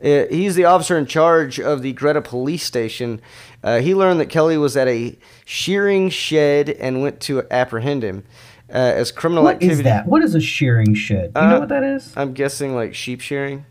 Uh, 0.02 0.26
he's 0.30 0.56
the 0.56 0.64
officer 0.66 0.98
in 0.98 1.06
charge 1.06 1.60
of 1.60 1.82
the 1.82 1.92
Greta 1.94 2.22
police 2.22 2.64
station. 2.64 3.20
Uh, 3.64 3.80
he 3.80 3.94
learned 3.96 4.20
that 4.20 4.28
Kelly 4.28 4.58
was 4.58 4.78
at 4.78 4.88
a 4.88 5.18
shearing 5.46 6.10
shed 6.10 6.70
and 6.70 7.02
went 7.02 7.20
to 7.22 7.44
apprehend 7.52 8.04
him. 8.04 8.24
Uh, 8.70 8.78
as 8.78 9.12
criminal 9.12 9.44
What 9.46 9.56
activity, 9.56 9.80
is 9.80 9.84
that? 9.84 10.06
What 10.06 10.22
is 10.24 10.36
a 10.36 10.40
shearing 10.40 10.94
shed? 10.94 11.34
Do 11.34 11.40
you 11.42 11.48
Uh, 11.48 11.50
know 11.50 11.60
what 11.62 11.70
that 11.70 11.84
is? 11.84 12.14
I'm 12.16 12.34
guessing 12.34 12.76
like 12.76 12.94
sheep 12.94 13.20
shearing, 13.20 13.66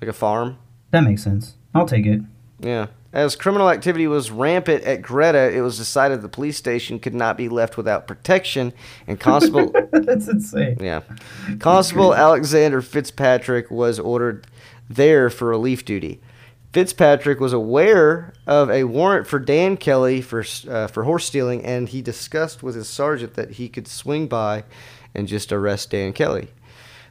like 0.00 0.08
a 0.08 0.12
farm. 0.12 0.56
That 0.92 1.02
makes 1.02 1.22
sense. 1.24 1.56
I'll 1.74 1.84
take 1.86 2.06
it. 2.06 2.20
Yeah. 2.60 2.86
As 3.12 3.36
criminal 3.36 3.70
activity 3.70 4.06
was 4.06 4.30
rampant 4.30 4.84
at 4.84 5.00
Greta, 5.00 5.50
it 5.50 5.62
was 5.62 5.78
decided 5.78 6.20
the 6.20 6.28
police 6.28 6.58
station 6.58 6.98
could 6.98 7.14
not 7.14 7.38
be 7.38 7.48
left 7.48 7.78
without 7.78 8.06
protection, 8.06 8.74
and 9.06 9.18
Constable 9.18 9.72
That's 9.92 10.28
insane. 10.28 10.76
Yeah. 10.78 11.00
Constable 11.58 12.14
Alexander 12.14 12.82
Fitzpatrick 12.82 13.70
was 13.70 13.98
ordered 13.98 14.46
there 14.90 15.30
for 15.30 15.48
relief 15.48 15.86
duty. 15.86 16.20
Fitzpatrick 16.72 17.40
was 17.40 17.54
aware 17.54 18.34
of 18.46 18.70
a 18.70 18.84
warrant 18.84 19.26
for 19.26 19.38
Dan 19.38 19.78
Kelly 19.78 20.20
for 20.20 20.44
uh, 20.68 20.86
for 20.86 21.04
horse 21.04 21.24
stealing, 21.24 21.64
and 21.64 21.88
he 21.88 22.02
discussed 22.02 22.62
with 22.62 22.74
his 22.74 22.88
sergeant 22.88 23.34
that 23.34 23.52
he 23.52 23.70
could 23.70 23.88
swing 23.88 24.26
by 24.26 24.64
and 25.14 25.26
just 25.26 25.50
arrest 25.50 25.90
Dan 25.90 26.12
Kelly. 26.12 26.48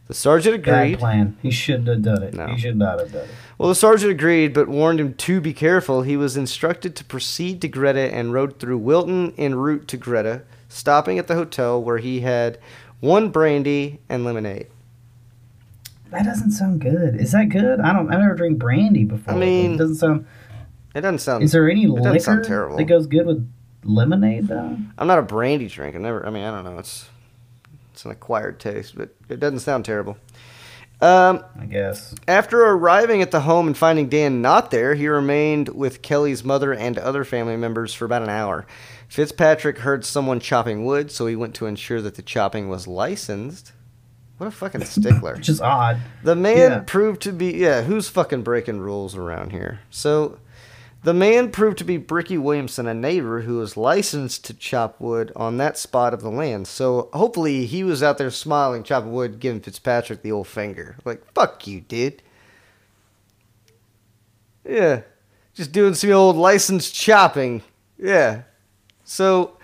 The 0.08 0.14
sergeant 0.14 0.56
agreed. 0.56 0.92
Bad 0.94 1.00
plan. 1.00 1.38
He 1.42 1.52
shouldn't 1.52 1.88
have 1.88 2.02
done 2.02 2.24
it. 2.24 2.34
No. 2.34 2.48
He 2.48 2.58
should 2.58 2.78
not 2.78 3.00
have 3.00 3.12
done 3.12 3.24
it. 3.26 3.30
Well, 3.58 3.70
the 3.70 3.76
sergeant 3.76 4.12
agreed, 4.12 4.54
but 4.54 4.68
warned 4.68 5.00
him 5.02 5.14
to 5.16 5.42
be 5.42 5.54
careful. 5.54 6.04
He 6.04 6.16
was 6.16 6.38
instructed 6.38 6.96
to 6.96 7.04
proceed 7.04 7.62
to 7.62 7.68
Greta 7.68 8.14
and 8.14 8.32
rode 8.32 8.60
through 8.60 8.78
Winton 8.78 9.34
en 9.38 9.56
route 9.56 9.88
to 9.90 9.98
Greta, 9.98 10.44
stopping 10.70 11.20
at 11.20 11.28
the 11.28 11.36
hotel 11.36 11.82
where 11.82 11.98
he 11.98 12.22
had 12.22 12.58
one 13.00 13.30
brandy 13.30 14.00
and 14.08 14.24
lemonade. 14.24 14.68
That 16.12 16.24
doesn't 16.24 16.52
sound 16.52 16.80
good. 16.80 17.20
Is 17.20 17.34
that 17.34 17.50
good? 17.50 17.82
I 17.82 17.92
don't. 17.92 18.14
I 18.14 18.18
never 18.18 18.34
drink 18.36 18.58
brandy 18.60 19.04
before. 19.04 19.34
I 19.34 19.38
mean- 19.38 19.74
it 19.74 19.78
doesn't 19.78 19.96
sound. 19.96 20.26
It 20.96 21.02
doesn't 21.02 21.20
sound. 21.20 21.44
Is 21.44 21.52
there 21.52 21.70
any 21.70 21.86
liquor 21.86 22.42
that 22.78 22.86
goes 22.88 23.08
good 23.08 23.26
with 23.28 23.48
lemonade 23.84 24.48
though? 24.48 24.78
I'm 24.98 25.08
not 25.08 25.20
a 25.20 25.24
brandy 25.24 25.68
drinker. 25.68 26.00
Never. 26.00 26.26
I 26.26 26.30
mean, 26.30 26.44
I 26.44 26.52
don't 26.52 26.64
know. 26.64 26.80
It's 26.80 27.10
it's 27.98 28.06
an 28.06 28.12
acquired 28.12 28.60
taste, 28.60 28.96
but 28.96 29.10
it 29.28 29.40
doesn't 29.40 29.62
sound 29.62 29.84
terrible. 29.84 30.18
Um, 31.02 31.44
I 31.60 31.66
guess. 31.66 32.14
after 32.28 32.62
arriving 32.62 33.24
at 33.24 33.32
the 33.32 33.40
home 33.42 33.66
and 33.66 33.76
finding 33.76 34.08
Dan 34.08 34.40
not 34.44 34.70
there, 34.70 34.94
he 34.94 35.08
remained 35.08 35.70
with 35.70 36.04
Kelly's 36.04 36.44
mother 36.44 36.74
and 36.74 36.96
other 37.00 37.24
family 37.24 37.58
members 37.58 37.96
for 37.96 38.06
about 38.06 38.22
an 38.22 38.30
hour. 38.30 38.68
Fitzpatrick 39.08 39.80
heard 39.80 40.06
someone 40.06 40.40
chopping 40.40 40.86
wood, 40.86 41.10
so 41.12 41.26
he 41.26 41.36
went 41.36 41.56
to 41.56 41.66
ensure 41.66 42.02
that 42.04 42.14
the 42.16 42.22
chopping 42.22 42.70
was 42.70 42.86
licensed. 42.88 43.74
What 44.38 44.46
a 44.46 44.52
fucking 44.52 44.86
stickler. 44.86 45.36
Which 45.38 45.50
is 45.50 45.60
odd. 45.60 46.00
The 46.24 46.36
man 46.36 46.72
Yeah. 46.72 46.80
proved 46.86 47.22
to 47.24 47.32
be 47.32 47.52
yeah, 47.58 47.82
who's 47.82 48.10
fucking 48.10 48.44
breaking 48.44 48.80
rules 48.80 49.16
around 49.16 49.52
here? 49.52 49.80
So 49.90 50.38
the 51.04 51.14
man 51.14 51.52
proved 51.52 51.78
to 51.78 51.84
be 51.84 51.98
Bricky 51.98 52.38
Williamson, 52.38 52.88
a 52.88 52.94
neighbor 52.94 53.42
who 53.42 53.58
was 53.58 53.78
licensed 53.78 54.46
to 54.46 54.54
chop 54.54 55.00
wood 55.00 55.32
on 55.36 55.58
that 55.58 55.78
spot 55.78 56.14
of 56.14 56.22
the 56.22 56.32
land. 56.32 56.68
So 56.68 57.10
hopefully 57.14 57.66
he 57.66 57.84
was 57.84 58.02
out 58.02 58.18
there 58.18 58.32
smiling, 58.32 58.84
chopping 58.84 59.12
wood, 59.12 59.40
giving 59.40 59.62
Fitzpatrick 59.62 60.22
the 60.22 60.32
old 60.32 60.48
finger. 60.48 60.98
Like, 61.06 61.24
fuck 61.34 61.66
you, 61.68 61.82
dude. 61.82 62.22
Yeah. 64.68 65.02
Just 65.54 65.72
doing 65.72 65.94
some 65.94 66.12
old 66.12 66.36
licensed 66.36 66.94
chopping. 66.94 67.64
Yeah. 67.98 68.44
So 69.04 69.58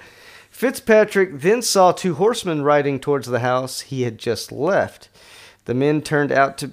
Fitzpatrick 0.50 1.40
then 1.40 1.62
saw 1.62 1.92
two 1.92 2.16
horsemen 2.16 2.62
riding 2.62 3.00
towards 3.00 3.28
the 3.28 3.40
house 3.40 3.82
he 3.82 4.04
had 4.04 4.18
just 4.18 4.52
left. 4.52 5.10
The 5.66 5.74
men 5.74 6.02
turned 6.02 6.32
out 6.32 6.58
to. 6.60 6.72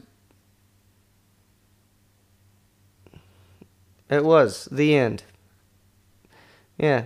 It 4.10 4.24
was 4.24 4.68
the 4.70 4.94
end. 4.96 5.22
Yeah. 6.76 7.04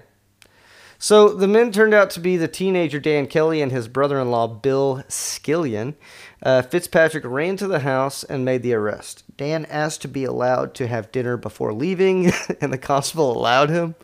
So 0.99 1.29
the 1.29 1.47
men 1.47 1.71
turned 1.71 1.93
out 1.93 2.09
to 2.11 2.21
be 2.21 2.39
the 2.39 2.49
teenager 2.49 2.99
Dan 2.99 3.27
Kelly 3.27 3.61
and 3.61 3.71
his 3.71 3.89
brother 3.89 4.19
in 4.19 4.31
law 4.31 4.47
Bill 4.47 5.05
Skillion. 5.09 5.97
Uh, 6.43 6.63
Fitzpatrick 6.63 7.25
ran 7.27 7.57
to 7.59 7.67
the 7.67 7.81
house 7.81 8.25
and 8.25 8.45
made 8.45 8.63
the 8.63 8.73
arrest. 8.73 9.25
Dan 9.37 9.67
asked 9.67 10.01
to 10.03 10.09
be 10.09 10.25
allowed 10.25 10.75
to 10.77 10.87
have 10.87 11.13
dinner 11.13 11.37
before 11.37 11.75
leaving, 11.75 12.33
and 12.61 12.73
the 12.73 12.79
constable 12.79 13.37
allowed 13.37 13.69
him. 13.69 13.95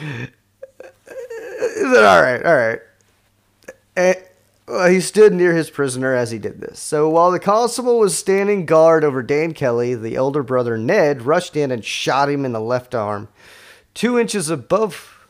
Is 0.00 1.92
it 1.92 2.04
all 2.04 2.22
right? 2.22 2.44
All 2.44 2.56
right. 3.96 4.18
Well, 4.70 4.88
he 4.88 5.00
stood 5.00 5.32
near 5.32 5.52
his 5.52 5.68
prisoner 5.68 6.14
as 6.14 6.30
he 6.30 6.38
did 6.38 6.60
this. 6.60 6.78
So 6.78 7.08
while 7.08 7.32
the 7.32 7.40
constable 7.40 7.98
was 7.98 8.16
standing 8.16 8.66
guard 8.66 9.02
over 9.02 9.20
Dan 9.20 9.52
Kelly, 9.52 9.96
the 9.96 10.14
elder 10.14 10.44
brother 10.44 10.78
Ned 10.78 11.22
rushed 11.22 11.56
in 11.56 11.72
and 11.72 11.84
shot 11.84 12.30
him 12.30 12.44
in 12.44 12.52
the 12.52 12.60
left 12.60 12.94
arm, 12.94 13.28
two 13.94 14.16
inches 14.16 14.48
above. 14.48 15.26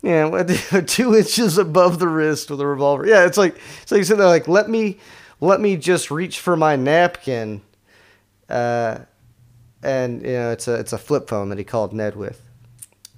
Yeah, 0.00 0.42
two 0.86 1.14
inches 1.14 1.58
above 1.58 1.98
the 1.98 2.08
wrist 2.08 2.50
with 2.50 2.58
a 2.58 2.66
revolver. 2.66 3.06
Yeah, 3.06 3.26
it's 3.26 3.36
like 3.36 3.58
it's 3.82 3.92
like 3.92 4.02
sitting 4.04 4.18
there 4.18 4.28
like 4.28 4.48
let 4.48 4.70
me 4.70 4.98
let 5.40 5.60
me 5.60 5.76
just 5.76 6.10
reach 6.10 6.40
for 6.40 6.56
my 6.56 6.74
napkin, 6.74 7.60
uh, 8.48 9.00
and 9.82 10.22
you 10.22 10.32
know 10.32 10.52
it's 10.52 10.68
a 10.68 10.74
it's 10.76 10.94
a 10.94 10.98
flip 10.98 11.28
phone 11.28 11.50
that 11.50 11.58
he 11.58 11.64
called 11.64 11.92
Ned 11.92 12.16
with. 12.16 12.40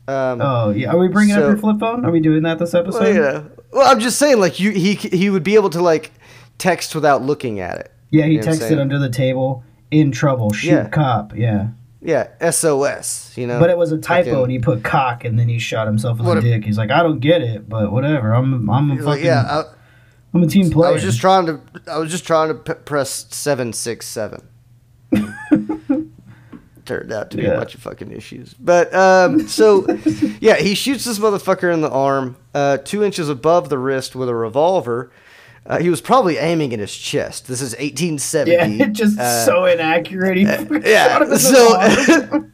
Um, 0.09 0.41
Oh 0.41 0.71
yeah. 0.71 0.93
Are 0.93 0.99
we 0.99 1.09
bringing 1.09 1.35
So- 1.35 1.43
up 1.43 1.49
your 1.49 1.57
flip 1.59 1.79
phone? 1.81 2.05
Are 2.05 2.11
we 2.11 2.21
doing 2.21 2.43
that 2.45 2.59
this 2.59 2.75
episode? 2.75 3.01
well, 3.01 3.15
yeah. 3.15 3.43
Well, 3.73 3.91
I'm 3.91 4.01
just 4.01 4.19
saying, 4.19 4.39
like 4.41 4.61
you, 4.61 4.71
he 4.71 4.95
he 4.95 5.31
would 5.31 5.43
be 5.43 5.55
able 5.57 5.71
to 5.71 5.83
like 5.83 6.13
text 6.59 6.95
without 6.95 7.23
looking 7.23 7.61
at 7.61 7.79
it. 7.79 7.93
Yeah, 8.11 8.25
he 8.27 8.33
You 8.35 8.41
know 8.41 8.47
texted 8.47 8.81
under 8.81 8.99
the 8.99 9.11
table. 9.11 9.65
In 9.91 10.11
trouble. 10.13 10.53
Shoot 10.53 10.69
Yeah. 10.71 10.89
cop. 10.89 11.37
Yeah. 11.37 11.69
Yeah, 12.03 12.29
SOS. 12.51 13.33
You 13.37 13.47
know. 13.47 13.59
But 13.59 13.71
it 13.71 13.77
was 13.79 13.91
a 13.93 13.99
typo, 13.99 14.25
Fucking- 14.31 14.43
and 14.45 14.53
he 14.53 14.59
put 14.61 14.83
cock, 14.85 15.25
and 15.25 15.39
then 15.39 15.49
he 15.49 15.59
shot 15.59 15.87
himself 15.87 16.19
in 16.21 16.25
the 16.25 16.33
a 16.33 16.41
dick. 16.41 16.65
He's 16.65 16.79
like, 16.79 16.91
I 16.91 17.03
don't 17.03 17.19
get 17.21 17.43
it, 17.43 17.69
but 17.69 17.91
whatever. 17.93 18.33
I'm 18.33 18.69
I'm 18.71 18.91
a 18.91 18.95
Like, 18.95 19.05
fucking 19.05 19.25
yeah, 19.25 19.43
I, 19.43 19.65
I'm 20.35 20.43
a 20.43 20.47
team 20.47 20.71
player. 20.71 20.91
I 20.91 20.93
was 20.93 21.03
just 21.03 21.21
trying 21.21 21.47
to. 21.47 21.61
I 21.91 21.99
was 21.99 22.11
just 22.11 22.27
trying 22.27 22.49
to 22.49 22.55
p- 22.55 22.75
press 22.85 23.27
seven 23.31 23.73
six 23.73 24.07
seven. 24.07 24.43
Turned 26.87 27.13
out 27.13 27.31
to 27.33 27.37
be 27.37 27.43
Yeah. 27.43 27.51
a 27.51 27.59
bunch 27.59 27.75
of 27.75 27.83
fucking 27.83 28.11
issues. 28.13 28.55
But 28.55 28.95
um, 28.95 29.47
so, 29.49 29.87
yeah, 30.41 30.57
he 30.57 30.75
shoots 30.75 31.05
this 31.05 31.19
motherfucker 31.19 31.73
in 31.75 31.81
the 31.81 31.91
arm, 31.91 32.37
uh, 32.55 32.79
two 32.79 33.03
inches 33.05 33.29
above 33.29 33.69
the 33.69 33.79
wrist 33.79 34.15
with 34.17 34.29
a 34.29 34.35
revolver. 34.35 35.11
Uh, 35.67 35.79
he 35.81 35.91
was 35.91 36.01
probably 36.01 36.37
aiming 36.37 36.73
at 36.73 36.79
his 36.79 36.95
chest. 36.97 37.49
This 37.49 37.61
is 37.61 37.73
1870. 37.73 38.53
yeah, 38.77 38.87
just 38.93 39.19
Uh, 39.19 39.45
so 39.45 39.65
inaccurate. 39.65 40.37
He 40.37 40.45
fucking 40.45 40.83
shot 40.83 41.23
him 41.23 41.29
yeah. 41.31 41.37
So, 41.37 42.49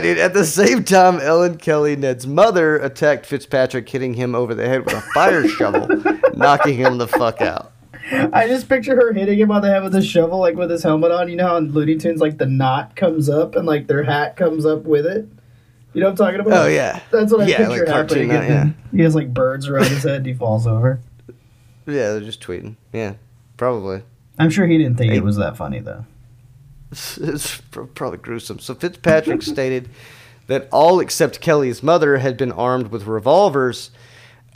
dude. 0.00 0.18
At 0.18 0.34
the 0.34 0.44
same 0.44 0.84
time, 0.84 1.18
Ellen 1.18 1.56
Kelly, 1.58 1.96
Ned's 1.96 2.28
mother, 2.28 2.76
attacked 2.76 3.26
Fitzpatrick, 3.26 3.88
hitting 3.88 4.14
him 4.14 4.36
over 4.36 4.54
the 4.54 4.68
head 4.68 4.84
with 4.84 4.94
a 4.94 5.00
fire 5.12 5.48
shovel, 5.48 5.88
knocking 6.34 6.76
him 6.76 6.98
the 6.98 7.08
fuck 7.08 7.40
out. 7.40 7.72
I 8.10 8.46
just 8.46 8.68
picture 8.68 8.96
her 8.96 9.12
hitting 9.12 9.38
him 9.38 9.50
on 9.50 9.62
the 9.62 9.68
head 9.68 9.82
with 9.82 9.94
a 9.94 10.02
shovel, 10.02 10.38
like 10.38 10.56
with 10.56 10.70
his 10.70 10.82
helmet 10.82 11.10
on. 11.12 11.28
You 11.28 11.36
know 11.36 11.46
how 11.48 11.56
in 11.56 11.72
Looney 11.72 11.96
Tunes, 11.96 12.20
like 12.20 12.38
the 12.38 12.46
knot 12.46 12.96
comes 12.96 13.28
up 13.28 13.54
and 13.56 13.66
like 13.66 13.86
their 13.86 14.02
hat 14.04 14.36
comes 14.36 14.64
up 14.64 14.84
with 14.84 15.06
it. 15.06 15.28
You 15.94 16.00
know 16.02 16.08
what 16.10 16.20
I'm 16.20 16.26
talking 16.26 16.40
about? 16.40 16.64
Oh 16.64 16.68
yeah, 16.68 17.00
That's 17.10 17.32
what 17.32 17.42
I 17.42 17.46
Yeah, 17.46 17.56
picture 17.66 17.84
like 17.86 17.88
happening. 17.88 18.28
knot, 18.28 18.46
then 18.48 18.76
He 18.92 19.00
has 19.02 19.14
like 19.14 19.32
birds 19.34 19.68
around 19.68 19.86
his 19.88 20.02
head. 20.04 20.16
and 20.16 20.26
He 20.26 20.34
falls 20.34 20.66
over. 20.66 21.00
yeah. 21.86 22.12
They're 22.12 22.20
just 22.20 22.40
tweeting. 22.42 22.76
Yeah, 22.92 23.14
probably. 23.56 24.02
I'm 24.38 24.50
sure 24.50 24.66
he 24.66 24.78
didn't 24.78 24.96
think 24.98 25.12
Hey. 25.12 25.18
it 25.18 25.24
was 25.24 25.36
that 25.36 25.56
funny 25.56 25.80
though. 25.80 26.04
It's 26.90 27.60
pr- 27.70 27.82
probably 27.82 28.18
gruesome. 28.18 28.58
So 28.60 28.74
Fitzpatrick 28.74 29.42
stated 29.54 29.88
that 30.46 30.68
all 30.72 31.00
except 31.00 31.40
Kelly's 31.40 31.82
mother 31.82 32.18
had 32.18 32.36
been 32.36 32.52
armed 32.52 32.88
with 32.88 33.06
revolvers. 33.06 33.90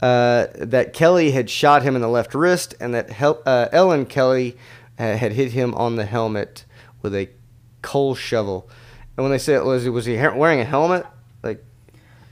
Uh, 0.03 0.47
that 0.55 0.91
Kelly 0.91 1.31
had 1.31 1.49
shot 1.49 1.81
him 1.81 1.95
in 1.95 2.01
the 2.01 2.09
left 2.09 2.35
wrist, 2.35 2.75
and 2.81 2.93
that 2.93 3.09
Hel- 3.09 3.41
uh, 3.45 3.69
Ellen 3.71 4.05
Kelly 4.05 4.57
uh, 4.99 5.15
had 5.15 5.31
hit 5.31 5.53
him 5.53 5.73
on 5.75 5.95
the 5.95 6.03
helmet 6.03 6.65
with 7.01 7.15
a 7.15 7.29
coal 7.81 8.13
shovel. 8.13 8.69
And 9.15 9.23
when 9.23 9.31
they 9.31 9.37
said 9.37 9.63
was 9.63 9.87
was 9.87 10.05
he 10.05 10.15
wearing 10.17 10.59
a 10.59 10.65
helmet? 10.65 11.05
Like 11.41 11.63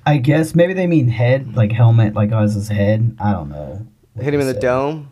I 0.05 0.17
guess 0.17 0.53
maybe 0.53 0.73
they 0.73 0.85
mean 0.85 1.07
head, 1.07 1.55
like 1.55 1.71
helmet, 1.71 2.13
like 2.13 2.33
as 2.33 2.55
his 2.55 2.67
head. 2.67 3.15
I 3.21 3.31
don't 3.31 3.47
know. 3.47 3.87
hit 4.19 4.33
him 4.33 4.41
in 4.41 4.47
the 4.47 4.53
dome. 4.53 5.09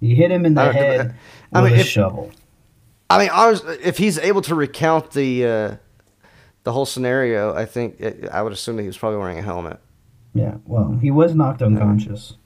You 0.00 0.14
hit 0.16 0.30
him 0.30 0.44
in 0.44 0.52
the 0.52 0.70
head 0.72 1.14
I 1.50 1.62
with 1.62 1.70
mean, 1.72 1.78
a 1.80 1.82
if- 1.82 1.88
shovel. 1.88 2.30
I 3.08 3.18
mean, 3.18 3.30
ours, 3.30 3.62
if 3.82 3.96
he's 3.96 4.18
able 4.18 4.42
to 4.42 4.54
recount 4.54 5.12
the 5.12 5.46
uh, 5.46 5.76
the 6.64 6.72
whole 6.72 6.84
scenario, 6.84 7.54
I 7.54 7.64
think 7.64 8.02
I 8.30 8.42
would 8.42 8.52
assume 8.52 8.76
that 8.76 8.82
he 8.82 8.86
was 8.86 8.98
probably 8.98 9.18
wearing 9.18 9.38
a 9.38 9.42
helmet. 9.42 9.80
Yeah. 10.34 10.56
Well, 10.64 10.98
he 11.00 11.10
was 11.10 11.34
knocked 11.34 11.62
unconscious. 11.62 12.36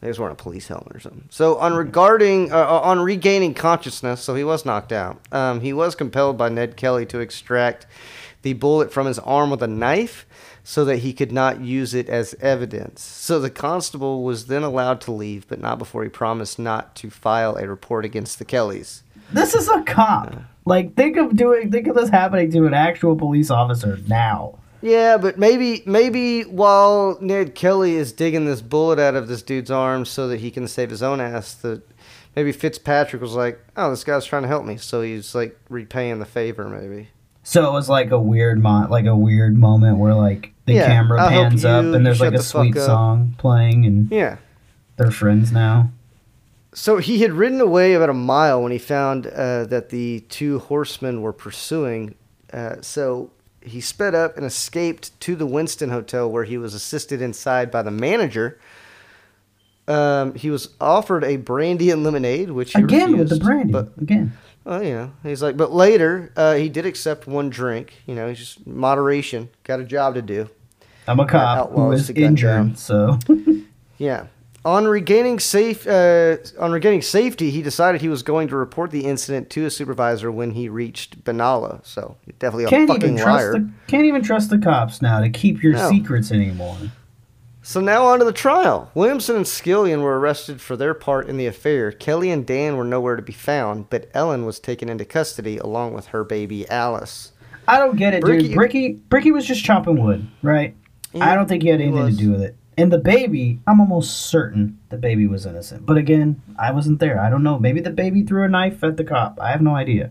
He 0.00 0.08
was 0.08 0.18
wearing 0.18 0.34
a 0.34 0.36
police 0.36 0.68
helmet 0.68 0.94
or 0.94 1.00
something. 1.00 1.28
So 1.30 1.56
on 1.56 1.72
regarding 1.72 2.52
uh, 2.52 2.58
uh, 2.58 2.80
on 2.80 3.00
regaining 3.00 3.54
consciousness, 3.54 4.20
so 4.20 4.34
he 4.34 4.44
was 4.44 4.66
knocked 4.66 4.92
out. 4.92 5.18
Um, 5.32 5.60
he 5.60 5.72
was 5.72 5.94
compelled 5.94 6.36
by 6.36 6.50
Ned 6.50 6.76
Kelly 6.76 7.06
to 7.06 7.20
extract 7.20 7.86
the 8.42 8.52
bullet 8.52 8.92
from 8.92 9.06
his 9.06 9.18
arm 9.20 9.50
with 9.50 9.62
a 9.62 9.66
knife 9.66 10.26
so 10.62 10.84
that 10.84 10.98
he 10.98 11.14
could 11.14 11.32
not 11.32 11.60
use 11.60 11.94
it 11.94 12.08
as 12.10 12.34
evidence. 12.40 13.02
So 13.02 13.40
the 13.40 13.50
constable 13.50 14.22
was 14.22 14.46
then 14.46 14.62
allowed 14.62 15.00
to 15.02 15.12
leave, 15.12 15.48
but 15.48 15.60
not 15.60 15.78
before 15.78 16.02
he 16.02 16.10
promised 16.10 16.58
not 16.58 16.94
to 16.96 17.08
file 17.08 17.56
a 17.56 17.66
report 17.66 18.04
against 18.04 18.38
the 18.38 18.44
Kellys. 18.44 19.02
This 19.32 19.54
is 19.54 19.68
a 19.68 19.82
cop. 19.82 20.34
Like 20.66 20.94
think 20.96 21.16
of 21.16 21.34
doing 21.34 21.70
think 21.70 21.86
of 21.86 21.96
this 21.96 22.10
happening 22.10 22.50
to 22.52 22.66
an 22.66 22.74
actual 22.74 23.16
police 23.16 23.50
officer 23.50 23.98
now. 24.06 24.58
Yeah, 24.84 25.16
but 25.16 25.38
maybe 25.38 25.82
maybe 25.86 26.42
while 26.42 27.16
Ned 27.22 27.54
Kelly 27.54 27.94
is 27.94 28.12
digging 28.12 28.44
this 28.44 28.60
bullet 28.60 28.98
out 28.98 29.14
of 29.14 29.28
this 29.28 29.40
dude's 29.42 29.70
arm 29.70 30.04
so 30.04 30.28
that 30.28 30.40
he 30.40 30.50
can 30.50 30.68
save 30.68 30.90
his 30.90 31.02
own 31.02 31.22
ass, 31.22 31.54
that 31.54 31.80
maybe 32.36 32.52
Fitzpatrick 32.52 33.22
was 33.22 33.32
like, 33.32 33.58
"Oh, 33.78 33.88
this 33.88 34.04
guy's 34.04 34.26
trying 34.26 34.42
to 34.42 34.48
help 34.48 34.66
me," 34.66 34.76
so 34.76 35.00
he's 35.00 35.34
like 35.34 35.58
repaying 35.70 36.18
the 36.18 36.26
favor, 36.26 36.68
maybe. 36.68 37.08
So 37.42 37.66
it 37.66 37.72
was 37.72 37.88
like 37.88 38.10
a 38.10 38.20
weird 38.20 38.62
mo- 38.62 38.86
like 38.90 39.06
a 39.06 39.16
weird 39.16 39.56
moment 39.56 39.96
where 39.98 40.12
like 40.14 40.52
the 40.66 40.74
Yeah, 40.74 40.86
camera 40.86 41.22
I'll 41.22 41.28
pans 41.30 41.64
up 41.64 41.84
and 41.86 42.04
there's 42.04 42.20
like 42.20 42.34
a 42.34 42.36
the 42.38 42.42
sweet 42.42 42.74
song 42.74 43.34
playing 43.38 43.86
and 43.86 44.10
Yeah. 44.10 44.36
they're 44.98 45.10
friends 45.10 45.50
now. 45.50 45.90
So 46.74 46.98
he 46.98 47.20
had 47.20 47.32
ridden 47.32 47.60
away 47.60 47.94
about 47.94 48.10
a 48.10 48.14
mile 48.14 48.62
when 48.62 48.72
he 48.72 48.78
found 48.78 49.28
uh, 49.28 49.64
that 49.64 49.88
the 49.88 50.20
two 50.28 50.58
horsemen 50.58 51.22
were 51.22 51.32
pursuing. 51.32 52.16
Uh, 52.52 52.76
so 52.82 53.30
he 53.64 53.80
sped 53.80 54.14
up 54.14 54.36
and 54.36 54.44
escaped 54.44 55.18
to 55.20 55.34
the 55.34 55.46
Winton 55.46 55.90
Hotel, 55.90 56.30
where 56.30 56.44
he 56.44 56.58
was 56.58 56.74
assisted 56.74 57.20
inside 57.22 57.70
by 57.70 57.82
the 57.82 57.90
manager. 57.90 58.58
Um, 59.86 60.34
he 60.34 60.50
was 60.50 60.70
offered 60.80 61.24
a 61.24 61.36
brandy 61.36 61.90
and 61.90 62.04
lemonade, 62.04 62.50
which 62.50 62.72
he 62.72 62.82
Again 62.82 63.16
with 63.16 63.28
the 63.28 63.36
brandy. 63.36 63.72
But 63.72 63.92
Again. 64.00 64.32
Oh, 64.66 64.80
know, 64.80 65.12
he's 65.22 65.42
like, 65.42 65.58
but 65.58 65.72
later 65.72 66.32
uh, 66.36 66.54
he 66.54 66.70
did 66.70 66.86
accept 66.86 67.26
one 67.26 67.50
drink. 67.50 68.02
You 68.06 68.14
know, 68.14 68.28
he's 68.28 68.38
just 68.38 68.66
moderation. 68.66 69.50
Got 69.62 69.80
a 69.80 69.84
job 69.84 70.14
to 70.14 70.22
do. 70.22 70.48
I'm 71.06 71.20
a 71.20 71.26
cop 71.26 71.72
who 71.72 71.92
is 71.92 72.08
injured, 72.10 72.78
so 72.78 73.18
Yeah. 73.98 74.26
On 74.64 74.86
regaining 74.86 75.38
safe, 75.40 75.86
uh, 75.86 76.36
on 76.58 76.72
regaining 76.72 77.02
safety, 77.02 77.50
he 77.50 77.60
decided 77.60 78.00
he 78.00 78.08
was 78.08 78.22
going 78.22 78.48
to 78.48 78.56
report 78.56 78.90
the 78.90 79.04
incident 79.04 79.50
to 79.50 79.66
a 79.66 79.70
supervisor 79.70 80.32
when 80.32 80.52
he 80.52 80.70
reached 80.70 81.22
Benalla. 81.22 81.84
So 81.84 82.16
definitely 82.38 82.64
a 82.64 82.68
can't 82.68 82.88
fucking 82.88 83.02
even 83.02 83.16
trust 83.16 83.44
liar. 83.44 83.52
the 83.52 83.70
can't 83.88 84.06
even 84.06 84.22
trust 84.22 84.48
the 84.48 84.56
cops 84.58 85.02
now 85.02 85.20
to 85.20 85.28
keep 85.28 85.62
your 85.62 85.74
No. 85.74 85.90
secrets 85.90 86.32
anymore. 86.32 86.76
So 87.60 87.80
now 87.80 88.04
on 88.06 88.18
to 88.20 88.24
the 88.24 88.32
trial. 88.32 88.90
Williamson 88.94 89.36
and 89.36 89.44
Skillion 89.44 90.00
were 90.02 90.18
arrested 90.18 90.60
for 90.62 90.76
their 90.76 90.92
part 90.94 91.28
in 91.28 91.36
the 91.36 91.46
affair. 91.46 91.92
Kelly 91.92 92.30
and 92.30 92.46
Dan 92.46 92.76
were 92.76 92.84
nowhere 92.84 93.16
to 93.16 93.22
be 93.22 93.32
found, 93.32 93.88
but 93.90 94.08
Ellen 94.14 94.44
was 94.46 94.58
taken 94.60 94.88
into 94.88 95.04
custody 95.04 95.56
along 95.58 95.92
with 95.94 96.06
her 96.08 96.24
baby 96.24 96.68
Alice. 96.70 97.32
I 97.68 97.78
don't 97.78 97.96
get 97.96 98.12
it, 98.14 98.20
Bricky- 98.22 98.48
dude. 98.48 98.54
Bricky 98.56 98.92
Bricky 99.10 99.30
was 99.30 99.46
just 99.46 99.62
chopping 99.64 100.02
wood, 100.02 100.26
right? 100.42 100.74
Yeah, 101.12 101.30
I 101.30 101.34
don't 101.34 101.48
think 101.48 101.62
he 101.62 101.68
had 101.68 101.80
anything 101.82 102.02
was. 102.02 102.16
to 102.16 102.22
do 102.22 102.30
with 102.32 102.42
it. 102.42 102.56
And 102.76 102.92
the 102.92 102.98
baby, 102.98 103.60
I'm 103.66 103.80
almost 103.80 104.26
certain 104.26 104.78
the 104.88 104.96
baby 104.96 105.26
was 105.26 105.46
innocent. 105.46 105.86
But 105.86 105.96
again, 105.96 106.42
I 106.58 106.72
wasn't 106.72 106.98
there. 106.98 107.20
I 107.20 107.30
don't 107.30 107.42
know. 107.42 107.58
Maybe 107.58 107.80
the 107.80 107.90
baby 107.90 108.22
threw 108.24 108.44
a 108.44 108.48
knife 108.48 108.82
at 108.82 108.96
the 108.96 109.04
cop. 109.04 109.38
I 109.40 109.50
have 109.52 109.62
no 109.62 109.74
idea. 109.76 110.10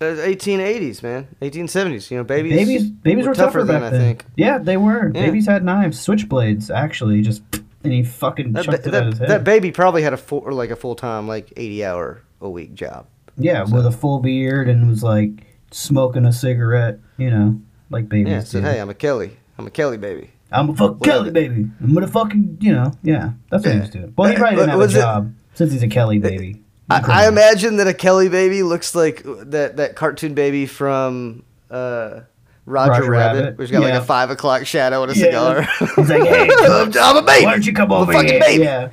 It 0.00 0.38
1880s, 0.40 1.02
man. 1.02 1.28
1870s. 1.42 2.10
You 2.10 2.16
know, 2.18 2.24
babies. 2.24 2.54
Babies, 2.56 2.90
babies 2.90 3.26
were, 3.26 3.34
tougher, 3.34 3.64
then, 3.64 3.80
back 3.82 3.88
I 3.88 3.90
then. 3.90 4.00
think. 4.00 4.24
Yeah, 4.36 4.56
they 4.56 4.78
were. 4.78 5.12
Yeah. 5.14 5.26
Babies 5.26 5.46
had 5.46 5.62
knives, 5.62 5.98
switchblades. 6.04 6.74
Actually, 6.74 7.20
just 7.20 7.42
and 7.84 7.92
he 7.92 8.02
fucking 8.02 8.52
That, 8.54 8.64
chucked 8.64 8.84
ba- 8.84 8.88
it 8.88 8.94
at 8.94 9.06
his 9.06 9.18
head. 9.18 9.28
that 9.28 9.44
baby 9.44 9.70
probably 9.70 10.02
had 10.02 10.14
a 10.14 10.16
full, 10.16 10.38
or 10.38 10.54
like 10.54 10.70
a 10.70 10.76
full 10.76 10.94
time, 10.94 11.28
like 11.28 11.52
80 11.56 11.84
hour 11.84 12.22
a 12.40 12.48
week 12.48 12.72
job. 12.74 13.04
yeah, 13.36 13.64
with 13.64 13.84
a 13.84 13.92
full 13.92 14.20
beard 14.20 14.68
and 14.70 14.88
was 14.88 15.02
like 15.02 15.30
smoking 15.70 16.24
a 16.24 16.32
cigarette. 16.32 16.98
You 17.18 17.30
know, 17.30 17.60
like 17.90 18.08
babies 18.08 18.30
Yeah, 18.32 18.40
said, 18.44 18.62
hey, 18.64 18.80
I'm 18.80 18.88
a 18.88 18.94
Kelly. 18.94 19.36
I'm 19.58 19.66
a 19.66 19.70
Kelly 19.70 19.98
baby. 19.98 20.30
I'm 20.52 20.70
a 20.70 20.74
fuck 20.76 21.00
Whatever. 21.00 21.18
Kelly 21.18 21.30
baby. 21.30 21.70
I'm 21.80 21.94
gonna 21.94 22.06
fucking 22.08 22.58
you 22.60 22.72
know 22.72 22.92
yeah. 23.02 23.30
That's 23.50 23.64
what 23.64 23.70
he 23.72 23.76
Yeah. 23.76 23.80
was 23.82 23.90
doing. 23.90 24.14
Well, 24.16 24.28
he 24.30 24.36
uh, 24.36 24.38
probably 24.38 24.56
didn't 24.56 24.68
uh, 24.68 24.72
have 24.72 24.80
a 24.80 24.82
Was 24.82 24.94
it- 24.94 25.00
job 25.00 25.34
since 25.54 25.72
he's 25.72 25.82
a 25.82 25.88
Kelly 25.88 26.18
uh, 26.18 26.20
baby. 26.22 26.62
I, 26.88 27.24
I 27.24 27.28
imagine 27.28 27.76
that 27.76 27.86
a 27.86 27.94
Kelly 27.94 28.28
baby 28.28 28.64
looks 28.64 28.94
like 28.96 29.22
that, 29.24 29.76
that 29.76 29.94
cartoon 29.94 30.34
baby 30.34 30.66
from 30.66 31.44
uh, 31.70 32.22
Roger, 32.66 32.90
Roger 32.90 33.10
Rabbit, 33.10 33.38
Rabbit. 33.44 33.54
who's 33.58 33.70
got 33.70 33.82
Yeah. 33.82 33.88
like 33.94 34.02
a 34.02 34.04
five 34.04 34.30
o'clock 34.30 34.66
shadow 34.66 35.04
and 35.04 35.12
a 35.12 35.14
Yeah. 35.16 35.24
cigar. 35.26 35.62
He's 35.96 36.08
like, 36.10 36.24
hey, 36.24 36.48
I'm, 36.62 36.92
I'm 37.00 37.16
a 37.16 37.22
baby. 37.22 37.44
why 37.44 37.52
don't 37.52 37.64
you 37.64 37.72
come 37.72 37.92
I'm 37.92 37.98
a 37.98 38.02
over 38.02 38.12
fucking 38.12 38.28
here? 38.28 38.40
baby. 38.40 38.64
Yeah, 38.64 38.88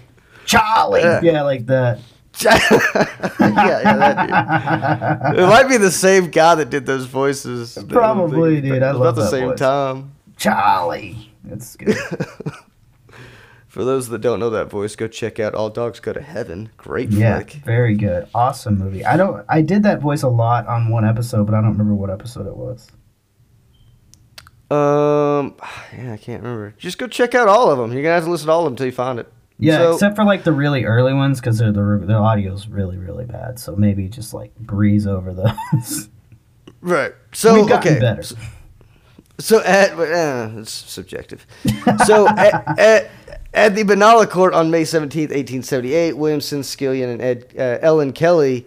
Charlie. 0.46 1.02
Yeah. 1.02 1.22
Yeah, 1.24 1.42
like 1.42 1.66
that. 1.66 2.00
yeah, 2.46 2.60
yeah, 3.40 3.98
that 3.98 5.32
dude. 5.32 5.40
It 5.40 5.48
might 5.48 5.68
be 5.68 5.78
the 5.78 5.90
same 5.92 6.30
guy 6.30 6.54
that 6.56 6.70
did 6.70 6.86
those 6.86 7.06
voices. 7.06 7.78
Probably, 7.90 8.62
dude. 8.62 8.84
I 8.84 8.92
love 8.92 9.02
about 9.02 9.16
the 9.16 9.28
same 9.30 9.50
voice. 9.50 9.60
time. 9.60 10.12
Charlie. 10.38 11.32
That's 11.50 11.76
good. 11.76 11.96
For 13.68 13.84
those 13.84 14.10
that 14.10 14.20
don't 14.22 14.40
know 14.40 14.50
that 14.50 14.70
voice, 14.70 14.96
go 14.96 15.08
check 15.08 15.40
out 15.40 15.54
All 15.54 15.70
Dogs 15.70 16.00
Go 16.00 16.14
to 16.14 16.22
Heaven. 16.22 16.70
Great 16.78 17.10
yeah, 17.12 17.36
flick. 17.36 17.52
very 17.66 17.96
good. 17.96 18.28
Awesome 18.34 18.78
movie. 18.80 19.06
I 19.06 19.18
don't. 19.18 19.46
I 19.50 19.62
did 19.62 19.84
that 19.84 20.02
voice 20.02 20.24
a 20.24 20.30
lot 20.30 20.66
on 20.68 20.90
one 20.90 21.06
episode, 21.06 21.46
but 21.46 21.54
I 21.54 21.58
don't 21.62 21.72
remember 21.72 21.94
what 21.94 22.10
episode 22.10 22.48
it 22.48 22.56
was. 22.56 22.88
Um, 24.70 25.56
yeah, 25.96 26.14
I 26.14 26.18
can't 26.18 26.44
remember. 26.44 26.74
Just 26.78 26.98
go 26.98 27.08
check 27.08 27.36
out 27.36 27.48
all 27.48 27.70
of 27.72 27.78
them. 27.78 27.94
You're 27.94 28.02
gonna 28.02 28.16
have 28.16 28.26
to 28.26 28.32
listen 28.32 28.48
to 28.48 28.52
all 28.54 28.60
of 28.62 28.66
them 28.66 28.74
until 28.74 28.86
you 28.88 28.92
find 28.92 29.20
it. 29.20 29.32
Yeah, 29.60 29.78
So- 29.78 29.94
except 29.94 30.16
for 30.16 30.24
like 30.24 30.44
the 30.44 30.52
really 30.52 30.86
early 30.86 31.14
ones 31.14 31.40
because 31.40 31.60
the 31.60 31.72
the 31.72 32.14
audio's 32.16 32.68
really 32.68 32.98
really 32.98 33.26
bad. 33.26 33.60
So 33.60 33.76
maybe 33.76 34.08
just 34.10 34.34
like 34.34 34.56
breeze 34.58 35.08
over 35.08 35.34
those. 35.34 36.10
Right. 36.82 37.14
So 37.34 37.54
We've 37.56 37.68
gotten 37.70 37.92
okay. 37.94 38.00
better. 38.02 38.24
So 38.24 38.36
at 39.64 39.92
uh, 39.98 40.50
it's 40.60 40.72
subjective. 40.72 41.46
So 42.06 42.28
at, 42.38 42.80
at 42.80 43.12
at 43.54 43.76
the 43.76 43.84
Benalla 43.84 44.30
Court 44.30 44.54
on 44.54 44.72
May 44.72 44.84
seventeenth, 44.84 45.32
eighteen 45.32 45.64
seventy 45.64 45.94
eight, 45.94 46.14
Williamson, 46.14 46.62
Skillion, 46.62 47.14
and 47.14 47.22
Ed, 47.22 47.54
uh, 47.58 47.78
Ellen 47.82 48.14
Kelly, 48.14 48.66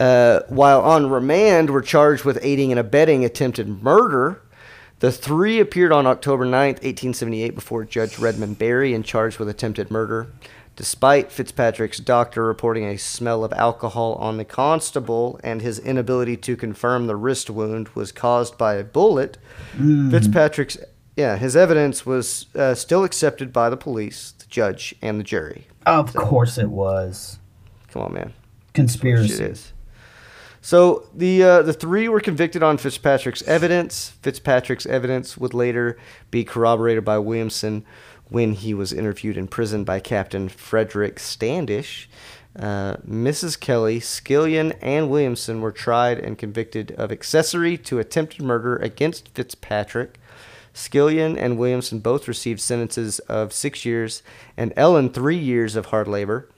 uh, 0.00 0.40
while 0.48 0.80
on 0.80 1.08
remand, 1.08 1.70
were 1.70 1.82
charged 1.82 2.24
with 2.24 2.38
aiding 2.42 2.72
and 2.72 2.80
abetting 2.80 3.24
attempted 3.24 3.82
murder. 3.82 4.42
The 4.98 5.10
three 5.10 5.58
appeared 5.58 5.90
on 5.90 6.06
October 6.06 6.44
9th, 6.46 6.84
1878, 6.84 7.56
before 7.56 7.84
Judge 7.84 8.20
Redmond 8.20 8.58
Barry 8.58 8.94
and 8.94 9.04
charged 9.04 9.40
with 9.40 9.48
attempted 9.48 9.90
murder. 9.90 10.28
Despite 10.74 11.30
Fitzpatrick's 11.30 11.98
doctor 11.98 12.44
reporting 12.44 12.84
a 12.84 12.96
smell 12.96 13.44
of 13.44 13.52
alcohol 13.52 14.14
on 14.14 14.38
the 14.38 14.44
constable 14.44 15.38
and 15.44 15.60
his 15.60 15.78
inability 15.78 16.36
to 16.38 16.56
confirm 16.56 17.06
the 17.06 17.16
wrist 17.16 17.50
wound 17.50 17.90
was 17.90 18.10
caused 18.10 18.56
by 18.56 18.74
a 18.74 18.84
bullet, 18.84 19.36
Fitzpatrick's 19.76 20.78
yeah 21.14 21.36
his 21.36 21.54
evidence 21.54 22.06
was 22.06 22.46
uh, 22.56 22.74
still 22.74 23.04
accepted 23.04 23.52
by 23.52 23.68
the 23.68 23.76
police, 23.76 24.32
the 24.32 24.46
judge, 24.46 24.94
and 25.02 25.20
the 25.20 25.24
jury. 25.24 25.66
of 25.84 26.14
course, 26.14 26.56
it 26.56 26.70
was 26.70 27.38
Come 27.92 28.02
on, 28.02 28.14
man. 28.14 28.32
Conspiracy. 28.72 29.44
is. 29.44 29.72
So 30.62 31.08
the 31.12 31.42
uh, 31.42 31.62
the 31.62 31.72
three 31.72 32.08
were 32.08 32.20
convicted 32.20 32.62
on 32.62 32.78
Fitzpatrick's 32.78 33.42
evidence. 33.42 34.10
Fitzpatrick's 34.22 34.86
evidence 34.86 35.36
would 35.36 35.52
later 35.52 35.98
be 36.30 36.44
corroborated 36.44 37.04
by 37.04 37.18
Williamson 37.18 37.84
when 38.32 38.54
he 38.54 38.72
was 38.74 38.92
interviewed 38.92 39.36
in 39.36 39.46
prison 39.46 39.84
by 39.84 40.00
Captain 40.00 40.48
Frederick 40.48 41.18
Standish. 41.18 42.08
Uh, 42.58 42.96
Mrs. 43.08 43.58
Kelly, 43.58 44.00
Skillion, 44.00 44.76
and 44.82 45.08
Williamson 45.10 45.60
were 45.60 45.72
tried 45.72 46.18
and 46.18 46.36
convicted 46.36 46.92
of 46.92 47.12
accessory 47.12 47.78
to 47.78 47.98
attempted 47.98 48.42
murder 48.42 48.76
against 48.76 49.28
Fitzpatrick. 49.28 50.18
Skillion 50.74 51.36
and 51.38 51.58
Williamson 51.58 51.98
both 51.98 52.28
received 52.28 52.60
sentences 52.60 53.18
of 53.20 53.52
six 53.52 53.84
years, 53.84 54.22
and 54.56 54.72
Ellen 54.76 55.10
three 55.10 55.36
years 55.36 55.76
of 55.76 55.86
hard 55.86 56.08
labor. 56.08 56.48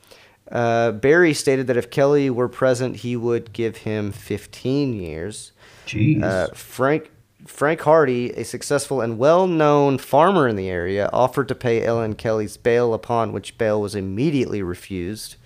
Uh, 0.51 0.93
Barry 0.93 1.35
stated 1.35 1.66
that 1.66 1.77
if 1.77 1.91
Kelly 1.91 2.31
were 2.31 2.49
present, 2.49 2.97
he 2.97 3.16
would 3.16 3.53
give 3.53 3.79
him 3.79 4.12
15 4.12 4.95
years. 4.95 5.53
Jeez. 5.87 6.22
Uh, 6.22 6.49
Frank 6.55 7.11
Frank 7.47 7.80
Harty, 7.82 8.30
a 8.30 8.45
successful 8.45 9.01
and 9.01 9.18
well-known 9.18 9.99
farmer 9.99 10.49
in 10.49 10.57
the 10.57 10.68
area, 10.70 11.11
offered 11.12 11.49
to 11.49 11.55
pay 11.55 11.84
Ellen 11.84 12.14
Kelly's 12.14 12.57
bail, 12.57 12.95
upon 12.95 13.32
which 13.32 13.59
bail 13.59 13.80
was 13.80 13.95
immediately 13.95 14.62
refused. 14.62 15.36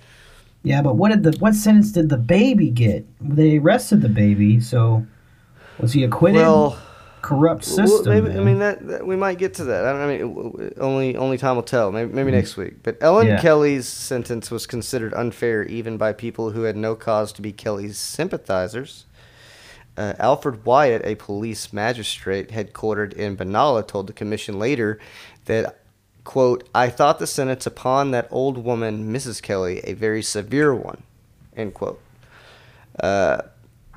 yeah, 0.63 0.83
but 0.83 0.97
what 0.97 1.11
did 1.11 1.23
the 1.23 1.37
what 1.39 1.55
sentence 1.55 1.93
did 1.93 2.09
the 2.09 2.17
baby 2.17 2.71
get? 2.71 3.05
They 3.21 3.59
arrested 3.59 4.01
the 4.03 4.09
baby, 4.09 4.61
so 4.61 5.07
was 5.79 5.93
he 5.93 6.05
acquitted? 6.05 6.39
Well, 6.41 6.79
Corrupt 7.21 7.67
Well, 7.67 7.87
system. 7.89 8.13
maybe, 8.15 8.39
I 8.39 8.45
mean 8.45 8.61
that, 8.61 8.87
that 8.87 9.07
we 9.07 9.17
might 9.17 9.39
get 9.39 9.55
to 9.55 9.65
that. 9.65 9.85
I, 9.85 9.93
don't, 9.93 10.01
I 10.01 10.07
mean, 10.07 10.73
only 10.79 11.17
only 11.17 11.37
time 11.37 11.57
will 11.57 11.65
tell. 11.65 11.91
Maybe, 11.91 12.13
maybe 12.13 12.31
mm-hmm. 12.31 12.37
next 12.37 12.57
week. 12.57 12.83
But 12.85 12.97
Ellen 13.01 13.27
Yeah. 13.27 13.41
Kelly's 13.41 13.89
sentence 13.89 14.51
was 14.53 14.67
considered 14.67 15.13
unfair 15.15 15.65
even 15.65 15.97
by 15.97 16.13
people 16.13 16.51
who 16.51 16.63
had 16.63 16.77
no 16.77 16.95
cause 16.95 17.33
to 17.33 17.43
be 17.43 17.53
Kelly's 17.53 17.99
sympathizers. 17.99 19.05
Uh, 19.99 20.15
Alfred 20.21 20.65
Wyatt, 20.65 21.05
a 21.05 21.17
police 21.17 21.73
magistrate 21.73 22.51
headquartered 22.51 23.13
in 23.15 23.37
Benalla, 23.37 23.85
told 23.87 24.07
the 24.07 24.13
commission 24.13 24.57
later 24.57 25.01
that, 25.47 25.81
"quote 26.23 26.69
I 26.73 26.89
thought 26.89 27.19
the 27.19 27.27
sentence 27.27 27.67
upon 27.67 28.13
that 28.13 28.29
old 28.31 28.59
woman, 28.59 29.13
Mrs. 29.13 29.43
Kelly, 29.43 29.81
a 29.83 29.95
very 29.95 30.23
severe 30.23 30.73
one." 30.73 31.03
End 31.57 31.75
quote. 31.75 32.01
Uh, 33.01 33.39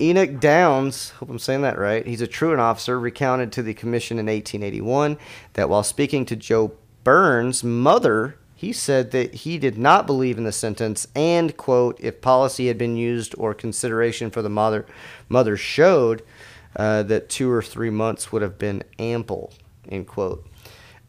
Enoch 0.01 0.39
Downs, 0.39 1.11
hope 1.11 1.29
I'm 1.29 1.37
saying 1.37 1.61
that 1.61 1.77
right, 1.77 2.07
he's 2.07 2.21
a 2.21 2.27
truant 2.27 2.59
officer, 2.59 2.99
recounted 2.99 3.51
to 3.51 3.61
the 3.61 3.75
commission 3.75 4.17
in 4.17 4.25
1881 4.25 5.19
that 5.53 5.69
while 5.69 5.83
speaking 5.83 6.25
to 6.25 6.35
Joe 6.35 6.71
Byrne's 7.03 7.63
mother, 7.63 8.37
he 8.61 8.71
said 8.71 9.09
that 9.09 9.33
he 9.33 9.57
did 9.57 9.75
not 9.75 10.05
believe 10.05 10.37
in 10.37 10.43
the 10.43 10.51
sentence 10.51 11.07
and, 11.15 11.57
quote, 11.57 11.99
if 11.99 12.21
policy 12.21 12.67
had 12.67 12.77
been 12.77 12.95
used 12.95 13.33
or 13.39 13.55
consideration 13.55 14.29
for 14.29 14.43
the 14.43 14.51
mother, 14.51 14.85
mother 15.29 15.57
showed 15.57 16.21
uh, 16.75 17.01
that 17.01 17.27
two 17.27 17.49
or 17.49 17.63
three 17.63 17.89
months 17.89 18.31
would 18.31 18.43
have 18.43 18.59
been 18.59 18.83
ample, 18.99 19.51
end 19.89 20.05
quote. 20.05 20.45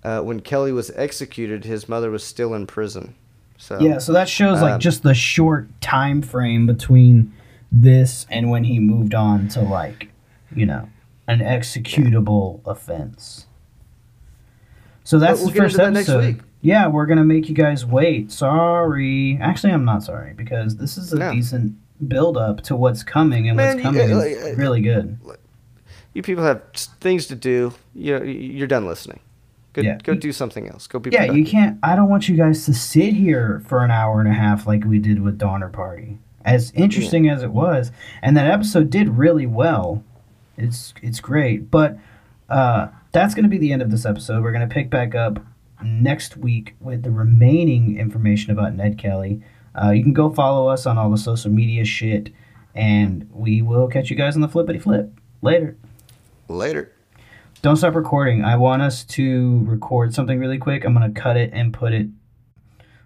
Uh, 0.03 0.22
when 0.22 0.40
Kelly 0.40 0.72
was 0.72 0.90
executed, 0.92 1.66
his 1.66 1.90
mother 1.90 2.11
was 2.11 2.24
still 2.24 2.55
in 2.55 2.66
prison. 2.66 3.14
So 3.59 3.78
Yeah, 3.78 3.98
so 3.98 4.14
that 4.14 4.30
shows 4.30 4.62
like 4.62 4.72
Um, 4.72 4.80
just 4.80 5.03
the 5.03 5.12
short 5.12 5.68
time 5.82 6.22
frame 6.22 6.66
between 6.66 7.34
this 7.70 8.24
and 8.30 8.48
when 8.48 8.64
he 8.64 8.78
moved 8.78 9.12
on 9.12 9.48
to 9.48 9.61
like, 9.61 10.09
you 10.57 10.64
know, 10.64 10.88
an 11.28 11.40
executable 11.40 12.61
offense. 12.64 13.46
So 15.05 15.18
that's 15.18 15.40
we'll 15.40 15.50
the 15.50 15.61
first 15.61 15.76
that 15.76 15.92
next 15.92 16.09
episode. 16.09 16.36
week. 16.36 16.42
Yeah, 16.62 16.86
we're 16.86 17.06
gonna 17.06 17.24
make 17.24 17.48
you 17.48 17.54
guys 17.54 17.84
wait. 17.84 18.30
Sorry, 18.32 19.36
actually, 19.40 19.72
I'm 19.72 19.84
not 19.84 20.02
sorry 20.02 20.32
because 20.34 20.76
this 20.76 20.96
is 20.96 21.12
a 21.12 21.18
No. 21.18 21.32
decent 21.32 21.74
build 22.08 22.36
up 22.36 22.62
to 22.62 22.76
what's 22.76 23.02
coming, 23.02 23.48
and 23.48 23.56
Man, 23.56 23.66
what's 23.66 23.76
you- 23.78 23.82
coming 23.82 24.00
uh, 24.00 24.18
is 24.18 24.44
like, 24.44 24.54
uh, 24.54 24.56
really 24.56 24.80
good. 24.80 25.18
you 26.14 26.22
people 26.22 26.44
have 26.44 26.62
things 27.00 27.26
to 27.26 27.34
do. 27.34 27.72
You 27.94 28.22
you're 28.24 28.66
done 28.68 28.86
listening. 28.86 29.18
Go, 29.72 29.82
Yeah. 29.82 29.98
go 30.04 30.14
do 30.14 30.32
something 30.32 30.68
else. 30.68 30.86
Go 30.86 30.98
be 30.98 31.10
Yeah, 31.10 31.32
you 31.32 31.44
can't. 31.44 31.78
I 31.82 31.96
don't 31.96 32.08
want 32.10 32.28
you 32.28 32.36
guys 32.36 32.64
to 32.66 32.74
sit 32.74 33.14
here 33.14 33.62
for 33.66 33.82
an 33.84 33.90
hour 33.90 34.20
and 34.20 34.28
a 34.28 34.34
half 34.34 34.66
like 34.66 34.84
we 34.84 34.98
did 34.98 35.22
with 35.22 35.38
Donner 35.38 35.68
Party. 35.70 36.18
As 36.44 36.70
interesting 36.72 37.28
as 37.28 37.42
it 37.42 37.52
was, 37.52 37.90
and 38.22 38.36
that 38.36 38.46
episode 38.50 38.90
did 38.90 39.16
really 39.16 39.46
well. 39.46 40.02
It's 40.58 40.92
it's 41.02 41.18
great, 41.20 41.70
but 41.70 41.98
uh, 42.50 42.88
that's 43.12 43.34
going 43.34 43.44
to 43.44 43.48
be 43.48 43.58
the 43.58 43.72
end 43.72 43.80
of 43.82 43.90
this 43.90 44.04
episode. 44.04 44.42
We're 44.42 44.52
going 44.52 44.68
to 44.68 44.72
pick 44.72 44.90
back 44.90 45.14
up 45.14 45.40
next 45.85 46.37
week 46.37 46.74
with 46.80 47.03
the 47.03 47.11
remaining 47.11 47.99
information 47.99 48.53
about 48.53 48.74
Ned 48.74 48.99
Kelly. 48.99 49.43
Uh, 49.80 49.91
you 49.91 50.03
can 50.03 50.12
go 50.12 50.30
follow 50.30 50.68
us 50.68 50.87
on 50.87 50.99
all 50.99 51.11
the 51.11 51.16
social 51.16 51.51
media 51.51 51.85
shit, 51.85 52.30
and 52.74 53.28
we 53.33 53.62
will 53.62 53.89
catch 53.89 54.11
you 54.11 54.16
guys 54.16 54.35
on 54.35 54.43
the 54.43 54.49
flippity 54.49 54.78
flip 54.78 55.11
later. 55.41 55.76
Later. 56.49 56.93
Don't 57.62 57.76
stop 57.76 57.95
recording. 57.95 58.45
I 58.45 58.57
want 58.57 58.83
us 58.83 59.05
to 59.05 59.64
record 59.66 60.12
something 60.14 60.41
really 60.41 60.59
quick. 60.59 60.85
I'm 60.85 60.95
going 60.95 61.14
to 61.14 61.20
cut 61.20 61.37
it 61.37 61.51
and 61.53 61.72
put 61.72 61.93
it. 61.93 62.09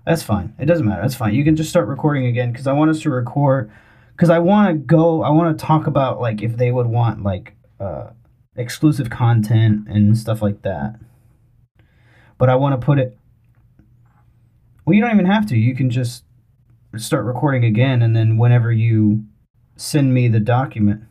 That's 0.06 0.22
fine. 0.22 0.54
It 0.58 0.64
doesn't 0.64 0.86
matter. 0.86 1.02
That's 1.02 1.14
fine. 1.14 1.34
You 1.34 1.44
can 1.44 1.56
just 1.56 1.68
start 1.68 1.88
recording 1.88 2.26
again 2.26 2.52
because 2.52 2.66
I 2.66 2.72
want 2.72 2.90
us 2.90 3.02
to 3.02 3.10
record. 3.10 3.70
Because 4.12 4.30
I 4.30 4.38
want 4.38 4.68
to 4.68 4.74
go. 4.74 5.22
I 5.22 5.28
want 5.28 5.58
to 5.58 5.64
talk 5.64 5.86
about 5.86 6.20
like 6.20 6.40
if 6.40 6.56
they 6.56 6.72
would 6.72 6.86
want 6.86 7.22
like 7.22 7.54
uh, 7.78 8.10
exclusive 8.56 9.10
content 9.10 9.86
and 9.88 10.16
stuff 10.16 10.40
like 10.40 10.62
that. 10.62 10.98
But 12.38 12.50
I 12.50 12.56
want 12.56 12.78
to 12.80 12.84
put 12.84 12.98
it. 12.98 13.16
Well, 14.84 14.94
you 14.94 15.00
don't 15.00 15.12
even 15.12 15.26
have 15.26 15.46
to. 15.46 15.56
You 15.56 15.74
can 15.74 15.90
just 15.90 16.24
start 16.96 17.24
recording 17.24 17.64
again, 17.64 18.02
and 18.02 18.14
then 18.14 18.36
whenever 18.36 18.72
you 18.72 19.24
send 19.76 20.12
me 20.12 20.28
the 20.28 20.40
document. 20.40 21.02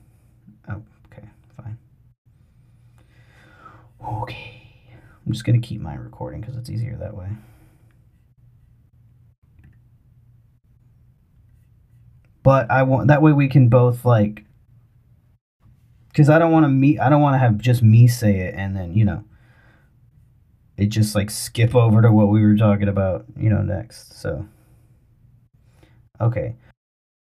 Oh, 0.70 0.82
okay, 1.08 1.28
fine. 1.56 1.78
Okay. 4.04 4.56
I'm 5.26 5.32
just 5.32 5.46
going 5.46 5.60
to 5.60 5.68
keep 5.68 5.82
mine 5.82 6.00
recording 6.00 6.42
because 6.42 6.56
it's 6.56 6.70
easier 6.70 6.96
that 6.98 7.16
way. 7.16 7.30
But 12.44 12.70
I 12.70 12.84
want 12.84 13.08
that 13.08 13.24
way 13.24 13.32
we 13.32 13.48
can 13.48 13.70
both 13.70 14.06
like 14.06 14.46
cuz 16.14 16.30
I 16.30 16.38
don't 16.38 16.52
want 16.52 16.64
to 16.66 16.70
meet 16.70 17.00
I 17.00 17.10
don't 17.10 17.22
want 17.22 17.34
to 17.34 17.40
have 17.40 17.58
just 17.58 17.82
me 17.82 18.08
say 18.08 18.38
it 18.42 18.54
and 18.56 18.76
then, 18.76 18.94
you 18.94 19.04
know, 19.04 19.24
it 20.78 20.88
just 20.88 21.16
like 21.16 21.30
skip 21.32 21.76
over 21.76 22.02
to 22.02 22.12
what 22.12 22.30
we 22.30 22.42
were 22.46 22.56
talking 22.58 22.88
about, 22.88 23.26
you 23.38 23.50
know, 23.50 23.62
next. 23.62 24.20
So 24.20 24.46
Okay. 26.20 26.56